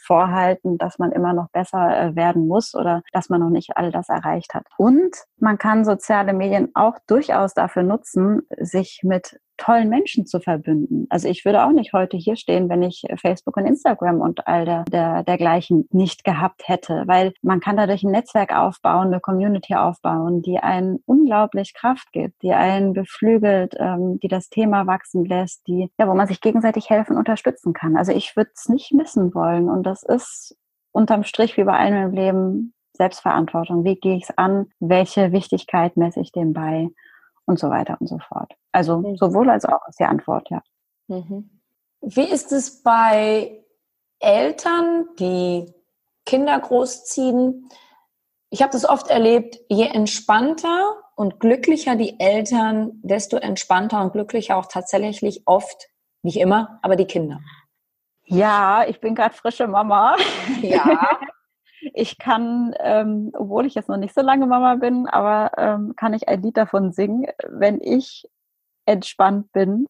vorhalten, 0.04 0.78
dass 0.78 1.00
man 1.00 1.12
immer 1.12 1.34
noch 1.34 1.50
besser 1.52 1.98
äh, 1.98 2.16
werden 2.16 2.48
muss 2.48 2.76
oder 2.76 3.02
dass 3.12 3.30
man 3.30 3.42
noch 3.42 3.50
nicht 3.50 3.78
all 3.78 3.92
das 3.92 4.10
erreicht 4.10 4.54
hat. 4.54 4.66
Und 4.78 5.16
man 5.38 5.58
kann 5.58 5.86
soziale 5.86 6.34
Medien 6.34 6.72
auch 6.74 6.98
durchaus 7.08 7.54
dafür 7.54 7.84
nutzen, 7.84 8.42
sich 8.58 9.02
mit 9.04 9.40
tollen 9.58 9.90
Menschen 9.90 10.26
zu 10.26 10.40
verbünden. 10.40 11.06
Also 11.10 11.28
ich 11.28 11.46
würde 11.46 11.64
auch 11.64 11.72
nicht 11.72 11.94
heute 11.94 12.18
hier 12.18 12.36
stehen, 12.36 12.70
wenn 12.70 12.82
ich 12.82 13.04
Facebook 13.16 13.58
und 13.58 13.66
Instagram 13.66 14.22
und 14.22 14.48
all 14.48 14.66
der, 14.66 14.84
der, 14.86 15.24
dergleichen 15.24 15.88
nicht 15.92 16.24
gehabt 16.24 16.68
hätte, 16.68 17.04
weil 17.06 17.34
man 17.42 17.60
kann 17.60 17.78
dadurch 17.78 18.04
ein 18.04 18.12
Netzwerk 18.12 18.56
aufbauen, 18.56 19.08
eine 19.08 19.20
Community 19.20 19.76
aufbauen, 19.76 20.42
die 20.42 20.58
einen 20.58 21.00
unglaublich 21.06 21.74
Kraft 21.74 22.12
gibt, 22.12 22.42
die 22.42 22.54
einen 22.54 22.94
beflügelt, 22.94 23.76
ähm, 23.80 24.20
die 24.22 24.28
das 24.28 24.50
Thema 24.50 24.88
wachsen 24.88 25.26
lässt, 25.26 25.68
die, 25.68 25.90
ja, 26.00 26.08
wo 26.08 26.14
man 26.14 26.28
sich 26.28 26.42
gegenseitig 26.42 26.90
helfen, 26.90 27.18
unterstützen 27.18 27.74
kann. 27.74 27.96
Also 27.96 28.12
ich 28.12 28.36
würde 28.36 28.52
es 28.56 28.70
nicht 28.70 28.94
missen 28.94 29.34
wollen 29.34 29.70
und 29.70 29.84
das 29.84 30.04
ist 30.04 30.58
unterm 30.92 31.24
Strich 31.24 31.58
wie 31.58 31.64
bei 31.64 31.78
allem 31.78 32.10
im 32.10 32.12
Leben 32.12 32.74
Selbstverantwortung. 32.94 33.84
Wie 33.84 33.96
gehe 33.96 34.16
ich 34.16 34.24
es 34.24 34.38
an? 34.38 34.68
Welche 34.80 35.32
Wichtigkeit 35.32 35.98
messe 35.98 36.22
ich 36.22 36.32
dem 36.32 36.54
bei? 36.54 36.90
Und 37.46 37.60
so 37.60 37.70
weiter 37.70 37.98
und 38.00 38.08
so 38.08 38.20
fort. 38.20 38.54
Also 38.72 39.00
mhm. 39.00 39.18
sowohl 39.18 39.50
als 39.50 39.66
auch 39.66 39.88
ist 39.88 40.00
die 40.00 40.06
Antwort, 40.06 40.50
ja. 40.50 40.62
Mhm. 41.08 41.50
Wie 42.02 42.30
ist 42.30 42.52
es 42.52 42.84
bei 42.84 43.64
Eltern, 44.20 45.08
die 45.20 45.74
Kinder 46.26 46.60
großziehen? 46.60 47.70
Ich 48.50 48.62
habe 48.62 48.72
das 48.72 48.88
oft 48.88 49.10
erlebt, 49.10 49.60
je 49.70 49.88
entspannter 49.88 50.96
und 51.16 51.40
glücklicher 51.40 51.96
die 51.96 52.20
Eltern, 52.20 53.00
desto 53.04 53.38
entspannter 53.38 54.02
und 54.02 54.14
glücklicher 54.14 54.58
auch 54.58 54.68
tatsächlich 54.68 55.44
oft, 55.46 55.90
nicht 56.22 56.38
immer, 56.38 56.80
aber 56.82 56.96
die 56.96 57.06
Kinder. 57.06 57.40
Ja, 58.26 58.86
ich 58.88 59.00
bin 59.00 59.16
gerade 59.16 59.36
frische 59.36 59.68
Mama. 59.68 60.16
Ja. 60.62 61.20
Ich 61.94 62.18
kann, 62.18 62.74
ähm, 62.80 63.32
obwohl 63.34 63.66
ich 63.66 63.76
jetzt 63.76 63.90
noch 63.90 63.98
nicht 63.98 64.14
so 64.14 64.22
lange 64.22 64.46
Mama 64.48 64.76
bin, 64.76 65.08
aber 65.08 65.52
ähm, 65.58 65.94
kann 65.96 66.14
ich 66.14 66.28
ein 66.28 66.42
Lied 66.42 66.58
davon 66.58 66.92
singen, 66.92 67.28
wenn 67.50 67.82
ich 67.82 68.28
entspannt 68.86 69.52
bin. 69.52 69.88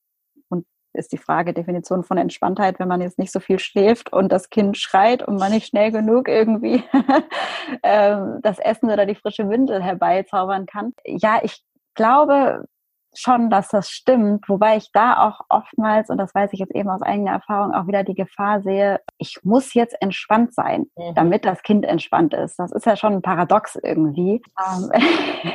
Und 0.50 0.66
ist 0.94 1.12
die 1.12 1.18
Frage 1.18 1.54
Definition 1.54 2.04
von 2.04 2.18
Entspanntheit, 2.18 2.80
wenn 2.80 2.88
man 2.88 3.02
jetzt 3.02 3.20
nicht 3.20 3.32
so 3.32 3.39
viel 3.39 3.60
schläft 3.60 4.12
und 4.14 4.32
das 4.32 4.50
Kind 4.50 4.78
schreit 4.78 5.24
und 5.28 5.36
man 5.38 5.52
nicht 5.52 5.68
schnell 5.68 5.91
genug 5.91 6.28
irgendwie 6.28 6.84
ähm, 7.84 8.39
das 8.41 8.60
Essen 8.60 8.89
oder 8.89 9.06
die 9.06 9.16
frische 9.16 9.50
Windel 9.50 9.82
herbeizaubern 9.84 10.66
kann. 10.66 10.94
Ja, 11.06 11.39
ich 11.44 11.64
glaube, 11.96 12.66
schon, 13.14 13.49
dass 13.49 13.70
das 13.70 13.89
stimmt, 13.89 14.47
wobei 14.49 14.78
ich 14.78 14.91
da 14.91 15.28
auch 15.28 15.41
oftmals, 15.49 16.09
und 16.09 16.18
das 16.18 16.34
weiß 16.34 16.53
ich 16.53 16.59
jetzt 16.59 16.76
eben 16.76 16.89
aus 16.89 17.01
eigener 17.01 17.32
Erfahrung, 17.32 17.74
auch 17.74 17.88
wieder 17.88 18.03
die 18.03 18.16
Gefahr 18.16 18.61
sehe, 18.61 18.99
ich 19.18 19.39
muss 19.43 19.74
jetzt 19.74 19.95
entspannt 20.01 20.53
sein, 20.53 20.88
mhm. 20.97 21.16
damit 21.16 21.45
das 21.45 21.61
Kind 21.64 21.86
entspannt 21.86 22.34
ist. 22.34 22.57
Das 22.59 22.72
ist 22.72 22.86
ja 22.86 22.95
schon 22.95 23.14
ein 23.14 23.22
Paradox 23.22 23.76
irgendwie. 23.82 24.41
Ähm, 24.57 24.91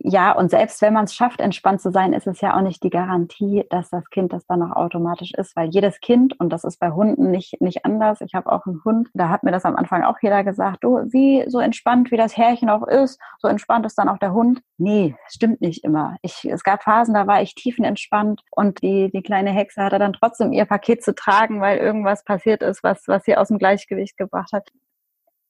ja, 0.00 0.32
und 0.32 0.50
selbst 0.50 0.80
wenn 0.82 0.92
man 0.92 1.04
es 1.04 1.14
schafft, 1.14 1.40
entspannt 1.40 1.80
zu 1.80 1.90
sein, 1.90 2.12
ist 2.12 2.26
es 2.26 2.40
ja 2.40 2.56
auch 2.56 2.62
nicht 2.62 2.82
die 2.82 2.90
Garantie, 2.90 3.64
dass 3.70 3.90
das 3.90 4.08
Kind 4.10 4.32
das 4.32 4.46
dann 4.46 4.62
auch 4.62 4.76
automatisch 4.76 5.32
ist, 5.34 5.56
weil 5.56 5.68
jedes 5.70 6.00
Kind, 6.00 6.38
und 6.40 6.50
das 6.50 6.64
ist 6.64 6.78
bei 6.78 6.90
Hunden 6.90 7.30
nicht, 7.30 7.60
nicht 7.60 7.84
anders, 7.84 8.20
ich 8.20 8.34
habe 8.34 8.50
auch 8.50 8.66
einen 8.66 8.82
Hund, 8.84 9.08
da 9.14 9.28
hat 9.28 9.42
mir 9.42 9.52
das 9.52 9.64
am 9.64 9.76
Anfang 9.76 10.02
auch 10.04 10.16
jeder 10.22 10.44
gesagt, 10.44 10.84
du, 10.84 10.98
wie 11.12 11.44
so 11.48 11.60
entspannt, 11.60 12.10
wie 12.10 12.16
das 12.16 12.36
Härchen 12.36 12.70
auch 12.70 12.86
ist, 12.86 13.20
so 13.38 13.48
entspannt 13.48 13.86
ist 13.86 13.96
dann 13.96 14.08
auch 14.08 14.18
der 14.18 14.32
Hund. 14.32 14.60
Nee, 14.78 15.14
stimmt 15.28 15.60
nicht 15.60 15.84
immer. 15.84 16.16
Ich, 16.22 16.44
es 16.44 16.64
gab 16.64 16.82
Phasen, 16.82 17.14
da 17.14 17.26
war 17.26 17.42
ich 17.42 17.54
tiefenentspannt 17.54 18.42
und 18.50 18.82
die, 18.82 19.10
die 19.12 19.22
kleine 19.22 19.50
Hexe 19.50 19.82
hatte 19.82 19.98
dann 19.98 20.12
trotzdem 20.12 20.52
ihr 20.52 20.64
Paket 20.64 21.02
zu 21.02 21.14
tragen, 21.14 21.60
weil 21.60 21.78
irgendwas 21.78 22.24
passiert 22.24 22.62
ist, 22.62 22.82
was, 22.82 23.06
was 23.08 23.24
sie 23.24 23.36
aus 23.36 23.48
dem 23.48 23.58
Gleichgewicht 23.58 24.16
gebracht 24.16 24.52
hat 24.52 24.70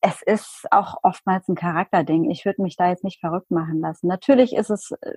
es 0.02 0.20
ist 0.22 0.66
auch 0.70 0.96
oftmals 1.02 1.48
ein 1.48 1.54
Charakterding. 1.54 2.30
Ich 2.30 2.44
würde 2.44 2.62
mich 2.62 2.76
da 2.76 2.90
jetzt 2.90 3.04
nicht 3.04 3.20
verrückt 3.20 3.50
machen 3.50 3.80
lassen. 3.80 4.08
Natürlich 4.08 4.54
ist 4.54 4.70
es 4.70 4.90
äh, 5.00 5.14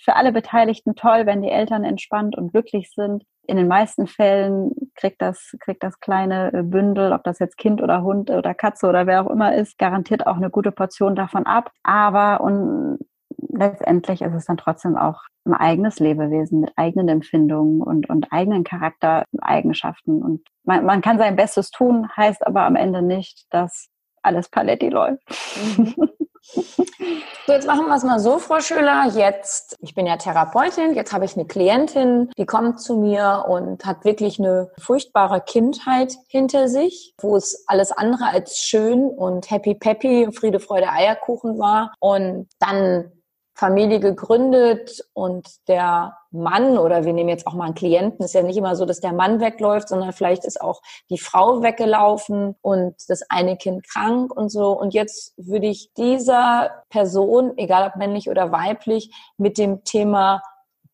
für 0.00 0.14
alle 0.16 0.32
Beteiligten 0.32 0.94
toll, 0.94 1.26
wenn 1.26 1.42
die 1.42 1.50
Eltern 1.50 1.84
entspannt 1.84 2.36
und 2.36 2.52
glücklich 2.52 2.90
sind. 2.94 3.24
In 3.46 3.56
den 3.56 3.66
meisten 3.66 4.06
Fällen 4.06 4.70
kriegt 4.94 5.20
das, 5.20 5.56
kriegt 5.60 5.82
das 5.82 5.98
kleine 5.98 6.52
äh, 6.52 6.62
Bündel, 6.62 7.12
ob 7.12 7.24
das 7.24 7.40
jetzt 7.40 7.58
Kind 7.58 7.82
oder 7.82 8.02
Hund 8.02 8.30
oder 8.30 8.54
Katze 8.54 8.86
oder 8.86 9.06
wer 9.06 9.26
auch 9.26 9.30
immer 9.30 9.54
ist, 9.56 9.76
garantiert 9.76 10.26
auch 10.26 10.36
eine 10.36 10.50
gute 10.50 10.70
Portion 10.70 11.16
davon 11.16 11.44
ab. 11.44 11.72
Aber 11.82 12.40
und 12.40 12.98
letztendlich 13.48 14.22
ist 14.22 14.34
es 14.34 14.44
dann 14.44 14.56
trotzdem 14.56 14.96
auch 14.96 15.22
ein 15.44 15.54
eigenes 15.54 15.98
Lebewesen 15.98 16.60
mit 16.60 16.72
eigenen 16.76 17.08
Empfindungen 17.08 17.82
und, 17.82 18.08
und 18.08 18.28
eigenen 18.30 18.62
Charaktereigenschaften. 18.62 20.22
Und 20.22 20.46
man, 20.64 20.84
man 20.84 21.00
kann 21.00 21.18
sein 21.18 21.34
Bestes 21.34 21.70
tun, 21.70 22.08
heißt 22.16 22.46
aber 22.46 22.62
am 22.62 22.76
Ende 22.76 23.02
nicht, 23.02 23.46
dass 23.50 23.88
alles 24.22 24.48
Paletti 24.48 24.88
läuft. 24.88 25.22
Mhm. 25.76 25.94
So, 27.46 27.52
jetzt 27.52 27.66
machen 27.66 27.86
wir 27.86 27.96
es 27.96 28.02
mal 28.04 28.18
so, 28.18 28.38
Frau 28.38 28.60
Schüler. 28.60 29.06
Jetzt, 29.14 29.76
ich 29.80 29.94
bin 29.94 30.06
ja 30.06 30.16
Therapeutin, 30.16 30.94
jetzt 30.94 31.12
habe 31.12 31.24
ich 31.24 31.36
eine 31.36 31.46
Klientin, 31.46 32.30
die 32.36 32.46
kommt 32.46 32.80
zu 32.80 32.96
mir 32.96 33.44
und 33.48 33.84
hat 33.84 34.04
wirklich 34.04 34.38
eine 34.38 34.70
furchtbare 34.78 35.40
Kindheit 35.40 36.14
hinter 36.28 36.68
sich, 36.68 37.14
wo 37.20 37.36
es 37.36 37.64
alles 37.66 37.92
andere 37.92 38.26
als 38.26 38.58
schön 38.58 39.08
und 39.08 39.50
happy 39.50 39.74
peppy, 39.74 40.28
Friede, 40.32 40.60
Freude, 40.60 40.90
Eierkuchen 40.90 41.58
war. 41.58 41.94
Und 42.00 42.48
dann 42.58 43.10
Familie 43.54 44.00
gegründet 44.00 45.04
und 45.12 45.48
der 45.68 46.16
Mann 46.30 46.78
oder 46.78 47.04
wir 47.04 47.12
nehmen 47.12 47.28
jetzt 47.28 47.46
auch 47.46 47.52
mal 47.52 47.66
einen 47.66 47.74
Klienten, 47.74 48.24
ist 48.24 48.34
ja 48.34 48.42
nicht 48.42 48.56
immer 48.56 48.76
so, 48.76 48.86
dass 48.86 49.00
der 49.00 49.12
Mann 49.12 49.40
wegläuft, 49.40 49.88
sondern 49.88 50.12
vielleicht 50.12 50.44
ist 50.44 50.60
auch 50.60 50.80
die 51.10 51.18
Frau 51.18 51.62
weggelaufen 51.62 52.56
und 52.62 52.94
das 53.08 53.22
eine 53.28 53.56
Kind 53.56 53.86
krank 53.88 54.34
und 54.34 54.48
so. 54.48 54.78
Und 54.78 54.94
jetzt 54.94 55.34
würde 55.36 55.66
ich 55.66 55.92
dieser 55.94 56.82
Person, 56.88 57.52
egal 57.58 57.86
ob 57.86 57.96
männlich 57.96 58.30
oder 58.30 58.52
weiblich, 58.52 59.14
mit 59.36 59.58
dem 59.58 59.84
Thema 59.84 60.42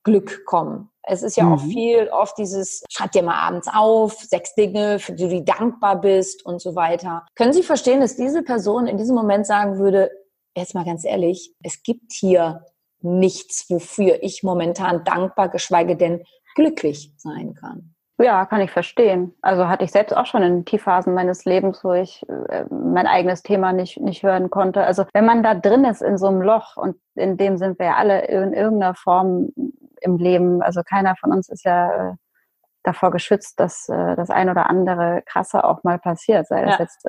Glück 0.03 0.45
kommen. 0.45 0.91
Es 1.11 1.23
ist 1.23 1.37
ja 1.37 1.45
mhm. 1.45 1.53
auch 1.53 1.61
viel 1.61 2.09
oft 2.09 2.37
dieses, 2.37 2.85
schreib 2.91 3.13
dir 3.13 3.23
mal 3.23 3.35
abends 3.35 3.69
auf, 3.73 4.15
sechs 4.15 4.55
Dinge, 4.55 4.99
für 4.99 5.13
die 5.13 5.29
du 5.29 5.43
dankbar 5.43 6.01
bist 6.01 6.45
und 6.45 6.61
so 6.61 6.75
weiter. 6.75 7.27
Können 7.35 7.53
Sie 7.53 7.63
verstehen, 7.63 8.01
dass 8.01 8.17
diese 8.17 8.43
Person 8.43 8.87
in 8.87 8.99
diesem 8.99 9.15
Moment 9.15 9.47
sagen 9.47 9.79
würde, 9.79 10.11
jetzt 10.59 10.75
mal 10.75 10.85
ganz 10.85 11.05
ehrlich, 11.05 11.55
es 11.63 11.83
gibt 11.83 12.13
hier 12.13 12.65
nichts, 13.01 13.71
wofür 13.71 14.23
ich 14.23 14.43
momentan 14.43 15.05
dankbar, 15.05 15.49
geschweige 15.49 15.97
denn 15.97 16.25
glücklich 16.55 17.15
sein 17.17 17.55
kann. 17.55 17.95
Ja, 18.21 18.47
kann 18.47 18.61
ich 18.61 18.73
verstehen. 18.73 19.33
Also 19.43 19.69
hatte 19.69 19.85
ich 19.85 19.93
selbst 19.93 20.17
auch 20.17 20.27
schon 20.27 20.43
in 20.43 20.65
Tiefphasen 20.65 21.15
meines 21.15 21.45
Lebens, 21.45 21.85
wo 21.85 21.93
ich 21.93 22.29
äh, 22.29 22.65
mein 22.69 23.07
eigenes 23.07 23.45
Thema 23.45 23.73
nicht, 23.73 24.01
nicht 24.01 24.25
hören 24.25 24.51
konnte. 24.51 24.83
Also 24.83 25.05
wenn 25.15 25.25
man 25.25 25.45
da 25.45 25.55
drin 25.55 25.85
ist 25.85 26.03
in 26.03 26.19
so 26.19 26.27
einem 26.27 26.43
Loch 26.43 26.77
und 26.77 26.97
in 27.15 27.37
dem 27.37 27.57
sind 27.59 27.79
wir 27.79 27.87
ja 27.87 27.95
alle 27.95 28.27
in 28.27 28.53
irgendeiner 28.55 28.97
Form 28.97 29.51
im 30.01 30.17
Leben. 30.17 30.63
Also 30.63 30.83
keiner 30.83 31.15
von 31.15 31.31
uns 31.31 31.49
ist 31.49 31.65
ja 31.65 32.11
äh, 32.11 32.15
davor 32.83 33.13
geschützt, 33.13 33.61
dass 33.61 33.89
äh, 33.89 34.17
das 34.17 34.31
ein 34.31 34.51
oder 34.51 34.69
andere 34.69 35.23
krasse 35.25 35.63
auch 35.63 35.85
mal 35.85 36.01
passiert, 36.01 36.49
sei 36.49 36.65
das 36.65 36.79
ja. 36.79 36.85
jetzt 36.85 37.07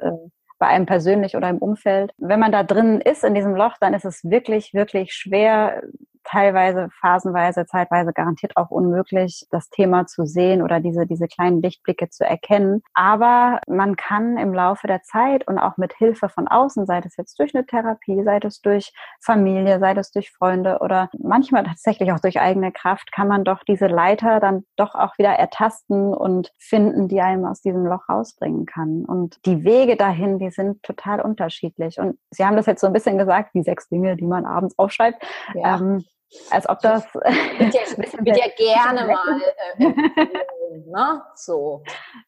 bei 0.59 0.67
einem 0.67 0.85
persönlich 0.85 1.35
oder 1.35 1.49
im 1.49 1.57
Umfeld. 1.57 2.11
Wenn 2.17 2.39
man 2.39 2.51
da 2.51 2.63
drin 2.63 3.01
ist 3.01 3.23
in 3.23 3.33
diesem 3.33 3.55
Loch, 3.55 3.77
dann 3.79 3.93
ist 3.93 4.05
es 4.05 4.23
wirklich, 4.29 4.73
wirklich 4.73 5.13
schwer, 5.13 5.81
teilweise, 6.29 6.89
phasenweise, 7.01 7.65
zeitweise 7.65 8.13
garantiert 8.13 8.55
auch 8.57 8.69
unmöglich, 8.69 9.47
das 9.51 9.69
Thema 9.69 10.05
zu 10.05 10.25
sehen 10.25 10.61
oder 10.61 10.79
diese, 10.79 11.05
diese 11.05 11.27
kleinen 11.27 11.61
Lichtblicke 11.61 12.09
zu 12.09 12.23
erkennen. 12.23 12.81
Aber 12.93 13.61
man 13.67 13.95
kann 13.95 14.37
im 14.37 14.53
Laufe 14.53 14.87
der 14.87 15.01
Zeit 15.01 15.47
und 15.47 15.57
auch 15.57 15.77
mit 15.77 15.93
Hilfe 15.93 16.29
von 16.29 16.47
außen, 16.47 16.85
sei 16.85 16.99
es 16.99 17.17
jetzt 17.17 17.39
durch 17.39 17.55
eine 17.55 17.65
Therapie, 17.65 18.23
sei 18.23 18.39
es 18.43 18.61
durch 18.61 18.93
Familie, 19.21 19.79
sei 19.79 19.93
es 19.93 20.11
durch 20.11 20.31
Freunde 20.31 20.79
oder 20.81 21.09
manchmal 21.17 21.63
tatsächlich 21.63 22.11
auch 22.11 22.19
durch 22.19 22.39
eigene 22.39 22.71
Kraft, 22.71 23.11
kann 23.11 23.27
man 23.27 23.43
doch 23.43 23.63
diese 23.63 23.87
Leiter 23.87 24.39
dann 24.39 24.65
doch 24.75 24.95
auch 24.95 25.17
wieder 25.17 25.31
ertasten 25.31 26.13
und 26.13 26.51
finden, 26.59 27.07
die 27.07 27.21
einem 27.21 27.45
aus 27.45 27.61
diesem 27.61 27.85
Loch 27.85 28.07
rausbringen 28.07 28.65
kann. 28.65 29.05
Und 29.05 29.43
die 29.45 29.63
Wege 29.63 29.95
dahin, 29.95 30.39
die 30.39 30.51
sind 30.51 30.83
total 30.83 31.21
unterschiedlich. 31.21 31.99
Und 31.99 32.17
Sie 32.31 32.45
haben 32.45 32.55
das 32.55 32.67
jetzt 32.67 32.81
so 32.81 32.87
ein 32.87 32.93
bisschen 32.93 33.17
gesagt, 33.17 33.51
die 33.55 33.63
sechs 33.63 33.89
Dinge, 33.89 34.15
die 34.15 34.25
man 34.25 34.45
abends 34.45 34.77
aufschreibt. 34.77 35.23
Ja. 35.55 35.77
Ähm, 35.77 36.03
als 36.49 36.67
ob 36.69 36.79
das. 36.79 37.05
Ich 37.05 37.13
würde 37.13 38.39
ja, 38.39 38.47
gerne 38.55 39.07
mal. 39.13 39.41
Äh, 39.77 40.77
ne? 40.85 41.23
So. 41.35 41.83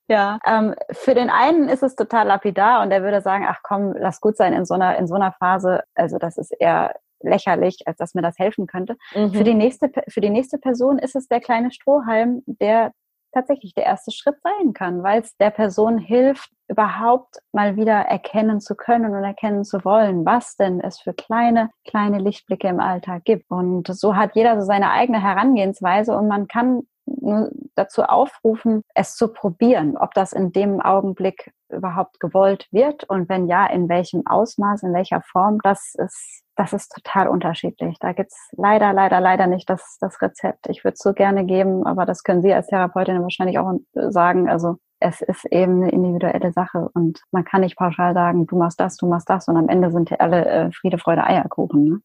Ja, 0.07 0.39
ähm, 0.45 0.75
für 0.91 1.13
den 1.13 1.29
einen 1.29 1.69
ist 1.69 1.83
es 1.83 1.95
total 1.95 2.27
lapidar 2.27 2.81
und 2.81 2.89
der 2.89 3.03
würde 3.03 3.21
sagen, 3.21 3.45
ach 3.47 3.59
komm, 3.63 3.93
lass 3.97 4.21
gut 4.21 4.37
sein 4.37 4.53
in 4.53 4.65
so 4.65 4.73
einer, 4.73 4.97
in 4.97 5.07
so 5.07 5.15
einer 5.15 5.31
Phase. 5.33 5.83
Also 5.95 6.17
das 6.17 6.37
ist 6.37 6.51
eher 6.59 6.95
lächerlich, 7.23 7.83
als 7.85 7.97
dass 7.97 8.13
mir 8.15 8.21
das 8.21 8.37
helfen 8.39 8.67
könnte. 8.67 8.97
Mhm. 9.13 9.33
Für 9.33 9.43
die 9.43 9.53
nächste, 9.53 9.91
für 10.07 10.21
die 10.21 10.29
nächste 10.29 10.57
Person 10.57 10.97
ist 10.97 11.15
es 11.15 11.27
der 11.27 11.39
kleine 11.39 11.71
Strohhalm, 11.71 12.43
der 12.45 12.93
tatsächlich 13.31 13.73
der 13.73 13.85
erste 13.85 14.11
Schritt 14.11 14.35
sein 14.43 14.73
kann, 14.73 15.03
weil 15.03 15.21
es 15.21 15.35
der 15.37 15.49
Person 15.49 15.97
hilft, 15.97 16.51
überhaupt 16.67 17.37
mal 17.51 17.75
wieder 17.75 17.93
erkennen 17.93 18.61
zu 18.61 18.75
können 18.75 19.13
und 19.13 19.23
erkennen 19.23 19.63
zu 19.63 19.83
wollen, 19.83 20.25
was 20.25 20.55
denn 20.55 20.79
es 20.79 20.99
für 20.99 21.13
kleine, 21.13 21.69
kleine 21.85 22.19
Lichtblicke 22.19 22.67
im 22.67 22.79
Alltag 22.79 23.25
gibt. 23.25 23.51
Und 23.51 23.87
so 23.87 24.15
hat 24.15 24.35
jeder 24.35 24.59
so 24.59 24.65
seine 24.65 24.91
eigene 24.91 25.21
Herangehensweise 25.21 26.15
und 26.15 26.27
man 26.27 26.47
kann 26.47 26.83
nur 27.19 27.51
dazu 27.75 28.03
aufrufen, 28.03 28.83
es 28.95 29.15
zu 29.15 29.29
probieren, 29.29 29.97
ob 29.97 30.13
das 30.13 30.33
in 30.33 30.51
dem 30.51 30.81
Augenblick 30.81 31.51
überhaupt 31.69 32.19
gewollt 32.19 32.67
wird 32.71 33.03
und 33.05 33.29
wenn 33.29 33.47
ja, 33.47 33.65
in 33.65 33.89
welchem 33.89 34.23
Ausmaß, 34.25 34.83
in 34.83 34.93
welcher 34.93 35.21
Form, 35.21 35.59
das 35.63 35.95
ist, 35.95 36.43
das 36.55 36.73
ist 36.73 36.91
total 36.91 37.27
unterschiedlich. 37.27 37.97
Da 37.99 38.11
gibt's 38.13 38.49
leider, 38.57 38.93
leider, 38.93 39.19
leider 39.21 39.47
nicht 39.47 39.69
das, 39.69 39.97
das 39.99 40.21
Rezept. 40.21 40.67
Ich 40.67 40.83
würde 40.83 40.93
es 40.93 40.99
so 40.99 41.13
gerne 41.13 41.45
geben, 41.45 41.85
aber 41.85 42.05
das 42.05 42.23
können 42.23 42.41
Sie 42.41 42.53
als 42.53 42.67
Therapeutin 42.67 43.21
wahrscheinlich 43.21 43.57
auch 43.57 43.71
sagen. 43.93 44.49
Also 44.49 44.75
es 44.99 45.21
ist 45.21 45.45
eben 45.45 45.81
eine 45.81 45.91
individuelle 45.91 46.51
Sache 46.51 46.89
und 46.93 47.21
man 47.31 47.43
kann 47.43 47.61
nicht 47.61 47.77
pauschal 47.77 48.13
sagen, 48.13 48.45
du 48.45 48.57
machst 48.57 48.79
das, 48.79 48.97
du 48.97 49.07
machst 49.07 49.29
das 49.29 49.47
und 49.47 49.57
am 49.57 49.67
Ende 49.67 49.91
sind 49.91 50.19
alle 50.19 50.45
äh, 50.45 50.71
Friede, 50.71 50.97
Freude, 50.97 51.23
Eierkuchen. 51.23 51.85
Ne? 51.85 52.01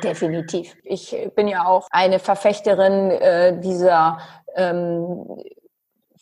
Definitiv. 0.00 0.74
Ich 0.82 1.16
bin 1.36 1.46
ja 1.46 1.66
auch 1.66 1.86
eine 1.90 2.18
Verfechterin 2.18 3.10
äh, 3.10 3.60
dieser 3.60 4.18
ähm, 4.58 5.24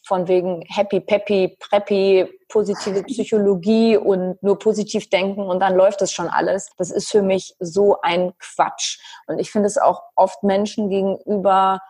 von 0.07 0.28
wegen 0.28 0.62
Happy, 0.68 1.01
Peppy, 1.01 1.57
Preppy, 1.59 2.26
positive 2.49 3.03
Psychologie 3.09 3.97
und 3.97 4.41
nur 4.43 4.59
positiv 4.59 5.11
denken 5.11 5.43
und 5.43 5.61
dann 5.61 5.74
läuft 5.74 6.01
es 6.03 6.12
schon 6.12 6.28
alles. 6.28 6.70
Das 6.76 6.91
ist 6.91 7.11
für 7.11 7.22
mich 7.22 7.55
so 7.59 8.01
ein 8.03 8.32
Quatsch. 8.39 9.01
Und 9.26 9.41
ich 9.41 9.51
finde 9.51 9.66
es 9.66 9.78
auch 9.78 10.03
oft 10.14 10.43
Menschen 10.45 10.89
gegenüber 10.89 11.80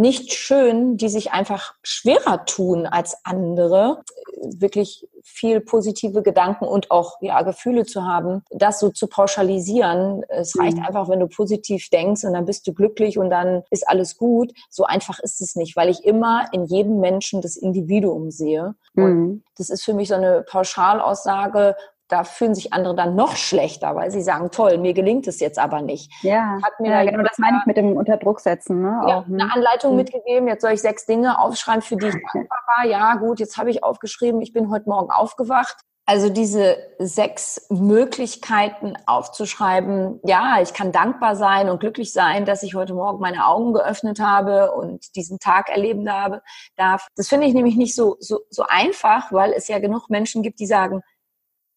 nicht 0.00 0.32
schön, 0.32 0.96
die 0.96 1.10
sich 1.10 1.30
einfach 1.32 1.74
schwerer 1.82 2.46
tun 2.46 2.86
als 2.86 3.18
andere, 3.24 4.02
wirklich 4.42 5.06
viel 5.22 5.60
positive 5.60 6.22
Gedanken 6.22 6.64
und 6.64 6.90
auch 6.90 7.18
ja, 7.20 7.42
Gefühle 7.42 7.84
zu 7.84 8.04
haben, 8.04 8.42
das 8.50 8.80
so 8.80 8.88
zu 8.88 9.06
pauschalisieren. 9.08 10.22
Es 10.28 10.58
reicht 10.58 10.78
mhm. 10.78 10.84
einfach, 10.84 11.10
wenn 11.10 11.20
du 11.20 11.28
positiv 11.28 11.90
denkst 11.90 12.24
und 12.24 12.32
dann 12.32 12.46
bist 12.46 12.66
du 12.66 12.72
glücklich 12.72 13.18
und 13.18 13.28
dann 13.28 13.62
ist 13.70 13.86
alles 13.86 14.16
gut. 14.16 14.52
So 14.70 14.84
einfach 14.84 15.18
ist 15.18 15.42
es 15.42 15.54
nicht, 15.54 15.76
weil 15.76 15.90
ich 15.90 16.02
immer 16.04 16.46
in 16.52 16.64
jedem 16.64 16.98
Menschen 17.00 17.42
das 17.42 17.56
Individuum 17.56 18.30
sehe. 18.30 18.74
Mhm. 18.94 19.04
Und 19.04 19.44
das 19.58 19.68
ist 19.68 19.84
für 19.84 19.92
mich 19.92 20.08
so 20.08 20.14
eine 20.14 20.42
Pauschalaussage, 20.48 21.76
da 22.10 22.24
fühlen 22.24 22.54
sich 22.54 22.72
andere 22.72 22.94
dann 22.94 23.14
noch 23.14 23.36
schlechter, 23.36 23.94
weil 23.94 24.10
sie 24.10 24.22
sagen, 24.22 24.50
toll, 24.50 24.78
mir 24.78 24.92
gelingt 24.92 25.26
es 25.26 25.40
jetzt 25.40 25.58
aber 25.58 25.80
nicht. 25.80 26.12
Ja, 26.22 26.58
Hat 26.62 26.78
mir 26.80 26.90
ja 26.90 27.04
genau, 27.04 27.22
das 27.22 27.38
meine 27.38 27.58
ich 27.58 27.66
mit 27.66 27.76
dem 27.76 27.96
Unterdrucksetzen. 27.96 28.82
Ne? 28.82 29.00
Ja, 29.06 29.18
auch, 29.18 29.26
ne? 29.26 29.42
eine 29.42 29.52
Anleitung 29.52 29.92
mhm. 29.92 29.98
mitgegeben, 29.98 30.48
jetzt 30.48 30.62
soll 30.62 30.72
ich 30.72 30.80
sechs 30.80 31.06
Dinge 31.06 31.38
aufschreiben, 31.38 31.82
für 31.82 31.96
die 31.96 32.08
ich 32.08 32.14
dankbar 32.32 32.58
war. 32.66 32.86
Ja, 32.86 33.14
gut, 33.14 33.40
jetzt 33.40 33.56
habe 33.56 33.70
ich 33.70 33.82
aufgeschrieben, 33.84 34.42
ich 34.42 34.52
bin 34.52 34.70
heute 34.70 34.88
Morgen 34.88 35.10
aufgewacht. 35.10 35.76
Also 36.10 36.28
diese 36.28 36.76
sechs 36.98 37.68
Möglichkeiten 37.70 38.94
aufzuschreiben, 39.06 40.18
ja, 40.24 40.60
ich 40.60 40.72
kann 40.72 40.90
dankbar 40.90 41.36
sein 41.36 41.68
und 41.68 41.78
glücklich 41.78 42.12
sein, 42.12 42.44
dass 42.44 42.64
ich 42.64 42.74
heute 42.74 42.94
Morgen 42.94 43.20
meine 43.20 43.46
Augen 43.46 43.72
geöffnet 43.72 44.18
habe 44.18 44.72
und 44.72 45.14
diesen 45.14 45.38
Tag 45.38 45.68
erleben 45.68 46.10
habe, 46.10 46.42
darf. 46.74 47.06
Das 47.14 47.28
finde 47.28 47.46
ich 47.46 47.54
nämlich 47.54 47.76
nicht 47.76 47.94
so, 47.94 48.16
so, 48.18 48.40
so 48.50 48.64
einfach, 48.66 49.30
weil 49.30 49.52
es 49.52 49.68
ja 49.68 49.78
genug 49.78 50.10
Menschen 50.10 50.42
gibt, 50.42 50.58
die 50.58 50.66
sagen, 50.66 51.02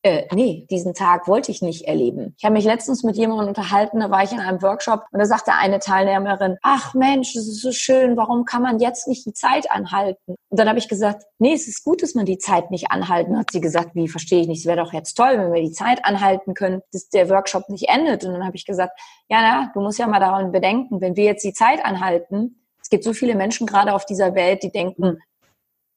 äh, 0.06 0.28
nee, 0.36 0.68
diesen 0.70 0.94
Tag 0.94 1.30
wollte 1.30 1.50
ich 1.50 1.62
nicht 1.62 1.88
erleben. 1.88 2.36
Ich 2.38 2.44
habe 2.44 2.54
mich 2.54 2.66
letztens 2.66 3.04
mit 3.04 3.16
jemandem 3.16 3.48
unterhalten, 3.48 4.02
da 4.02 4.12
war 4.12 4.22
ich 4.22 4.34
in 4.34 4.42
einem 4.42 4.62
Workshop 4.62 5.06
und 5.12 5.20
da 5.20 5.26
sagte 5.26 5.54
eine 5.54 5.80
Teilnehmerin, 5.80 6.58
ach 6.62 6.94
Mensch, 6.94 7.34
das 7.34 7.48
ist 7.48 7.62
so 7.62 7.72
schön, 7.72 8.18
warum 8.18 8.44
kann 8.44 8.62
man 8.62 8.80
jetzt 8.80 9.08
nicht 9.08 9.26
die 9.26 9.32
Zeit 9.32 9.72
anhalten? 9.72 10.36
Und 10.50 10.60
dann 10.60 10.68
habe 10.68 10.78
ich 10.78 10.90
gesagt, 10.90 11.24
nee, 11.40 11.54
es 11.54 11.70
ist 11.70 11.86
gut, 11.86 12.04
dass 12.04 12.16
man 12.16 12.26
die 12.26 12.38
Zeit 12.38 12.70
nicht 12.70 12.92
anhalten. 12.92 13.38
Hat 13.38 13.52
sie 13.52 13.62
gesagt, 13.62 13.96
wie 13.96 14.10
verstehe 14.10 14.42
ich 14.42 14.48
nicht, 14.48 14.60
es 14.60 14.66
wäre 14.66 14.84
doch 14.84 14.92
jetzt 14.92 15.14
toll, 15.14 15.38
wenn 15.38 15.54
wir 15.54 15.62
die 15.62 15.72
Zeit 15.72 16.04
anhalten 16.04 16.54
können, 16.54 16.82
dass 16.92 17.08
der 17.08 17.30
Workshop 17.30 17.70
nicht 17.70 17.88
endet. 17.88 18.26
Und 18.26 18.34
dann 18.34 18.46
habe 18.46 18.58
ich 18.58 18.66
gesagt, 18.66 19.00
ja, 19.30 19.42
na, 19.42 19.72
du 19.74 19.80
musst 19.80 20.00
ja 20.00 20.08
mal 20.08 20.20
daran 20.20 20.52
bedenken, 20.52 21.00
wenn 21.00 21.16
wir 21.16 21.24
jetzt 21.24 21.46
die 21.46 21.54
Zeit 21.54 21.84
anhalten, 21.84 22.60
es 22.82 22.90
gibt 22.90 23.06
so 23.06 23.14
viele 23.14 23.36
Menschen 23.36 23.66
gerade 23.66 23.94
auf 23.94 24.06
dieser 24.06 24.36
Welt, 24.36 24.64
die 24.64 24.72
denken, 24.72 25.20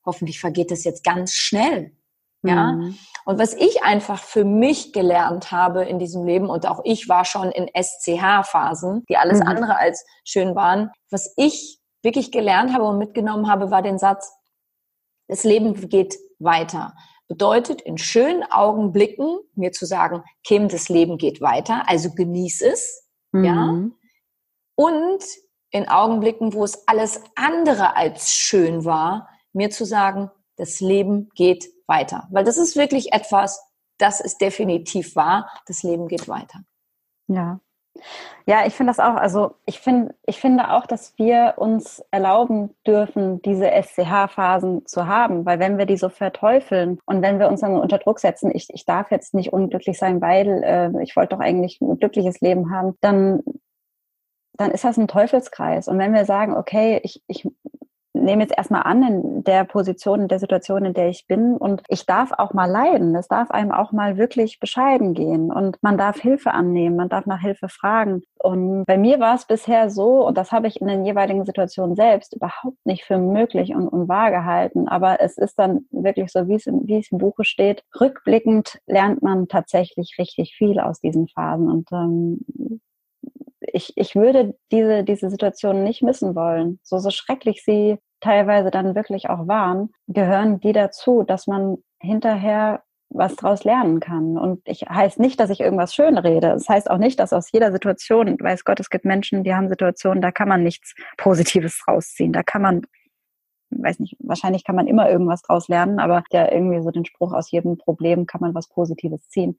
hoffentlich 0.05 0.39
vergeht 0.39 0.71
das 0.71 0.85
jetzt 0.85 1.03
ganz 1.03 1.33
schnell. 1.33 1.91
Ja. 2.49 2.73
Mhm. 2.73 2.99
Und 3.25 3.39
was 3.41 3.55
ich 3.55 3.83
einfach 3.83 4.23
für 4.23 4.45
mich 4.45 4.93
gelernt 4.93 5.51
habe 5.51 5.85
in 5.85 5.99
diesem 5.99 6.25
Leben, 6.25 6.49
und 6.49 6.67
auch 6.67 6.81
ich 6.85 7.09
war 7.09 7.25
schon 7.25 7.51
in 7.51 7.69
SCH-Phasen, 7.69 9.05
die 9.09 9.17
alles 9.17 9.41
mhm. 9.41 9.49
andere 9.49 9.77
als 9.79 10.05
schön 10.25 10.55
waren, 10.55 10.91
was 11.11 11.33
ich 11.37 11.81
wirklich 12.03 12.31
gelernt 12.31 12.73
habe 12.73 12.85
und 12.85 12.99
mitgenommen 12.99 13.51
habe, 13.51 13.71
war 13.71 13.83
den 13.83 13.99
Satz, 13.99 14.33
das 15.29 15.43
Leben 15.43 15.89
geht 15.89 16.17
weiter. 16.39 16.95
Bedeutet, 17.27 17.83
in 17.83 17.99
schönen 17.99 18.45
Augenblicken 18.45 19.39
mir 19.55 19.73
zu 19.73 19.87
sagen, 19.87 20.23
Kim, 20.45 20.69
das 20.69 20.89
Leben 20.89 21.19
geht 21.19 21.41
weiter, 21.41 21.89
also 21.89 22.11
genieß 22.15 22.63
es, 22.63 23.09
mhm. 23.33 23.45
ja. 23.45 23.89
Und 24.77 25.25
in 25.71 25.89
Augenblicken, 25.89 26.53
wo 26.53 26.63
es 26.63 26.87
alles 26.87 27.21
andere 27.35 27.97
als 27.97 28.31
schön 28.33 28.85
war, 28.85 29.29
mir 29.53 29.71
zu 29.71 29.85
sagen, 29.85 30.31
das 30.57 30.81
Leben 30.81 31.31
geht 31.35 31.69
weiter. 31.87 32.27
Weil 32.31 32.45
das 32.45 32.57
ist 32.57 32.77
wirklich 32.77 33.13
etwas, 33.13 33.63
das 33.99 34.21
ist 34.21 34.41
definitiv 34.41 35.17
wahr, 35.17 35.51
das 35.67 35.83
Leben 35.83 36.09
geht 36.09 36.29
weiter. 36.29 36.61
Ja. 37.29 37.61
Ja, 38.45 38.67
ich 38.67 38.75
finde 38.75 38.91
das 38.91 39.01
auch, 39.01 39.15
also 39.15 39.55
ich 39.65 39.81
finde, 39.81 40.15
ich 40.27 40.39
finde 40.39 40.71
auch, 40.71 40.87
dass 40.87 41.17
wir 41.19 41.55
uns 41.57 42.05
erlauben 42.11 42.75
dürfen, 42.87 43.41
diese 43.41 43.71
SCH-Phasen 43.71 44.85
zu 44.87 45.07
haben, 45.07 45.47
weil 45.47 45.59
wenn 45.59 45.79
wir 45.79 45.87
die 45.87 45.97
so 45.97 46.11
verteufeln 46.11 46.99
und 47.07 47.23
wenn 47.23 47.39
wir 47.39 47.49
uns 47.49 47.63
dann 47.63 47.77
unter 47.81 47.97
Druck 47.97 48.21
setzen, 48.21 48.51
ich, 48.55 48.69
ich 48.71 48.85
darf 48.85 49.11
jetzt 49.11 49.33
nicht 49.33 49.55
unglücklich 49.55 49.99
sein, 49.99 50.21
weil 50.21 50.63
äh, 50.63 51.03
ich 51.03 51.17
wollte 51.17 51.37
doch 51.37 51.41
eigentlich 51.41 51.81
ein 51.81 51.99
glückliches 51.99 52.41
Leben 52.41 52.71
haben, 52.71 52.99
dann 53.01 53.43
dann 54.57 54.71
ist 54.71 54.85
das 54.85 54.97
ein 54.97 55.09
Teufelskreis. 55.09 55.89
Und 55.89 55.99
wenn 55.99 56.15
wir 56.15 56.25
sagen, 56.25 56.57
okay, 56.57 57.01
ich, 57.03 57.23
ich 57.27 57.47
nehme 58.25 58.43
jetzt 58.43 58.57
erstmal 58.57 58.83
an 58.83 59.03
in 59.03 59.45
der 59.45 59.65
Position, 59.65 60.23
in 60.23 60.29
der 60.29 60.39
Situation, 60.39 60.85
in 60.85 60.95
der 60.95 61.09
ich 61.09 61.27
bin. 61.27 61.57
Und 61.57 61.83
ich 61.89 62.07
darf 62.07 62.33
auch 62.33 62.53
mal 62.53 62.71
leiden. 62.71 63.15
Es 63.15 63.29
darf 63.29 63.51
einem 63.51 63.73
auch 63.73 63.93
mal 63.93 64.17
wirklich 64.17 64.61
bescheiden 64.61 65.15
gehen. 65.15 65.53
Und 65.53 65.77
man 65.83 65.99
darf 65.99 66.19
Hilfe 66.19 66.53
annehmen, 66.53 66.97
man 66.97 67.09
darf 67.09 67.27
nach 67.27 67.41
Hilfe 67.41 67.69
fragen. 67.69 68.23
Und 68.39 68.85
bei 68.85 68.99
mir 68.99 69.19
war 69.19 69.35
es 69.35 69.47
bisher 69.47 69.91
so, 69.91 70.27
und 70.27 70.37
das 70.37 70.53
habe 70.53 70.67
ich 70.69 70.81
in 70.81 70.87
den 70.87 71.05
jeweiligen 71.05 71.45
Situationen 71.45 71.97
selbst 71.97 72.35
überhaupt 72.35 72.85
nicht 72.85 73.05
für 73.05 73.19
möglich 73.19 73.75
und, 73.75 73.89
und 73.89 74.09
wahr 74.09 74.31
gehalten, 74.31 74.89
aber 74.89 75.21
es 75.21 75.39
ist 75.39 75.59
dann 75.59 75.87
wirklich 75.91 76.31
so, 76.31 76.47
wie 76.47 76.55
es, 76.55 76.67
in, 76.67 76.87
wie 76.87 76.99
es 76.99 77.11
im 77.11 77.19
Buche 77.19 77.45
steht, 77.45 77.83
rückblickend 78.01 78.79
lernt 78.87 79.23
man 79.23 79.49
tatsächlich 79.49 80.17
richtig 80.19 80.55
viel 80.57 80.79
aus 80.79 81.01
diesen 81.01 81.29
Phasen. 81.29 81.71
Und 81.71 81.89
ähm, 81.93 82.81
ich, 83.61 83.93
ich 83.97 84.15
würde 84.15 84.55
diese, 84.71 85.05
diese 85.05 85.31
Situation 85.31 85.85
nicht 85.85 86.03
missen 86.03 86.35
wollen. 86.35 86.79
So, 86.83 86.99
so 86.99 87.11
schrecklich 87.11 87.63
sie 87.65 87.99
teilweise 88.21 88.71
dann 88.71 88.95
wirklich 88.95 89.29
auch 89.29 89.47
waren, 89.47 89.91
gehören 90.09 90.61
die 90.61 90.73
dazu, 90.73 91.23
dass 91.23 91.47
man 91.47 91.79
hinterher 92.01 92.83
was 93.09 93.37
daraus 93.37 93.63
lernen 93.63 94.01
kann. 94.01 94.37
Und 94.37 94.61
ich 94.65 94.83
heißt 94.83 95.21
nicht, 95.21 95.39
dass 95.39 95.51
ich 95.51 95.61
irgendwas 95.61 95.95
schön 95.95 96.19
rede. 96.19 96.49
Es 96.49 96.65
das 96.65 96.69
heißt 96.69 96.91
auch 96.91 96.99
nicht, 96.99 97.21
dass 97.21 97.33
aus 97.33 97.53
jeder 97.53 97.71
Situation, 97.71 98.37
weiß 98.41 98.65
Gott, 98.65 98.81
es 98.81 98.91
gibt 98.91 99.05
Menschen, 99.05 99.45
die 99.45 99.55
haben 99.55 99.69
Situationen, 99.69 100.21
da 100.21 100.33
kann 100.33 100.49
man 100.49 100.63
nichts 100.63 100.95
Positives 101.17 101.85
rausziehen. 101.87 102.33
Da 102.33 102.43
kann 102.43 102.63
man, 102.63 102.83
weiß 103.71 104.01
nicht, 104.01 104.17
wahrscheinlich 104.19 104.65
kann 104.65 104.75
man 104.75 104.89
immer 104.89 105.09
irgendwas 105.09 105.43
draus 105.43 105.69
lernen, 105.69 106.01
aber 106.01 106.25
ja 106.33 106.51
irgendwie 106.51 106.83
so 106.83 106.91
den 106.91 107.05
Spruch, 107.05 107.33
aus 107.33 107.51
jedem 107.51 107.79
Problem 107.79 108.27
kann 108.27 108.41
man 108.41 108.55
was 108.55 108.69
Positives 108.69 109.29
ziehen 109.29 109.57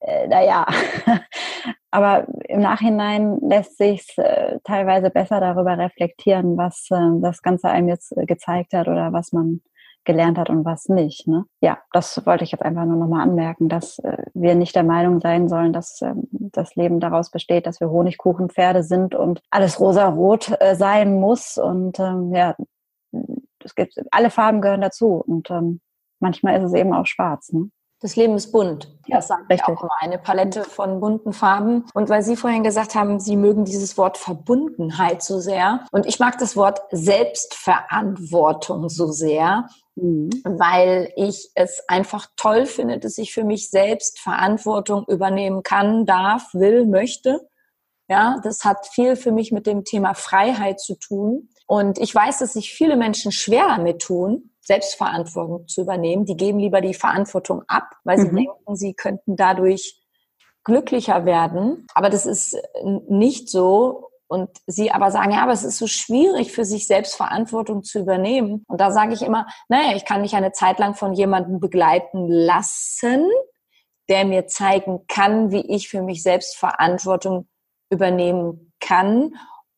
äh, 0.00 0.28
naja, 0.28 0.66
aber 1.90 2.26
im 2.48 2.60
Nachhinein 2.60 3.38
lässt 3.40 3.78
sich 3.78 4.06
äh, 4.18 4.58
teilweise 4.64 5.10
besser 5.10 5.40
darüber 5.40 5.78
reflektieren, 5.78 6.56
was 6.56 6.88
äh, 6.90 7.20
das 7.20 7.42
Ganze 7.42 7.68
einem 7.68 7.88
jetzt 7.88 8.16
äh, 8.16 8.26
gezeigt 8.26 8.72
hat 8.72 8.88
oder 8.88 9.12
was 9.12 9.32
man 9.32 9.60
gelernt 10.04 10.38
hat 10.38 10.48
und 10.48 10.64
was 10.64 10.88
nicht. 10.88 11.28
Ne? 11.28 11.44
Ja, 11.60 11.78
das 11.92 12.24
wollte 12.24 12.42
ich 12.42 12.50
jetzt 12.50 12.62
einfach 12.62 12.86
nur 12.86 12.96
nochmal 12.96 13.22
anmerken, 13.22 13.68
dass 13.68 13.98
äh, 13.98 14.24
wir 14.32 14.54
nicht 14.54 14.74
der 14.74 14.82
Meinung 14.82 15.20
sein 15.20 15.48
sollen, 15.48 15.72
dass 15.72 16.00
ähm, 16.00 16.26
das 16.30 16.74
Leben 16.76 16.98
daraus 16.98 17.30
besteht, 17.30 17.66
dass 17.66 17.78
wir 17.78 17.90
Honigkuchenpferde 17.90 18.82
sind 18.82 19.14
und 19.14 19.42
alles 19.50 19.78
rosa-rot 19.78 20.56
äh, 20.60 20.74
sein 20.76 21.20
muss. 21.20 21.58
Und 21.58 22.00
ähm, 22.00 22.32
ja, 22.34 22.56
es 23.62 23.74
gibt 23.74 23.94
alle 24.10 24.30
Farben 24.30 24.62
gehören 24.62 24.80
dazu 24.80 25.22
und 25.26 25.50
ähm, 25.50 25.80
manchmal 26.20 26.56
ist 26.56 26.64
es 26.64 26.74
eben 26.74 26.94
auch 26.94 27.06
schwarz. 27.06 27.52
Ne? 27.52 27.70
Das 28.00 28.14
Leben 28.14 28.36
ist 28.36 28.52
bunt. 28.52 28.88
Ja, 29.06 29.16
das 29.16 29.26
sage 29.26 29.42
ich 29.50 29.64
auch 29.64 29.82
immer. 29.82 29.90
Eine 30.00 30.18
Palette 30.18 30.62
von 30.62 31.00
bunten 31.00 31.32
Farben. 31.32 31.84
Und 31.94 32.08
weil 32.08 32.22
Sie 32.22 32.36
vorhin 32.36 32.62
gesagt 32.62 32.94
haben, 32.94 33.18
Sie 33.18 33.36
mögen 33.36 33.64
dieses 33.64 33.98
Wort 33.98 34.18
Verbundenheit 34.18 35.22
so 35.22 35.40
sehr. 35.40 35.84
Und 35.90 36.06
ich 36.06 36.20
mag 36.20 36.38
das 36.38 36.56
Wort 36.56 36.80
Selbstverantwortung 36.92 38.88
so 38.88 39.08
sehr, 39.08 39.68
mhm. 39.96 40.30
weil 40.44 41.12
ich 41.16 41.50
es 41.56 41.82
einfach 41.88 42.28
toll 42.36 42.66
finde, 42.66 42.98
dass 42.98 43.18
ich 43.18 43.34
für 43.34 43.44
mich 43.44 43.68
selbst 43.70 44.20
Verantwortung 44.20 45.04
übernehmen 45.08 45.64
kann, 45.64 46.06
darf, 46.06 46.54
will, 46.54 46.86
möchte. 46.86 47.48
Ja, 48.08 48.40
das 48.44 48.64
hat 48.64 48.86
viel 48.86 49.16
für 49.16 49.32
mich 49.32 49.50
mit 49.50 49.66
dem 49.66 49.84
Thema 49.84 50.14
Freiheit 50.14 50.78
zu 50.80 50.94
tun. 50.94 51.48
Und 51.66 51.98
ich 51.98 52.14
weiß, 52.14 52.38
dass 52.38 52.52
sich 52.52 52.72
viele 52.72 52.96
Menschen 52.96 53.32
schwer 53.32 53.66
damit 53.68 54.00
tun, 54.00 54.50
Selbstverantwortung 54.68 55.66
zu 55.66 55.80
übernehmen. 55.80 56.26
Die 56.26 56.36
geben 56.36 56.58
lieber 56.58 56.82
die 56.82 56.94
Verantwortung 56.94 57.62
ab, 57.68 57.96
weil 58.04 58.18
sie 58.18 58.28
mhm. 58.28 58.36
denken, 58.36 58.76
sie 58.76 58.92
könnten 58.92 59.34
dadurch 59.34 59.98
glücklicher 60.62 61.24
werden. 61.24 61.86
Aber 61.94 62.10
das 62.10 62.26
ist 62.26 62.54
nicht 63.08 63.48
so. 63.48 64.10
Und 64.26 64.50
sie 64.66 64.90
aber 64.90 65.10
sagen, 65.10 65.32
ja, 65.32 65.42
aber 65.42 65.52
es 65.52 65.64
ist 65.64 65.78
so 65.78 65.86
schwierig 65.86 66.52
für 66.52 66.66
sich 66.66 66.86
selbst 66.86 67.16
Verantwortung 67.16 67.82
zu 67.82 68.00
übernehmen. 68.00 68.66
Und 68.68 68.78
da 68.78 68.90
sage 68.90 69.14
ich 69.14 69.22
immer, 69.22 69.46
naja, 69.70 69.96
ich 69.96 70.04
kann 70.04 70.20
mich 70.20 70.34
eine 70.34 70.52
Zeit 70.52 70.78
lang 70.78 70.94
von 70.94 71.14
jemandem 71.14 71.60
begleiten 71.60 72.28
lassen, 72.28 73.24
der 74.10 74.26
mir 74.26 74.46
zeigen 74.46 75.06
kann, 75.08 75.50
wie 75.50 75.66
ich 75.74 75.88
für 75.88 76.02
mich 76.02 76.22
selbst 76.22 76.58
Verantwortung 76.58 77.48
übernehmen 77.90 78.74
kann 78.80 79.34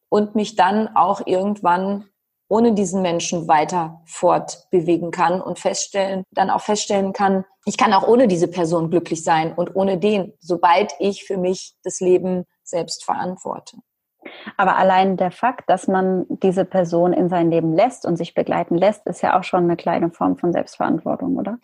und 0.08 0.34
mich 0.34 0.56
dann 0.56 0.96
auch 0.96 1.24
irgendwann 1.28 2.10
ohne 2.50 2.74
diesen 2.74 3.00
Menschen 3.00 3.48
weiter 3.48 4.02
fortbewegen 4.04 5.10
kann 5.12 5.40
und 5.40 5.58
feststellen, 5.58 6.24
dann 6.32 6.50
auch 6.50 6.60
feststellen 6.60 7.12
kann, 7.12 7.44
ich 7.64 7.76
kann 7.76 7.92
auch 7.92 8.06
ohne 8.06 8.26
diese 8.26 8.48
Person 8.48 8.90
glücklich 8.90 9.22
sein 9.22 9.54
und 9.54 9.76
ohne 9.76 9.98
den, 9.98 10.32
sobald 10.40 10.92
ich 10.98 11.24
für 11.24 11.38
mich 11.38 11.74
das 11.84 12.00
Leben 12.00 12.44
selbst 12.64 13.04
verantworte. 13.04 13.76
Aber 14.56 14.76
allein 14.76 15.16
der 15.16 15.30
Fakt, 15.30 15.68
dass 15.68 15.88
man 15.88 16.26
diese 16.28 16.64
Person 16.64 17.12
in 17.12 17.28
sein 17.28 17.50
Leben 17.50 17.74
lässt 17.74 18.06
und 18.06 18.16
sich 18.16 18.34
begleiten 18.34 18.76
lässt, 18.76 19.06
ist 19.06 19.22
ja 19.22 19.38
auch 19.38 19.44
schon 19.44 19.64
eine 19.64 19.76
kleine 19.76 20.10
Form 20.10 20.36
von 20.36 20.52
Selbstverantwortung, 20.52 21.36
oder? 21.36 21.58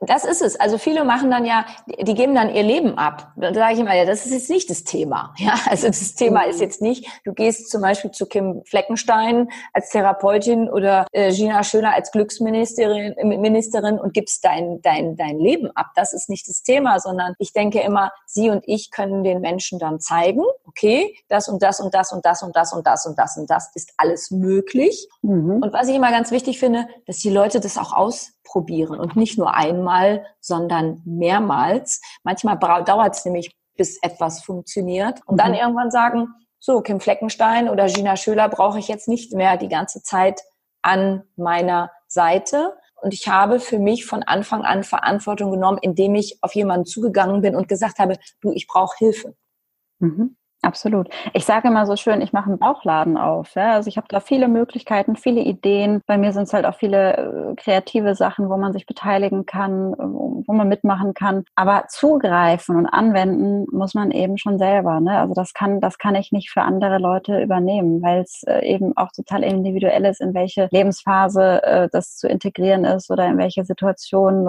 Das 0.00 0.24
ist 0.24 0.42
es. 0.42 0.58
Also 0.58 0.78
viele 0.78 1.04
machen 1.04 1.30
dann 1.30 1.44
ja, 1.44 1.64
die 1.86 2.14
geben 2.14 2.34
dann 2.34 2.52
ihr 2.52 2.62
Leben 2.62 2.98
ab. 2.98 3.32
Da 3.36 3.54
sage 3.54 3.74
ich 3.74 3.80
immer, 3.80 3.94
ja, 3.94 4.04
das 4.04 4.26
ist 4.26 4.32
jetzt 4.32 4.50
nicht 4.50 4.68
das 4.70 4.84
Thema. 4.84 5.34
Ja, 5.38 5.54
also 5.68 5.88
das 5.88 6.14
Thema 6.14 6.42
ist 6.42 6.60
jetzt 6.60 6.82
nicht, 6.82 7.08
du 7.24 7.32
gehst 7.32 7.68
zum 7.70 7.82
Beispiel 7.82 8.12
zu 8.12 8.26
Kim 8.26 8.62
Fleckenstein 8.64 9.48
als 9.72 9.90
Therapeutin 9.90 10.68
oder 10.68 11.06
äh, 11.10 11.32
Gina 11.32 11.64
Schöner 11.64 11.94
als 11.94 12.12
Glücksministerin 12.12 13.14
Ministerin 13.22 13.98
und 13.98 14.14
gibst 14.14 14.44
dein, 14.44 14.80
dein, 14.82 15.16
dein 15.16 15.38
Leben 15.38 15.70
ab. 15.74 15.86
Das 15.96 16.12
ist 16.12 16.28
nicht 16.28 16.48
das 16.48 16.62
Thema, 16.62 17.00
sondern 17.00 17.34
ich 17.38 17.52
denke 17.52 17.80
immer, 17.80 18.12
sie 18.26 18.50
und 18.50 18.62
ich 18.66 18.90
können 18.90 19.24
den 19.24 19.40
Menschen 19.40 19.78
dann 19.78 20.00
zeigen, 20.00 20.42
okay, 20.66 21.16
das 21.28 21.48
und 21.48 21.62
das 21.62 21.80
und 21.80 21.94
das 21.94 22.01
und 22.10 22.24
das 22.24 22.42
und 22.42 22.56
das 22.56 22.72
und 22.72 22.86
das 22.86 23.06
und 23.06 23.18
das 23.18 23.36
und 23.36 23.50
das 23.50 23.70
ist 23.74 23.92
alles 23.98 24.30
möglich. 24.30 25.06
Mhm. 25.20 25.62
Und 25.62 25.72
was 25.72 25.88
ich 25.88 25.94
immer 25.94 26.10
ganz 26.10 26.30
wichtig 26.30 26.58
finde, 26.58 26.88
dass 27.06 27.18
die 27.18 27.30
Leute 27.30 27.60
das 27.60 27.76
auch 27.78 27.92
ausprobieren 27.92 28.98
und 28.98 29.14
nicht 29.14 29.38
nur 29.38 29.54
einmal, 29.54 30.24
sondern 30.40 31.02
mehrmals. 31.04 32.00
Manchmal 32.24 32.58
dauert 32.58 33.14
es 33.14 33.24
nämlich, 33.24 33.54
bis 33.76 34.02
etwas 34.02 34.42
funktioniert 34.42 35.20
und 35.26 35.34
mhm. 35.34 35.38
dann 35.38 35.54
irgendwann 35.54 35.90
sagen, 35.90 36.28
so, 36.58 36.80
Kim 36.80 37.00
Fleckenstein 37.00 37.68
oder 37.68 37.86
Gina 37.86 38.16
Schöler 38.16 38.48
brauche 38.48 38.78
ich 38.78 38.86
jetzt 38.88 39.08
nicht 39.08 39.32
mehr 39.32 39.56
die 39.56 39.68
ganze 39.68 40.02
Zeit 40.02 40.42
an 40.82 41.22
meiner 41.36 41.90
Seite. 42.06 42.76
und 43.00 43.14
ich 43.14 43.26
habe 43.28 43.58
für 43.58 43.78
mich 43.78 44.04
von 44.04 44.22
Anfang 44.22 44.62
an 44.62 44.84
Verantwortung 44.84 45.50
genommen, 45.50 45.78
indem 45.80 46.14
ich 46.14 46.38
auf 46.42 46.54
jemanden 46.54 46.86
zugegangen 46.86 47.40
bin 47.40 47.56
und 47.56 47.66
gesagt 47.66 47.98
habe, 47.98 48.16
du, 48.40 48.52
ich 48.52 48.66
brauche 48.68 48.96
Hilfe. 48.98 49.34
Mhm. 49.98 50.36
Absolut. 50.64 51.08
Ich 51.32 51.44
sage 51.44 51.66
immer 51.66 51.86
so 51.86 51.96
schön, 51.96 52.20
ich 52.20 52.32
mache 52.32 52.48
einen 52.48 52.60
Bauchladen 52.60 53.16
auf. 53.16 53.56
Ja? 53.56 53.72
Also 53.72 53.88
ich 53.88 53.96
habe 53.96 54.06
da 54.08 54.20
viele 54.20 54.46
Möglichkeiten, 54.46 55.16
viele 55.16 55.40
Ideen. 55.40 56.02
Bei 56.06 56.16
mir 56.16 56.32
sind 56.32 56.44
es 56.44 56.52
halt 56.52 56.66
auch 56.66 56.76
viele 56.76 57.16
äh, 57.16 57.54
kreative 57.56 58.14
Sachen, 58.14 58.48
wo 58.48 58.56
man 58.56 58.72
sich 58.72 58.86
beteiligen 58.86 59.44
kann, 59.44 59.92
wo 59.98 60.52
man 60.52 60.68
mitmachen 60.68 61.14
kann. 61.14 61.44
Aber 61.56 61.86
zugreifen 61.88 62.76
und 62.76 62.86
anwenden 62.86 63.66
muss 63.72 63.94
man 63.94 64.12
eben 64.12 64.38
schon 64.38 64.56
selber. 64.58 65.00
Ne? 65.00 65.18
Also 65.18 65.34
das 65.34 65.52
kann, 65.52 65.80
das 65.80 65.98
kann 65.98 66.14
ich 66.14 66.30
nicht 66.30 66.50
für 66.50 66.62
andere 66.62 66.98
Leute 66.98 67.42
übernehmen, 67.42 68.00
weil 68.00 68.20
es 68.20 68.44
äh, 68.46 68.64
eben 68.64 68.96
auch 68.96 69.10
total 69.10 69.42
individuell 69.42 70.04
ist, 70.04 70.20
in 70.20 70.32
welche 70.32 70.68
Lebensphase 70.70 71.60
äh, 71.64 71.88
das 71.90 72.18
zu 72.18 72.28
integrieren 72.28 72.84
ist 72.84 73.10
oder 73.10 73.26
in 73.26 73.36
welche 73.36 73.64
Situation 73.64 74.46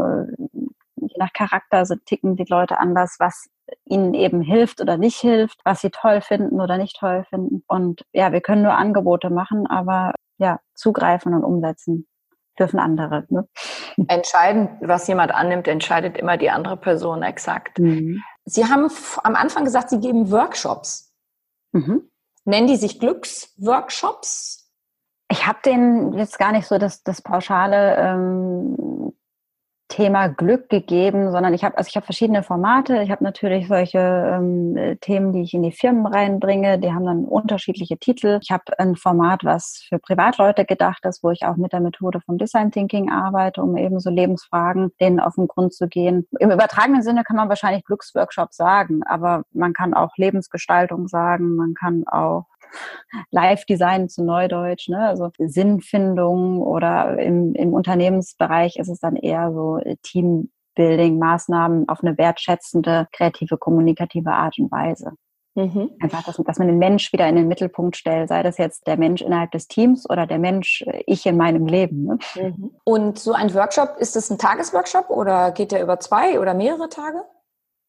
je 0.96 1.16
nach 1.18 1.34
Charakter 1.34 1.86
sind, 1.86 2.06
ticken 2.06 2.36
die 2.36 2.46
Leute 2.48 2.78
anders, 2.78 3.18
was 3.20 3.50
ihnen 3.86 4.14
eben 4.14 4.42
hilft 4.42 4.82
oder 4.82 4.98
nicht 4.98 5.20
hilft, 5.20 5.60
was 5.64 5.82
sie 5.82 5.90
toll 5.90 6.22
finden 6.22 6.60
oder 6.60 6.78
nicht 6.78 6.98
toll 7.00 7.26
finden. 7.30 7.64
Und 7.68 8.06
ja, 8.12 8.32
wir 8.32 8.42
können 8.42 8.64
nur 8.64 8.74
Angebote 8.74 9.30
machen, 9.30 9.68
aber 9.68 10.14
ja, 10.38 10.60
zugreifen 10.76 11.34
und 11.34 11.44
umsetzen 11.44 12.08
dürfen 12.60 12.80
andere. 12.80 13.26
Ne? 13.30 13.48
Entscheidend, 14.08 14.72
was 14.82 15.08
jemand 15.08 15.34
annimmt, 15.34 15.68
entscheidet 15.68 16.18
immer 16.18 16.38
die 16.38 16.50
andere 16.50 16.78
Person 16.78 17.24
exakt. 17.24 17.80
Mhm. 17.80 18.22
Sie 18.46 18.66
haben 18.66 18.90
am 19.24 19.36
Anfang 19.36 19.64
gesagt, 19.64 19.90
Sie 19.90 20.00
geben 20.00 20.32
Workshops. 20.32 21.14
Mhm. 21.72 22.10
Nennen 22.46 22.68
die 22.68 22.76
sich 22.76 23.00
Glücksworkshops? 23.00 24.72
Ich 25.32 25.48
habe 25.48 25.60
den 25.66 26.14
jetzt 26.14 26.38
gar 26.38 26.52
nicht 26.52 26.68
so 26.68 26.78
das, 26.78 27.04
das 27.04 27.22
pauschale 27.22 27.96
ähm, 27.98 29.14
Thema 29.88 30.28
Glück 30.28 30.70
gegeben, 30.70 31.32
sondern 31.32 31.54
ich 31.54 31.64
habe 31.64 31.78
also 31.78 31.88
ich 31.88 31.96
habe 31.96 32.06
verschiedene 32.06 32.42
Formate. 32.42 33.04
Ich 33.04 33.12
habe 33.12 33.24
natürlich 33.24 33.68
solche 33.68 34.00
ähm, 34.00 34.98
Themen, 35.02 35.34
die 35.34 35.42
ich 35.42 35.54
in 35.54 35.62
die 35.62 35.72
Firmen 35.72 36.08
reinbringe. 36.08 36.80
Die 36.80 36.92
haben 36.92 37.06
dann 37.06 37.26
unterschiedliche 37.26 37.98
Titel. 37.98 38.40
Ich 38.42 38.50
habe 38.50 38.64
ein 38.80 38.96
Format, 38.96 39.44
was 39.44 39.86
für 39.88 40.00
Privatleute 40.00 40.66
gedacht 40.66 41.06
ist, 41.06 41.24
wo 41.24 41.32
ich 41.32 41.46
auch 41.46 41.58
mit 41.58 41.74
der 41.74 41.80
Methode 41.80 42.22
vom 42.22 42.38
Design 42.38 42.72
Thinking 42.72 43.12
arbeite, 43.12 43.62
um 43.62 43.78
eben 43.78 44.00
so 44.00 44.10
Lebensfragen 44.10 44.92
denen 45.00 45.20
auf 45.20 45.36
den 45.36 45.48
Grund 45.48 45.74
zu 45.74 45.88
gehen. 45.88 46.28
Im 46.40 46.50
übertragenen 46.50 47.04
Sinne 47.04 47.24
kann 47.24 47.36
man 47.36 47.50
wahrscheinlich 47.50 47.84
Glücksworkshop 47.86 48.54
sagen, 48.54 49.04
aber 49.04 49.44
man 49.52 49.74
kann 49.74 49.94
auch 49.94 50.18
Lebensgestaltung 50.18 51.08
sagen. 51.08 51.56
Man 51.56 51.74
kann 51.76 52.06
auch 52.08 52.46
Live-Design 53.32 54.10
zu 54.10 54.24
Neudeutsch, 54.24 54.90
ne? 54.90 55.08
also 55.08 55.30
Sinnfindung 55.38 56.62
oder 56.62 57.18
im, 57.20 57.54
im 57.56 57.74
Unternehmensbereich 57.74 58.78
ist 58.78 58.90
es 58.90 59.00
dann 59.00 59.16
eher 59.16 59.52
so 59.52 59.80
Teambuilding-Maßnahmen 60.04 61.88
auf 61.88 62.04
eine 62.04 62.18
wertschätzende, 62.18 63.08
kreative, 63.12 63.58
kommunikative 63.58 64.32
Art 64.32 64.58
und 64.60 64.72
Weise. 64.72 65.14
Mhm. 65.56 65.92
Einfach, 66.00 66.24
dass, 66.24 66.38
dass, 66.38 66.58
man 66.58 66.68
den 66.68 66.80
Mensch 66.80 67.14
wieder 67.14 67.28
in 67.28 67.36
den 67.36 67.48
Mittelpunkt 67.48 67.96
stellt, 67.96 68.30
sei 68.30 68.42
das 68.42 68.58
jetzt 68.58 68.88
der 68.88 68.98
Mensch 68.98 69.22
innerhalb 69.22 69.52
des 69.52 69.68
Teams 69.68 70.10
oder 70.10 70.26
der 70.26 70.40
Mensch, 70.40 70.82
äh, 70.88 71.04
ich 71.06 71.26
in 71.26 71.38
meinem 71.38 71.68
Leben. 71.68 72.06
Ne? 72.06 72.18
Mhm. 72.36 72.72
Und 72.84 73.20
so 73.20 73.34
ein 73.34 73.54
Workshop, 73.54 73.98
ist 74.00 74.16
das 74.16 74.32
ein 74.32 74.40
Tagesworkshop 74.40 75.10
oder 75.10 75.52
geht 75.52 75.72
der 75.72 75.84
über 75.84 76.00
zwei 76.00 76.40
oder 76.40 76.56
mehrere 76.56 76.90
Tage? 76.90 77.24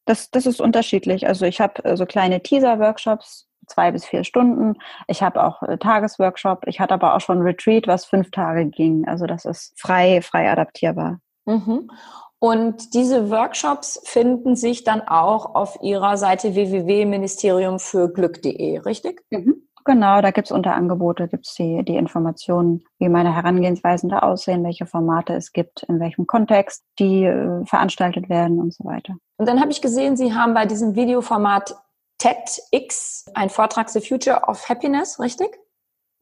Das, 0.05 0.30
das 0.30 0.45
ist 0.45 0.61
unterschiedlich. 0.61 1.26
Also 1.26 1.47
ich 1.47 1.61
habe 1.61 1.82
äh, 1.85 1.97
so 1.97 2.05
kleine 2.05 2.43
Teaser-Workshops, 2.43 3.49
zwei 3.66 3.92
bis 3.92 4.04
vier 4.04 4.24
Stunden. 4.24 4.74
Ich 5.06 5.22
habe 5.22 5.44
auch 5.44 5.62
äh, 5.62 5.78
Tagesworkshop. 5.78 6.64
Ich 6.66 6.80
hatte 6.80 6.94
aber 6.94 7.14
auch 7.14 7.20
schon 7.20 7.42
Retreat, 7.42 7.86
was 7.86 8.04
fünf 8.04 8.30
Tage 8.30 8.66
ging. 8.66 9.06
Also 9.06 9.26
das 9.26 9.44
ist 9.44 9.72
frei, 9.76 10.20
frei 10.22 10.50
adaptierbar. 10.50 11.20
Mhm. 11.46 11.90
Und 12.38 12.94
diese 12.94 13.30
Workshops 13.30 14.00
finden 14.04 14.56
sich 14.56 14.84
dann 14.84 15.00
auch 15.00 15.54
auf 15.54 15.78
Ihrer 15.82 16.18
Seite 16.18 16.54
www.ministeriumfürglück.de, 16.54 18.80
richtig? 18.80 19.22
Mhm. 19.30 19.64
Genau, 19.86 20.22
da 20.22 20.30
gibt's 20.30 20.50
unter 20.50 20.74
Angebote, 20.74 21.28
gibt's 21.28 21.54
die, 21.54 21.84
die 21.84 21.96
Informationen, 21.96 22.84
wie 22.98 23.10
meine 23.10 23.34
Herangehensweisen 23.34 24.08
da 24.08 24.20
aussehen, 24.20 24.64
welche 24.64 24.86
Formate 24.86 25.34
es 25.34 25.52
gibt, 25.52 25.82
in 25.84 26.00
welchem 26.00 26.26
Kontext 26.26 26.84
die 26.98 27.24
äh, 27.24 27.66
veranstaltet 27.66 28.30
werden 28.30 28.60
und 28.60 28.72
so 28.72 28.84
weiter. 28.84 29.16
Und 29.36 29.46
dann 29.46 29.60
habe 29.60 29.72
ich 29.72 29.82
gesehen, 29.82 30.16
Sie 30.16 30.32
haben 30.32 30.54
bei 30.54 30.64
diesem 30.64 30.96
Videoformat 30.96 31.76
TEDx, 32.25 33.27
ein 33.35 33.51
Vortrag 33.51 33.91
The 33.91 34.01
Future 34.01 34.49
of 34.49 34.66
Happiness, 34.68 35.20
richtig? 35.20 35.59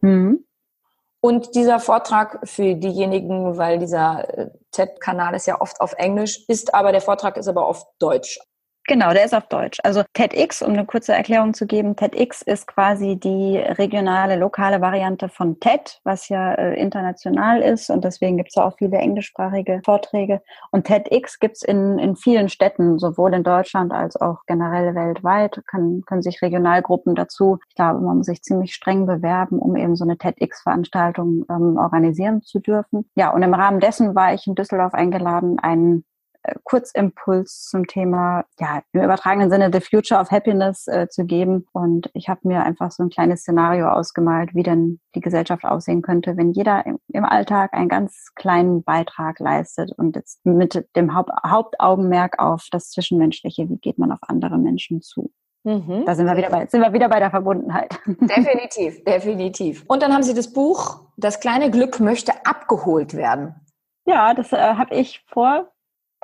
Mhm. 0.00 0.44
Und 1.20 1.54
dieser 1.54 1.78
Vortrag 1.78 2.40
für 2.42 2.74
diejenigen, 2.74 3.56
weil 3.56 3.78
dieser 3.78 4.36
äh, 4.36 4.50
TED-Kanal 4.72 5.34
ist 5.36 5.46
ja 5.46 5.60
oft 5.60 5.80
auf 5.80 5.92
Englisch, 5.92 6.44
ist 6.48 6.74
aber 6.74 6.90
der 6.90 7.00
Vortrag 7.00 7.36
ist 7.36 7.46
aber 7.46 7.66
auf 7.66 7.84
Deutsch. 8.00 8.40
Genau, 8.88 9.12
der 9.12 9.24
ist 9.24 9.34
auf 9.34 9.46
Deutsch. 9.46 9.78
Also 9.84 10.02
TEDx, 10.12 10.60
um 10.60 10.72
eine 10.72 10.84
kurze 10.84 11.12
Erklärung 11.12 11.54
zu 11.54 11.66
geben, 11.66 11.94
TEDx 11.94 12.42
ist 12.42 12.66
quasi 12.66 13.16
die 13.16 13.56
regionale, 13.56 14.34
lokale 14.34 14.80
Variante 14.80 15.28
von 15.28 15.60
TED, 15.60 16.00
was 16.02 16.28
ja 16.28 16.52
äh, 16.54 16.74
international 16.80 17.62
ist 17.62 17.90
und 17.90 18.04
deswegen 18.04 18.36
gibt 18.36 18.50
es 18.50 18.56
auch 18.56 18.76
viele 18.76 18.98
englischsprachige 18.98 19.82
Vorträge. 19.84 20.42
Und 20.72 20.84
TEDx 20.84 21.38
gibt 21.38 21.58
es 21.58 21.62
in, 21.62 22.00
in 22.00 22.16
vielen 22.16 22.48
Städten, 22.48 22.98
sowohl 22.98 23.34
in 23.34 23.44
Deutschland 23.44 23.92
als 23.92 24.16
auch 24.16 24.38
generell 24.48 24.96
weltweit, 24.96 25.62
können, 25.68 26.02
können 26.04 26.22
sich 26.22 26.42
Regionalgruppen 26.42 27.14
dazu, 27.14 27.58
ich 27.68 27.76
glaube, 27.76 28.00
man 28.00 28.16
muss 28.16 28.26
sich 28.26 28.42
ziemlich 28.42 28.74
streng 28.74 29.06
bewerben, 29.06 29.60
um 29.60 29.76
eben 29.76 29.94
so 29.94 30.02
eine 30.02 30.18
TEDx-Veranstaltung 30.18 31.44
ähm, 31.48 31.76
organisieren 31.76 32.42
zu 32.42 32.58
dürfen. 32.58 33.08
Ja, 33.14 33.30
und 33.30 33.42
im 33.44 33.54
Rahmen 33.54 33.78
dessen 33.78 34.16
war 34.16 34.34
ich 34.34 34.48
in 34.48 34.56
Düsseldorf 34.56 34.92
eingeladen, 34.92 35.60
einen 35.60 36.04
Kurzimpuls 36.64 37.66
zum 37.68 37.86
Thema, 37.86 38.44
ja, 38.58 38.82
im 38.92 39.02
übertragenen 39.02 39.50
Sinne 39.50 39.70
The 39.72 39.80
Future 39.80 40.20
of 40.20 40.30
Happiness 40.30 40.86
äh, 40.88 41.08
zu 41.08 41.24
geben. 41.24 41.66
Und 41.72 42.10
ich 42.14 42.28
habe 42.28 42.40
mir 42.44 42.64
einfach 42.64 42.90
so 42.90 43.02
ein 43.02 43.10
kleines 43.10 43.40
Szenario 43.40 43.88
ausgemalt, 43.88 44.54
wie 44.54 44.62
denn 44.62 45.00
die 45.14 45.20
Gesellschaft 45.20 45.64
aussehen 45.64 46.02
könnte, 46.02 46.36
wenn 46.36 46.52
jeder 46.52 46.84
im, 46.86 46.98
im 47.08 47.24
Alltag 47.24 47.74
einen 47.74 47.88
ganz 47.88 48.32
kleinen 48.34 48.82
Beitrag 48.82 49.38
leistet 49.38 49.92
und 49.96 50.16
jetzt 50.16 50.44
mit 50.44 50.86
dem 50.96 51.14
Haupt, 51.14 51.30
Hauptaugenmerk 51.46 52.38
auf 52.38 52.66
das 52.70 52.90
Zwischenmenschliche, 52.90 53.68
wie 53.68 53.78
geht 53.78 53.98
man 53.98 54.12
auf 54.12 54.20
andere 54.22 54.58
Menschen 54.58 55.02
zu. 55.02 55.30
Mhm. 55.64 56.04
Da 56.06 56.14
sind 56.14 56.26
wir, 56.26 56.36
wieder 56.36 56.50
bei, 56.50 56.66
sind 56.66 56.80
wir 56.80 56.92
wieder 56.92 57.08
bei 57.08 57.20
der 57.20 57.30
Verbundenheit. 57.30 57.96
Definitiv, 58.06 59.04
definitiv. 59.04 59.84
Und 59.86 60.02
dann 60.02 60.12
haben 60.12 60.24
Sie 60.24 60.34
das 60.34 60.52
Buch 60.52 61.02
Das 61.16 61.38
kleine 61.38 61.70
Glück 61.70 62.00
möchte 62.00 62.32
abgeholt 62.44 63.14
werden. 63.14 63.54
Ja, 64.04 64.34
das 64.34 64.52
äh, 64.52 64.56
habe 64.56 64.94
ich 64.94 65.24
vor 65.28 65.70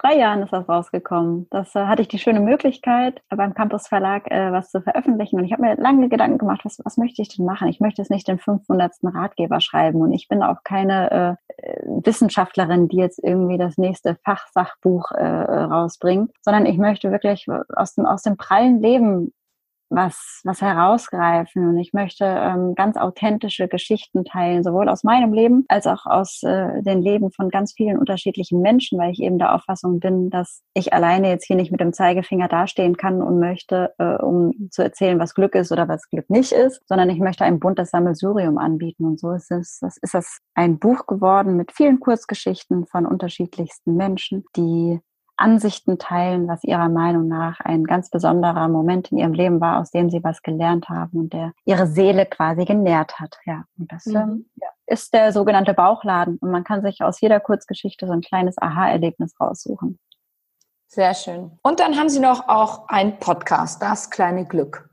drei 0.01 0.17
Jahren 0.17 0.43
ist 0.43 0.53
das 0.53 0.69
rausgekommen. 0.69 1.47
Das 1.51 1.75
äh, 1.75 1.87
hatte 1.87 2.03
ich 2.03 2.09
die 2.09 2.19
schöne 2.19 2.41
Möglichkeit, 2.41 3.23
beim 3.29 3.55
Campus 3.55 3.89
Verlag 3.89 4.31
äh, 4.31 4.53
was 4.53 4.71
zu 4.71 4.81
veröffentlichen. 4.81 5.39
Und 5.39 5.45
ich 5.45 5.53
habe 5.53 5.63
mir 5.63 5.77
lange 5.77 6.09
Gedanken 6.09 6.39
gemacht, 6.39 6.61
was, 6.65 6.79
was 6.85 6.97
möchte 6.97 7.23
ich 7.23 7.29
denn 7.29 7.45
machen? 7.45 7.69
Ich 7.69 7.81
möchte 7.81 8.03
es 8.03 8.11
nicht 8.11 8.29
den 8.29 8.39
500. 8.39 8.93
Ratgeber 9.03 9.61
schreiben. 9.61 10.01
Und 10.01 10.13
ich 10.13 10.29
bin 10.29 10.43
auch 10.43 10.63
keine 10.65 11.39
äh, 11.59 11.67
Wissenschaftlerin, 12.05 12.89
die 12.89 12.99
jetzt 12.99 13.23
irgendwie 13.23 13.59
das 13.59 13.79
nächste 13.79 14.17
Fachsachbuch 14.25 15.11
äh, 15.13 15.25
rausbringt, 15.25 16.31
sondern 16.43 16.67
ich 16.67 16.79
möchte 16.79 17.11
wirklich 17.11 17.47
aus 17.75 17.95
dem, 17.95 18.07
aus 18.07 18.23
dem 18.23 18.37
prallen 18.37 18.81
Leben 18.81 19.33
was, 19.91 20.41
was 20.45 20.61
herausgreifen. 20.61 21.69
Und 21.69 21.79
ich 21.79 21.93
möchte 21.93 22.25
ähm, 22.25 22.75
ganz 22.75 22.97
authentische 22.97 23.69
Geschichten 23.69 24.25
teilen, 24.25 24.63
sowohl 24.63 24.89
aus 24.89 25.05
meinem 25.05 25.33
Leben 25.33 25.65
als 25.69 25.87
auch 25.87 26.07
aus 26.07 26.43
äh, 26.43 26.83
den 26.83 27.03
Leben 27.03 27.31
von 27.31 27.49
ganz 27.49 27.73
vielen 27.73 27.99
unterschiedlichen 27.99 28.61
Menschen, 28.61 28.99
weil 28.99 29.13
ich 29.13 29.21
eben 29.21 29.39
der 29.39 29.55
Auffassung 29.55 30.01
bin, 30.01 30.31
dass 30.31 30.63
ich 30.75 30.93
alleine 30.93 31.31
jetzt 31.31 31.47
hier 31.47 31.57
nicht 31.57 31.71
mit 31.71 31.81
dem 31.81 31.93
Zeigefinger 31.93 32.49
dastehen 32.49 32.97
kann 32.97 33.23
und 33.23 33.39
möchte, 33.39 33.95
äh, 33.99 34.17
um 34.17 34.69
zu 34.71 34.83
erzählen, 34.83 35.19
was 35.19 35.35
Glück 35.35 35.55
ist 35.55 35.73
oder 35.73 35.89
was 35.89 36.09
Glück 36.11 36.29
nicht 36.31 36.53
ist, 36.53 36.81
sondern 36.87 37.11
ich 37.11 37.19
möchte 37.19 37.45
ein 37.45 37.61
buntes 37.61 37.91
Sammelsurium 37.91 38.59
anbieten. 38.59 39.05
Und 39.05 39.21
so 39.21 39.33
ist 39.33 39.51
es, 39.51 39.79
das 39.81 39.97
ist 39.99 40.15
das 40.15 40.39
ein 40.55 40.79
Buch 40.79 41.07
geworden 41.07 41.57
mit 41.57 41.73
vielen 41.73 42.01
Kurzgeschichten 42.01 42.87
von 42.87 43.07
unterschiedlichsten 43.07 43.95
Menschen, 43.95 44.45
die 44.57 45.01
Ansichten 45.39 45.99
teilen, 45.99 46.49
was 46.49 46.65
ihrer 46.65 46.89
Meinung 46.89 47.29
nach 47.29 47.61
ein 47.61 47.85
ganz 47.85 48.11
besonderer 48.11 48.69
Moment 48.69 49.13
in 49.13 49.19
ihrem 49.19 49.33
Leben 49.33 49.61
war, 49.61 49.81
aus 49.81 49.91
dem 49.91 50.11
sie 50.11 50.23
was 50.23 50.43
gelernt 50.43 50.89
haben 50.89 51.19
und 51.19 51.33
der 51.33 51.53
ihre 51.65 51.87
Seele 51.87 52.27
quasi 52.27 52.65
genährt 52.65 53.19
hat. 53.19 53.39
Ja, 53.45 53.65
und 53.79 53.91
das 53.93 54.07
mhm. 54.07 54.47
ja, 54.57 54.69
ist 54.87 55.15
der 55.15 55.33
sogenannte 55.33 55.75
Bauchladen. 55.75 56.39
Und 56.39 56.51
man 56.51 56.65
kann 56.65 56.83
sich 56.83 57.03
aus 57.03 57.21
jeder 57.21 57.41
Kurzgeschichte 57.41 58.07
so 58.07 58.13
ein 58.13 58.21
kleines 58.21 58.61
Aha-Erlebnis 58.61 59.35
raussuchen. 59.41 59.99
Sehr 60.89 61.15
schön. 61.15 61.59
Und 61.63 61.81
dann 61.81 61.97
haben 61.97 62.09
Sie 62.09 62.21
noch 62.21 62.49
auch 62.49 62.89
einen 62.89 63.19
Podcast, 63.19 63.83
Das 63.83 64.11
kleine 64.11 64.47
Glück. 64.47 64.89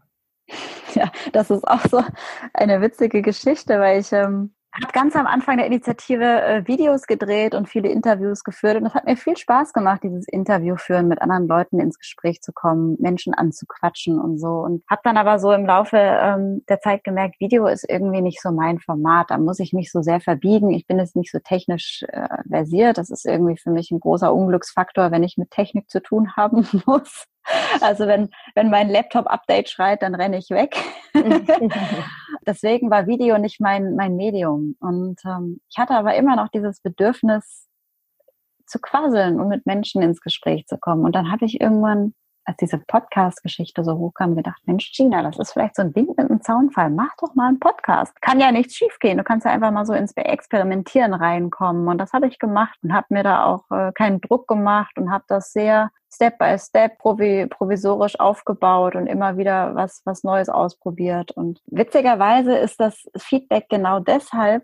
Ja, 0.94 1.12
das 1.34 1.50
ist 1.50 1.68
auch 1.68 1.82
so 1.90 2.02
eine 2.54 2.80
witzige 2.80 3.22
Geschichte, 3.22 3.82
weil 3.82 4.00
ich 4.00 4.14
ähm, 4.14 4.55
habe 4.82 4.94
ganz 4.94 5.16
am 5.16 5.26
Anfang 5.26 5.58
der 5.58 5.68
Initiative 5.68 6.42
äh, 6.42 6.68
Videos 6.68 7.04
gedreht 7.08 7.56
und 7.56 7.70
viele 7.70 7.90
Interviews 7.90 8.44
geführt. 8.44 8.78
Und 8.78 8.86
es 8.86 8.94
hat 8.94 9.06
mir 9.06 9.16
viel 9.16 9.38
Spaß 9.38 9.74
gemacht, 9.74 10.02
dieses 10.04 10.28
Interview 10.28 10.76
führen, 10.76 11.08
mit 11.08 11.22
anderen 11.22 11.48
Leuten 11.48 11.80
ins 11.80 11.98
Gespräch 11.98 12.42
zu 12.42 12.52
kommen, 12.52 12.98
Menschen 13.00 13.34
anzuquatschen 13.34 14.20
und 14.20 14.40
so. 14.40 14.60
Und 14.60 14.84
habe 14.90 15.02
dann 15.04 15.18
aber 15.18 15.40
so 15.40 15.52
im 15.52 15.66
Laufe 15.66 15.98
ähm, 15.98 16.64
der 16.68 16.82
Zeit 16.82 17.04
gemerkt, 17.04 17.40
Video 17.40 17.68
ist 17.68 17.86
irgendwie 17.88 18.22
nicht 18.22 18.42
so 18.42 18.52
mein 18.52 18.80
Format. 18.80 19.32
Da 19.32 19.38
muss 19.38 19.60
ich 19.60 19.72
mich 19.72 19.92
so 19.92 20.02
sehr 20.02 20.20
verbiegen. 20.20 20.72
Ich 20.72 20.88
bin 20.88 21.00
jetzt 21.00 21.16
nicht 21.16 21.32
so 21.32 21.40
technisch 21.40 22.04
äh, 22.08 22.28
versiert. 22.50 22.98
Das 22.98 23.10
ist 23.10 23.26
irgendwie 23.26 23.58
für 23.58 23.72
mich 23.72 23.92
ein 23.92 24.00
großer 24.00 24.34
Unglücksfaktor, 24.34 25.12
wenn 25.12 25.24
ich 25.24 25.38
mit 25.38 25.52
Technik 25.52 25.90
zu 25.90 26.02
tun 26.02 26.36
haben 26.36 26.68
muss. 26.86 27.26
Also 27.82 28.08
wenn, 28.08 28.30
wenn 28.56 28.70
mein 28.70 28.90
Laptop 28.90 29.28
Update 29.28 29.70
schreit, 29.70 30.02
dann 30.02 30.16
renne 30.16 30.38
ich 30.38 30.50
weg. 30.50 30.76
Deswegen 32.48 32.90
war 32.90 33.08
Video 33.08 33.38
nicht 33.38 33.60
mein, 33.60 33.96
mein 33.96 34.16
Medium. 34.16 34.76
Und 34.80 35.20
ähm, 35.26 35.60
ich 35.70 35.78
hatte 35.78 35.94
aber 35.94 36.16
immer 36.16 36.36
noch 36.36 36.50
dieses 36.50 36.82
Bedürfnis 36.82 37.68
zu 38.66 38.80
quasseln 38.80 39.40
und 39.40 39.48
mit 39.48 39.66
Menschen 39.66 40.02
ins 40.02 40.22
Gespräch 40.22 40.66
zu 40.66 40.78
kommen. 40.78 41.06
Und 41.06 41.14
dann 41.14 41.32
habe 41.32 41.46
ich 41.46 41.62
irgendwann 41.62 42.14
als 42.46 42.58
diese 42.58 42.78
Podcast-Geschichte 42.78 43.84
so 43.84 43.98
hochkam, 43.98 44.36
gedacht, 44.36 44.62
Mensch, 44.66 44.92
Gina, 44.94 45.22
das 45.24 45.38
ist 45.40 45.54
vielleicht 45.54 45.76
so 45.76 45.82
ein 45.82 45.94
Ding 45.94 46.08
mit 46.08 46.20
einem 46.20 46.42
Zaunfall. 46.42 46.90
Mach 46.90 47.16
doch 47.20 47.36
mal 47.36 47.50
einen 47.50 47.60
Podcast. 47.60 48.20
Kann 48.22 48.40
ja 48.40 48.52
nichts 48.52 48.76
schiefgehen. 48.76 49.18
Du 49.18 49.24
kannst 49.24 49.46
ja 49.46 49.52
einfach 49.52 49.72
mal 49.72 49.86
so 49.86 49.94
ins 49.94 50.14
Experimentieren 50.14 51.14
reinkommen. 51.14 51.88
Und 51.88 51.98
das 51.98 52.14
habe 52.14 52.28
ich 52.28 52.40
gemacht 52.40 52.78
und 52.84 52.94
habe 52.94 53.08
mir 53.10 53.24
da 53.24 53.46
auch 53.46 53.64
äh, 53.72 53.92
keinen 53.94 54.22
Druck 54.22 54.48
gemacht 54.48 54.98
und 54.98 55.12
habe 55.12 55.26
das 55.28 55.52
sehr 55.52 55.92
Step 56.16 56.38
by 56.38 56.58
Step 56.58 56.98
provisorisch 57.00 58.20
aufgebaut 58.20 58.96
und 58.96 59.08
immer 59.08 59.38
wieder 59.38 59.76
was, 59.76 60.02
was 60.06 60.24
Neues 60.24 60.48
ausprobiert. 60.48 61.32
Und 61.32 61.62
witzigerweise 61.66 62.56
ist 62.56 62.80
das 62.80 63.10
Feedback 63.18 63.68
genau 63.70 64.00
deshalb 64.00 64.64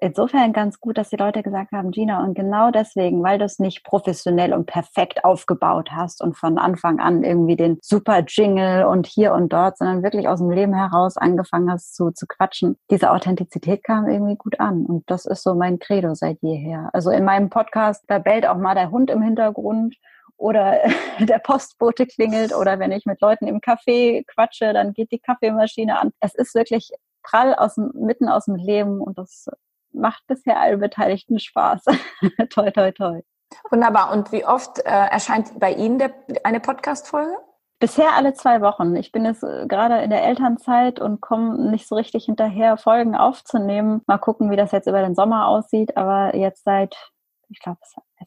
insofern 0.00 0.52
ganz 0.52 0.80
gut, 0.80 0.98
dass 0.98 1.10
die 1.10 1.16
Leute 1.16 1.42
gesagt 1.42 1.72
haben, 1.72 1.90
Gina, 1.90 2.22
und 2.22 2.34
genau 2.34 2.70
deswegen, 2.70 3.22
weil 3.22 3.38
du 3.38 3.44
es 3.44 3.58
nicht 3.58 3.84
professionell 3.84 4.52
und 4.52 4.66
perfekt 4.66 5.24
aufgebaut 5.24 5.90
hast 5.92 6.22
und 6.22 6.36
von 6.36 6.58
Anfang 6.58 7.00
an 7.00 7.24
irgendwie 7.24 7.56
den 7.56 7.78
super 7.82 8.20
Jingle 8.26 8.86
und 8.86 9.06
hier 9.06 9.32
und 9.32 9.52
dort, 9.52 9.78
sondern 9.78 10.02
wirklich 10.02 10.28
aus 10.28 10.38
dem 10.38 10.50
Leben 10.50 10.74
heraus 10.74 11.16
angefangen 11.16 11.70
hast 11.70 11.94
zu, 11.94 12.10
zu 12.10 12.26
quatschen. 12.26 12.76
Diese 12.90 13.10
Authentizität 13.10 13.84
kam 13.84 14.08
irgendwie 14.08 14.36
gut 14.36 14.60
an. 14.60 14.86
Und 14.86 15.08
das 15.10 15.26
ist 15.26 15.42
so 15.42 15.54
mein 15.54 15.78
Credo 15.78 16.14
seit 16.14 16.38
jeher. 16.42 16.90
Also 16.92 17.10
in 17.10 17.24
meinem 17.24 17.50
Podcast, 17.50 18.04
da 18.08 18.18
bellt 18.18 18.46
auch 18.46 18.56
mal 18.56 18.74
der 18.74 18.90
Hund 18.90 19.10
im 19.10 19.22
Hintergrund 19.22 19.96
oder 20.36 20.78
der 21.18 21.38
Postbote 21.38 22.06
klingelt 22.06 22.54
oder 22.54 22.78
wenn 22.78 22.92
ich 22.92 23.04
mit 23.06 23.20
Leuten 23.20 23.46
im 23.46 23.60
Café 23.60 24.24
quatsche, 24.26 24.72
dann 24.72 24.92
geht 24.92 25.12
die 25.12 25.18
Kaffeemaschine 25.18 25.98
an. 25.98 26.12
Es 26.20 26.34
ist 26.34 26.54
wirklich 26.54 26.90
prall 27.22 27.54
aus 27.54 27.74
dem, 27.74 27.90
mitten 27.94 28.28
aus 28.28 28.46
dem 28.46 28.54
Leben 28.54 29.00
und 29.00 29.18
das 29.18 29.48
macht 29.98 30.26
bisher 30.26 30.60
allen 30.60 30.80
Beteiligten 30.80 31.38
Spaß. 31.38 31.84
toi, 32.50 32.70
toi, 32.70 32.92
toi. 32.92 33.20
Wunderbar. 33.70 34.12
Und 34.12 34.32
wie 34.32 34.44
oft 34.44 34.78
äh, 34.80 34.82
erscheint 34.90 35.58
bei 35.58 35.72
Ihnen 35.72 35.98
der, 35.98 36.12
eine 36.44 36.60
Podcast-Folge? 36.60 37.36
Bisher 37.80 38.16
alle 38.16 38.34
zwei 38.34 38.60
Wochen. 38.60 38.96
Ich 38.96 39.12
bin 39.12 39.24
jetzt 39.24 39.44
äh, 39.44 39.66
gerade 39.66 40.02
in 40.02 40.10
der 40.10 40.24
Elternzeit 40.24 41.00
und 41.00 41.20
komme 41.20 41.70
nicht 41.70 41.86
so 41.86 41.94
richtig 41.94 42.24
hinterher, 42.24 42.76
Folgen 42.76 43.14
aufzunehmen. 43.14 44.02
Mal 44.06 44.18
gucken, 44.18 44.50
wie 44.50 44.56
das 44.56 44.72
jetzt 44.72 44.88
über 44.88 45.00
den 45.00 45.14
Sommer 45.14 45.46
aussieht. 45.46 45.96
Aber 45.96 46.34
jetzt 46.34 46.64
seit, 46.64 46.96
ich 47.48 47.60
glaube, 47.60 47.78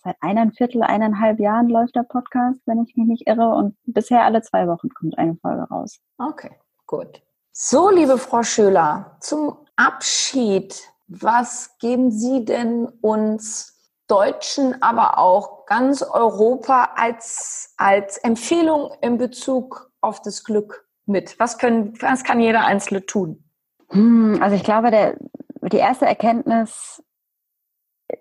seit 0.04 0.16
eineinviertel, 0.22 0.84
eineinhalb 0.84 1.40
Jahren 1.40 1.70
läuft 1.70 1.96
der 1.96 2.04
Podcast, 2.04 2.62
wenn 2.66 2.82
ich 2.82 2.96
mich 2.96 3.08
nicht 3.08 3.28
irre. 3.28 3.50
Und 3.50 3.76
bisher 3.84 4.24
alle 4.24 4.42
zwei 4.42 4.68
Wochen 4.68 4.90
kommt 4.90 5.18
eine 5.18 5.36
Folge 5.36 5.64
raus. 5.64 6.00
Okay, 6.18 6.52
gut. 6.88 7.22
So, 7.52 7.90
liebe 7.90 8.18
Frau 8.18 8.44
Schöler, 8.44 9.18
zum 9.20 9.58
Abschied 9.76 10.74
was 11.12 11.78
geben 11.80 12.12
Sie 12.12 12.46
denn 12.46 12.88
uns 13.02 13.78
Deutschen, 14.08 14.82
aber 14.82 15.18
auch 15.18 15.66
ganz 15.66 16.02
Europa 16.02 16.92
als, 16.96 17.74
als 17.78 18.18
Empfehlung 18.18 18.92
in 19.02 19.18
Bezug 19.18 19.92
auf 20.02 20.22
das 20.22 20.44
Glück 20.44 20.88
mit? 21.06 21.40
Was, 21.40 21.58
können, 21.58 21.94
was 22.02 22.24
kann 22.24 22.40
jeder 22.40 22.66
Einzelne 22.66 23.06
tun? 23.06 23.44
Hm, 23.90 24.40
also 24.42 24.56
ich 24.56 24.64
glaube, 24.64 24.92
der, 24.92 25.18
die 25.62 25.78
erste 25.78 26.06
Erkenntnis 26.06 27.04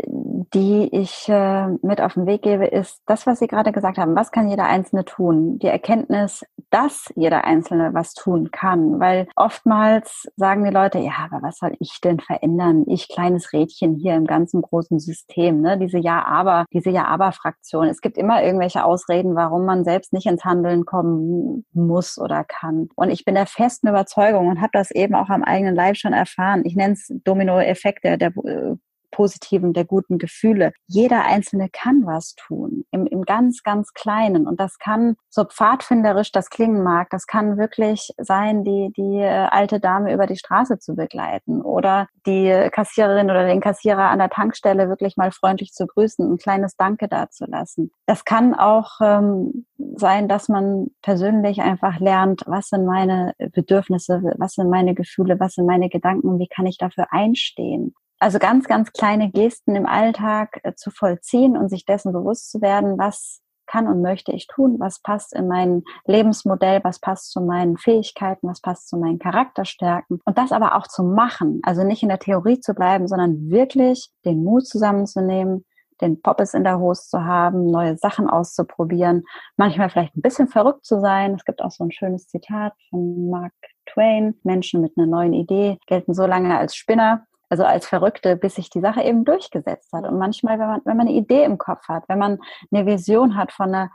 die 0.07 0.88
ich 0.93 1.28
äh, 1.28 1.68
mit 1.82 2.01
auf 2.01 2.14
den 2.14 2.26
Weg 2.26 2.43
gebe, 2.43 2.66
ist 2.66 3.03
das, 3.07 3.26
was 3.26 3.38
Sie 3.38 3.47
gerade 3.47 3.72
gesagt 3.72 3.99
haben. 3.99 4.16
Was 4.16 4.32
kann 4.32 4.49
jeder 4.49 4.64
Einzelne 4.64 5.05
tun? 5.05 5.59
Die 5.59 5.68
Erkenntnis, 5.68 6.45
dass 6.70 7.12
jeder 7.14 7.45
Einzelne 7.45 7.95
was 7.95 8.14
tun 8.14 8.51
kann. 8.51 8.99
Weil 8.99 9.28
oftmals 9.36 10.28
sagen 10.36 10.64
die 10.64 10.70
Leute, 10.70 10.99
ja, 10.99 11.12
aber 11.30 11.43
was 11.43 11.59
soll 11.59 11.74
ich 11.78 12.01
denn 12.03 12.20
verändern? 12.20 12.84
Ich 12.88 13.09
kleines 13.09 13.53
Rädchen 13.53 13.97
hier 13.97 14.14
im 14.14 14.26
ganzen 14.26 14.62
großen 14.62 14.99
System. 14.99 15.61
Ne? 15.61 15.78
Diese 15.78 15.99
Ja-Aber, 15.99 16.64
diese 16.72 16.91
Ja-Aber-Fraktion. 16.91 17.86
Es 17.86 18.01
gibt 18.01 18.18
immer 18.18 18.43
irgendwelche 18.43 18.84
Ausreden, 18.84 19.36
warum 19.36 19.64
man 19.64 19.84
selbst 19.84 20.12
nicht 20.12 20.26
ins 20.26 20.45
Handeln 20.45 20.84
kommen 20.84 21.64
muss 21.72 22.18
oder 22.18 22.45
kann. 22.45 22.88
Und 22.97 23.11
ich 23.11 23.24
bin 23.24 23.34
der 23.34 23.47
festen 23.47 23.88
Überzeugung 23.88 24.49
und 24.49 24.61
habe 24.61 24.70
das 24.72 24.91
eben 24.91 25.14
auch 25.14 25.28
am 25.28 25.45
eigenen 25.45 25.74
Leib 25.74 25.97
schon 25.97 26.12
erfahren. 26.12 26.62
Ich 26.64 26.74
nenne 26.74 26.95
es 26.95 27.12
Domino-Effekt 27.24 28.05
der, 28.05 28.16
der 28.16 28.32
äh, 28.45 28.76
positiven, 29.21 29.75
der 29.75 29.85
guten 29.85 30.16
Gefühle. 30.16 30.73
Jeder 30.87 31.27
Einzelne 31.27 31.68
kann 31.71 32.07
was 32.07 32.35
tun, 32.37 32.85
im, 32.91 33.07
im 33.07 33.27
ganz, 33.27 33.62
ganz 33.62 33.93
Kleinen. 33.93 34.47
Und 34.47 34.59
das 34.59 34.79
kann, 34.79 35.16
so 35.29 35.45
pfadfinderisch 35.45 36.33
das 36.33 36.49
klingen 36.49 36.83
mag, 36.83 37.11
das 37.11 37.27
kann 37.27 37.59
wirklich 37.59 38.14
sein, 38.16 38.64
die, 38.64 38.91
die 38.97 39.18
äh, 39.18 39.49
alte 39.51 39.79
Dame 39.79 40.14
über 40.14 40.27
die 40.27 40.39
Straße 40.39 40.79
zu 40.79 40.95
begleiten 40.95 41.61
oder 41.61 42.09
die 42.27 42.71
Kassiererin 42.73 43.31
oder 43.31 43.47
den 43.47 43.61
Kassierer 43.61 44.09
an 44.09 44.21
der 44.21 44.31
Tankstelle 44.31 44.89
wirklich 44.89 45.18
mal 45.18 45.33
freundlich 45.33 45.73
zu 45.73 45.87
grüßen, 45.87 46.33
ein 46.33 46.39
kleines 46.39 46.77
Danke 46.77 47.07
dazulassen. 47.07 47.91
Das 48.07 48.25
kann 48.25 48.55
auch 48.55 49.01
ähm, 49.03 49.66
sein, 49.97 50.29
dass 50.29 50.49
man 50.49 50.87
persönlich 51.03 51.61
einfach 51.61 52.01
lernt, 52.01 52.45
was 52.47 52.68
sind 52.68 52.87
meine 52.87 53.35
Bedürfnisse, 53.53 54.23
was 54.39 54.55
sind 54.55 54.71
meine 54.71 54.95
Gefühle, 54.95 55.39
was 55.39 55.57
sind 55.57 55.66
meine 55.66 55.91
Gedanken, 55.91 56.39
wie 56.39 56.49
kann 56.49 56.64
ich 56.64 56.79
dafür 56.79 57.12
einstehen. 57.12 57.95
Also 58.21 58.39
ganz, 58.39 58.68
ganz 58.68 58.93
kleine 58.93 59.31
Gesten 59.31 59.75
im 59.75 59.87
Alltag 59.87 60.61
äh, 60.62 60.75
zu 60.75 60.91
vollziehen 60.91 61.57
und 61.57 61.71
sich 61.71 61.87
dessen 61.87 62.12
bewusst 62.12 62.51
zu 62.51 62.61
werden, 62.61 62.99
was 62.99 63.41
kann 63.66 63.87
und 63.87 64.03
möchte 64.03 64.33
ich 64.33 64.47
tun, 64.47 64.77
was 64.79 65.01
passt 65.01 65.33
in 65.33 65.47
mein 65.49 65.85
Lebensmodell, 66.05 66.81
was 66.83 66.99
passt 66.99 67.31
zu 67.31 67.41
meinen 67.41 67.79
Fähigkeiten, 67.79 68.49
was 68.49 68.61
passt 68.61 68.89
zu 68.89 68.99
meinen 68.99 69.18
Charakterstärken 69.18 70.21
und 70.25 70.37
das 70.37 70.53
aber 70.53 70.77
auch 70.77 70.89
zu 70.89 71.05
machen, 71.05 71.61
also 71.62 71.85
nicht 71.85 72.03
in 72.03 72.09
der 72.09 72.18
Theorie 72.18 72.61
zu 72.61 72.75
bleiben, 72.75 73.07
sondern 73.07 73.49
wirklich 73.49 74.11
den 74.25 74.43
Mut 74.43 74.66
zusammenzunehmen, 74.66 75.64
den 76.01 76.21
Poppes 76.21 76.53
in 76.53 76.64
der 76.64 76.81
Hose 76.81 77.05
zu 77.09 77.25
haben, 77.25 77.71
neue 77.71 77.97
Sachen 77.97 78.29
auszuprobieren, 78.29 79.25
manchmal 79.57 79.89
vielleicht 79.89 80.16
ein 80.16 80.23
bisschen 80.23 80.49
verrückt 80.49 80.85
zu 80.85 81.01
sein. 81.01 81.35
Es 81.35 81.45
gibt 81.45 81.62
auch 81.62 81.71
so 81.71 81.85
ein 81.85 81.93
schönes 81.93 82.27
Zitat 82.27 82.73
von 82.91 83.31
Mark 83.31 83.53
Twain, 83.87 84.35
Menschen 84.43 84.81
mit 84.81 84.97
einer 84.97 85.07
neuen 85.07 85.33
Idee 85.33 85.79
gelten 85.87 86.14
so 86.14 86.27
lange 86.27 86.59
als 86.59 86.75
Spinner, 86.75 87.27
also 87.51 87.64
als 87.64 87.86
Verrückte, 87.86 88.36
bis 88.36 88.55
sich 88.55 88.70
die 88.70 88.80
Sache 88.80 89.03
eben 89.03 89.24
durchgesetzt 89.24 89.92
hat. 89.92 90.07
Und 90.07 90.18
manchmal, 90.18 90.59
wenn 90.59 90.68
man, 90.68 90.80
wenn 90.84 90.96
man 90.96 91.09
eine 91.09 91.16
Idee 91.16 91.44
im 91.44 91.59
Kopf 91.59 91.88
hat, 91.88 92.05
wenn 92.09 92.18
man 92.18 92.38
eine 92.72 92.86
Vision 92.86 93.36
hat 93.36 93.53
von 93.53 93.74
einer 93.74 93.90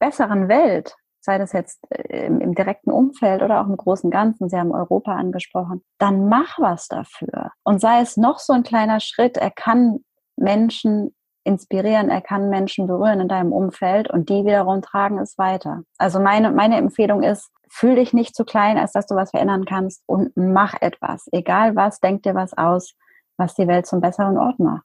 besseren 0.00 0.48
Welt, 0.48 0.96
sei 1.20 1.38
das 1.38 1.52
jetzt 1.52 1.80
äh, 1.90 2.26
im, 2.26 2.40
im, 2.40 2.54
direkten 2.54 2.90
Umfeld 2.90 3.42
oder 3.42 3.60
auch 3.60 3.66
im 3.66 3.76
großen 3.76 4.10
Ganzen, 4.10 4.48
Sie 4.48 4.56
haben 4.56 4.72
Europa 4.72 5.14
angesprochen, 5.14 5.84
dann 5.98 6.28
mach 6.28 6.58
was 6.58 6.88
dafür. 6.88 7.52
Und 7.62 7.80
sei 7.80 8.00
es 8.00 8.16
noch 8.16 8.38
so 8.38 8.52
ein 8.52 8.62
kleiner 8.62 9.00
Schritt, 9.00 9.36
er 9.36 9.50
kann 9.50 10.00
Menschen 10.36 11.14
inspirieren, 11.44 12.10
er 12.10 12.20
kann 12.20 12.48
Menschen 12.48 12.86
berühren 12.86 13.20
in 13.20 13.28
deinem 13.28 13.52
Umfeld 13.52 14.10
und 14.10 14.28
die 14.28 14.44
wiederum 14.44 14.82
tragen 14.82 15.18
es 15.18 15.38
weiter. 15.38 15.82
Also 15.98 16.18
meine, 16.18 16.50
meine 16.50 16.76
Empfehlung 16.76 17.22
ist, 17.22 17.50
fühl 17.68 17.96
dich 17.96 18.12
nicht 18.12 18.34
zu 18.34 18.44
klein, 18.44 18.78
als 18.78 18.92
dass 18.92 19.06
du 19.06 19.14
was 19.14 19.30
verändern 19.30 19.64
kannst 19.64 20.02
und 20.06 20.36
mach 20.36 20.74
etwas. 20.80 21.28
Egal 21.32 21.76
was, 21.76 22.00
denk 22.00 22.22
dir 22.22 22.34
was 22.34 22.56
aus, 22.56 22.94
was 23.36 23.54
die 23.54 23.66
Welt 23.66 23.86
zum 23.86 24.00
besseren 24.00 24.38
Ort 24.38 24.58
macht. 24.58 24.84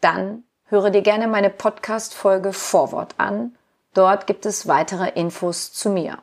dann 0.02 0.44
höre 0.64 0.90
dir 0.90 1.00
gerne 1.00 1.26
meine 1.26 1.48
Podcast-Folge 1.48 2.52
Vorwort 2.52 3.14
an. 3.16 3.56
Dort 3.94 4.26
gibt 4.26 4.44
es 4.44 4.68
weitere 4.68 5.08
Infos 5.10 5.72
zu 5.72 5.88
mir. 5.88 6.18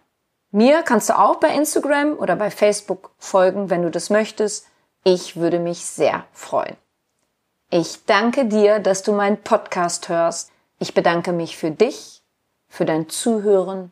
Mir 0.51 0.83
kannst 0.83 1.09
du 1.09 1.17
auch 1.17 1.37
bei 1.37 1.55
Instagram 1.55 2.19
oder 2.19 2.35
bei 2.35 2.51
Facebook 2.51 3.09
folgen, 3.17 3.71
wenn 3.71 3.81
du 3.81 3.89
das 3.89 4.11
möchtest. 4.11 4.67
Ich 5.03 5.37
würde 5.37 5.57
mich 5.57 5.83
sehr 5.83 6.25
freuen. 6.33 6.77
Ich 7.71 8.05
danke 8.05 8.45
dir, 8.45 8.77
dass 8.77 9.01
du 9.01 9.13
meinen 9.13 9.41
Podcast 9.41 10.09
hörst. 10.09 10.51
Ich 10.77 10.93
bedanke 10.93 11.31
mich 11.31 11.57
für 11.57 11.71
dich, 11.71 12.21
für 12.67 12.85
dein 12.85 13.09
Zuhören 13.09 13.91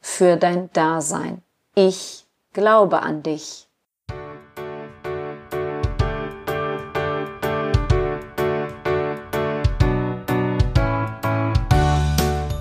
für 0.00 0.36
dein 0.36 0.72
Dasein. 0.72 1.42
Ich 1.74 2.26
glaube 2.52 3.02
an 3.02 3.22
dich. 3.22 3.67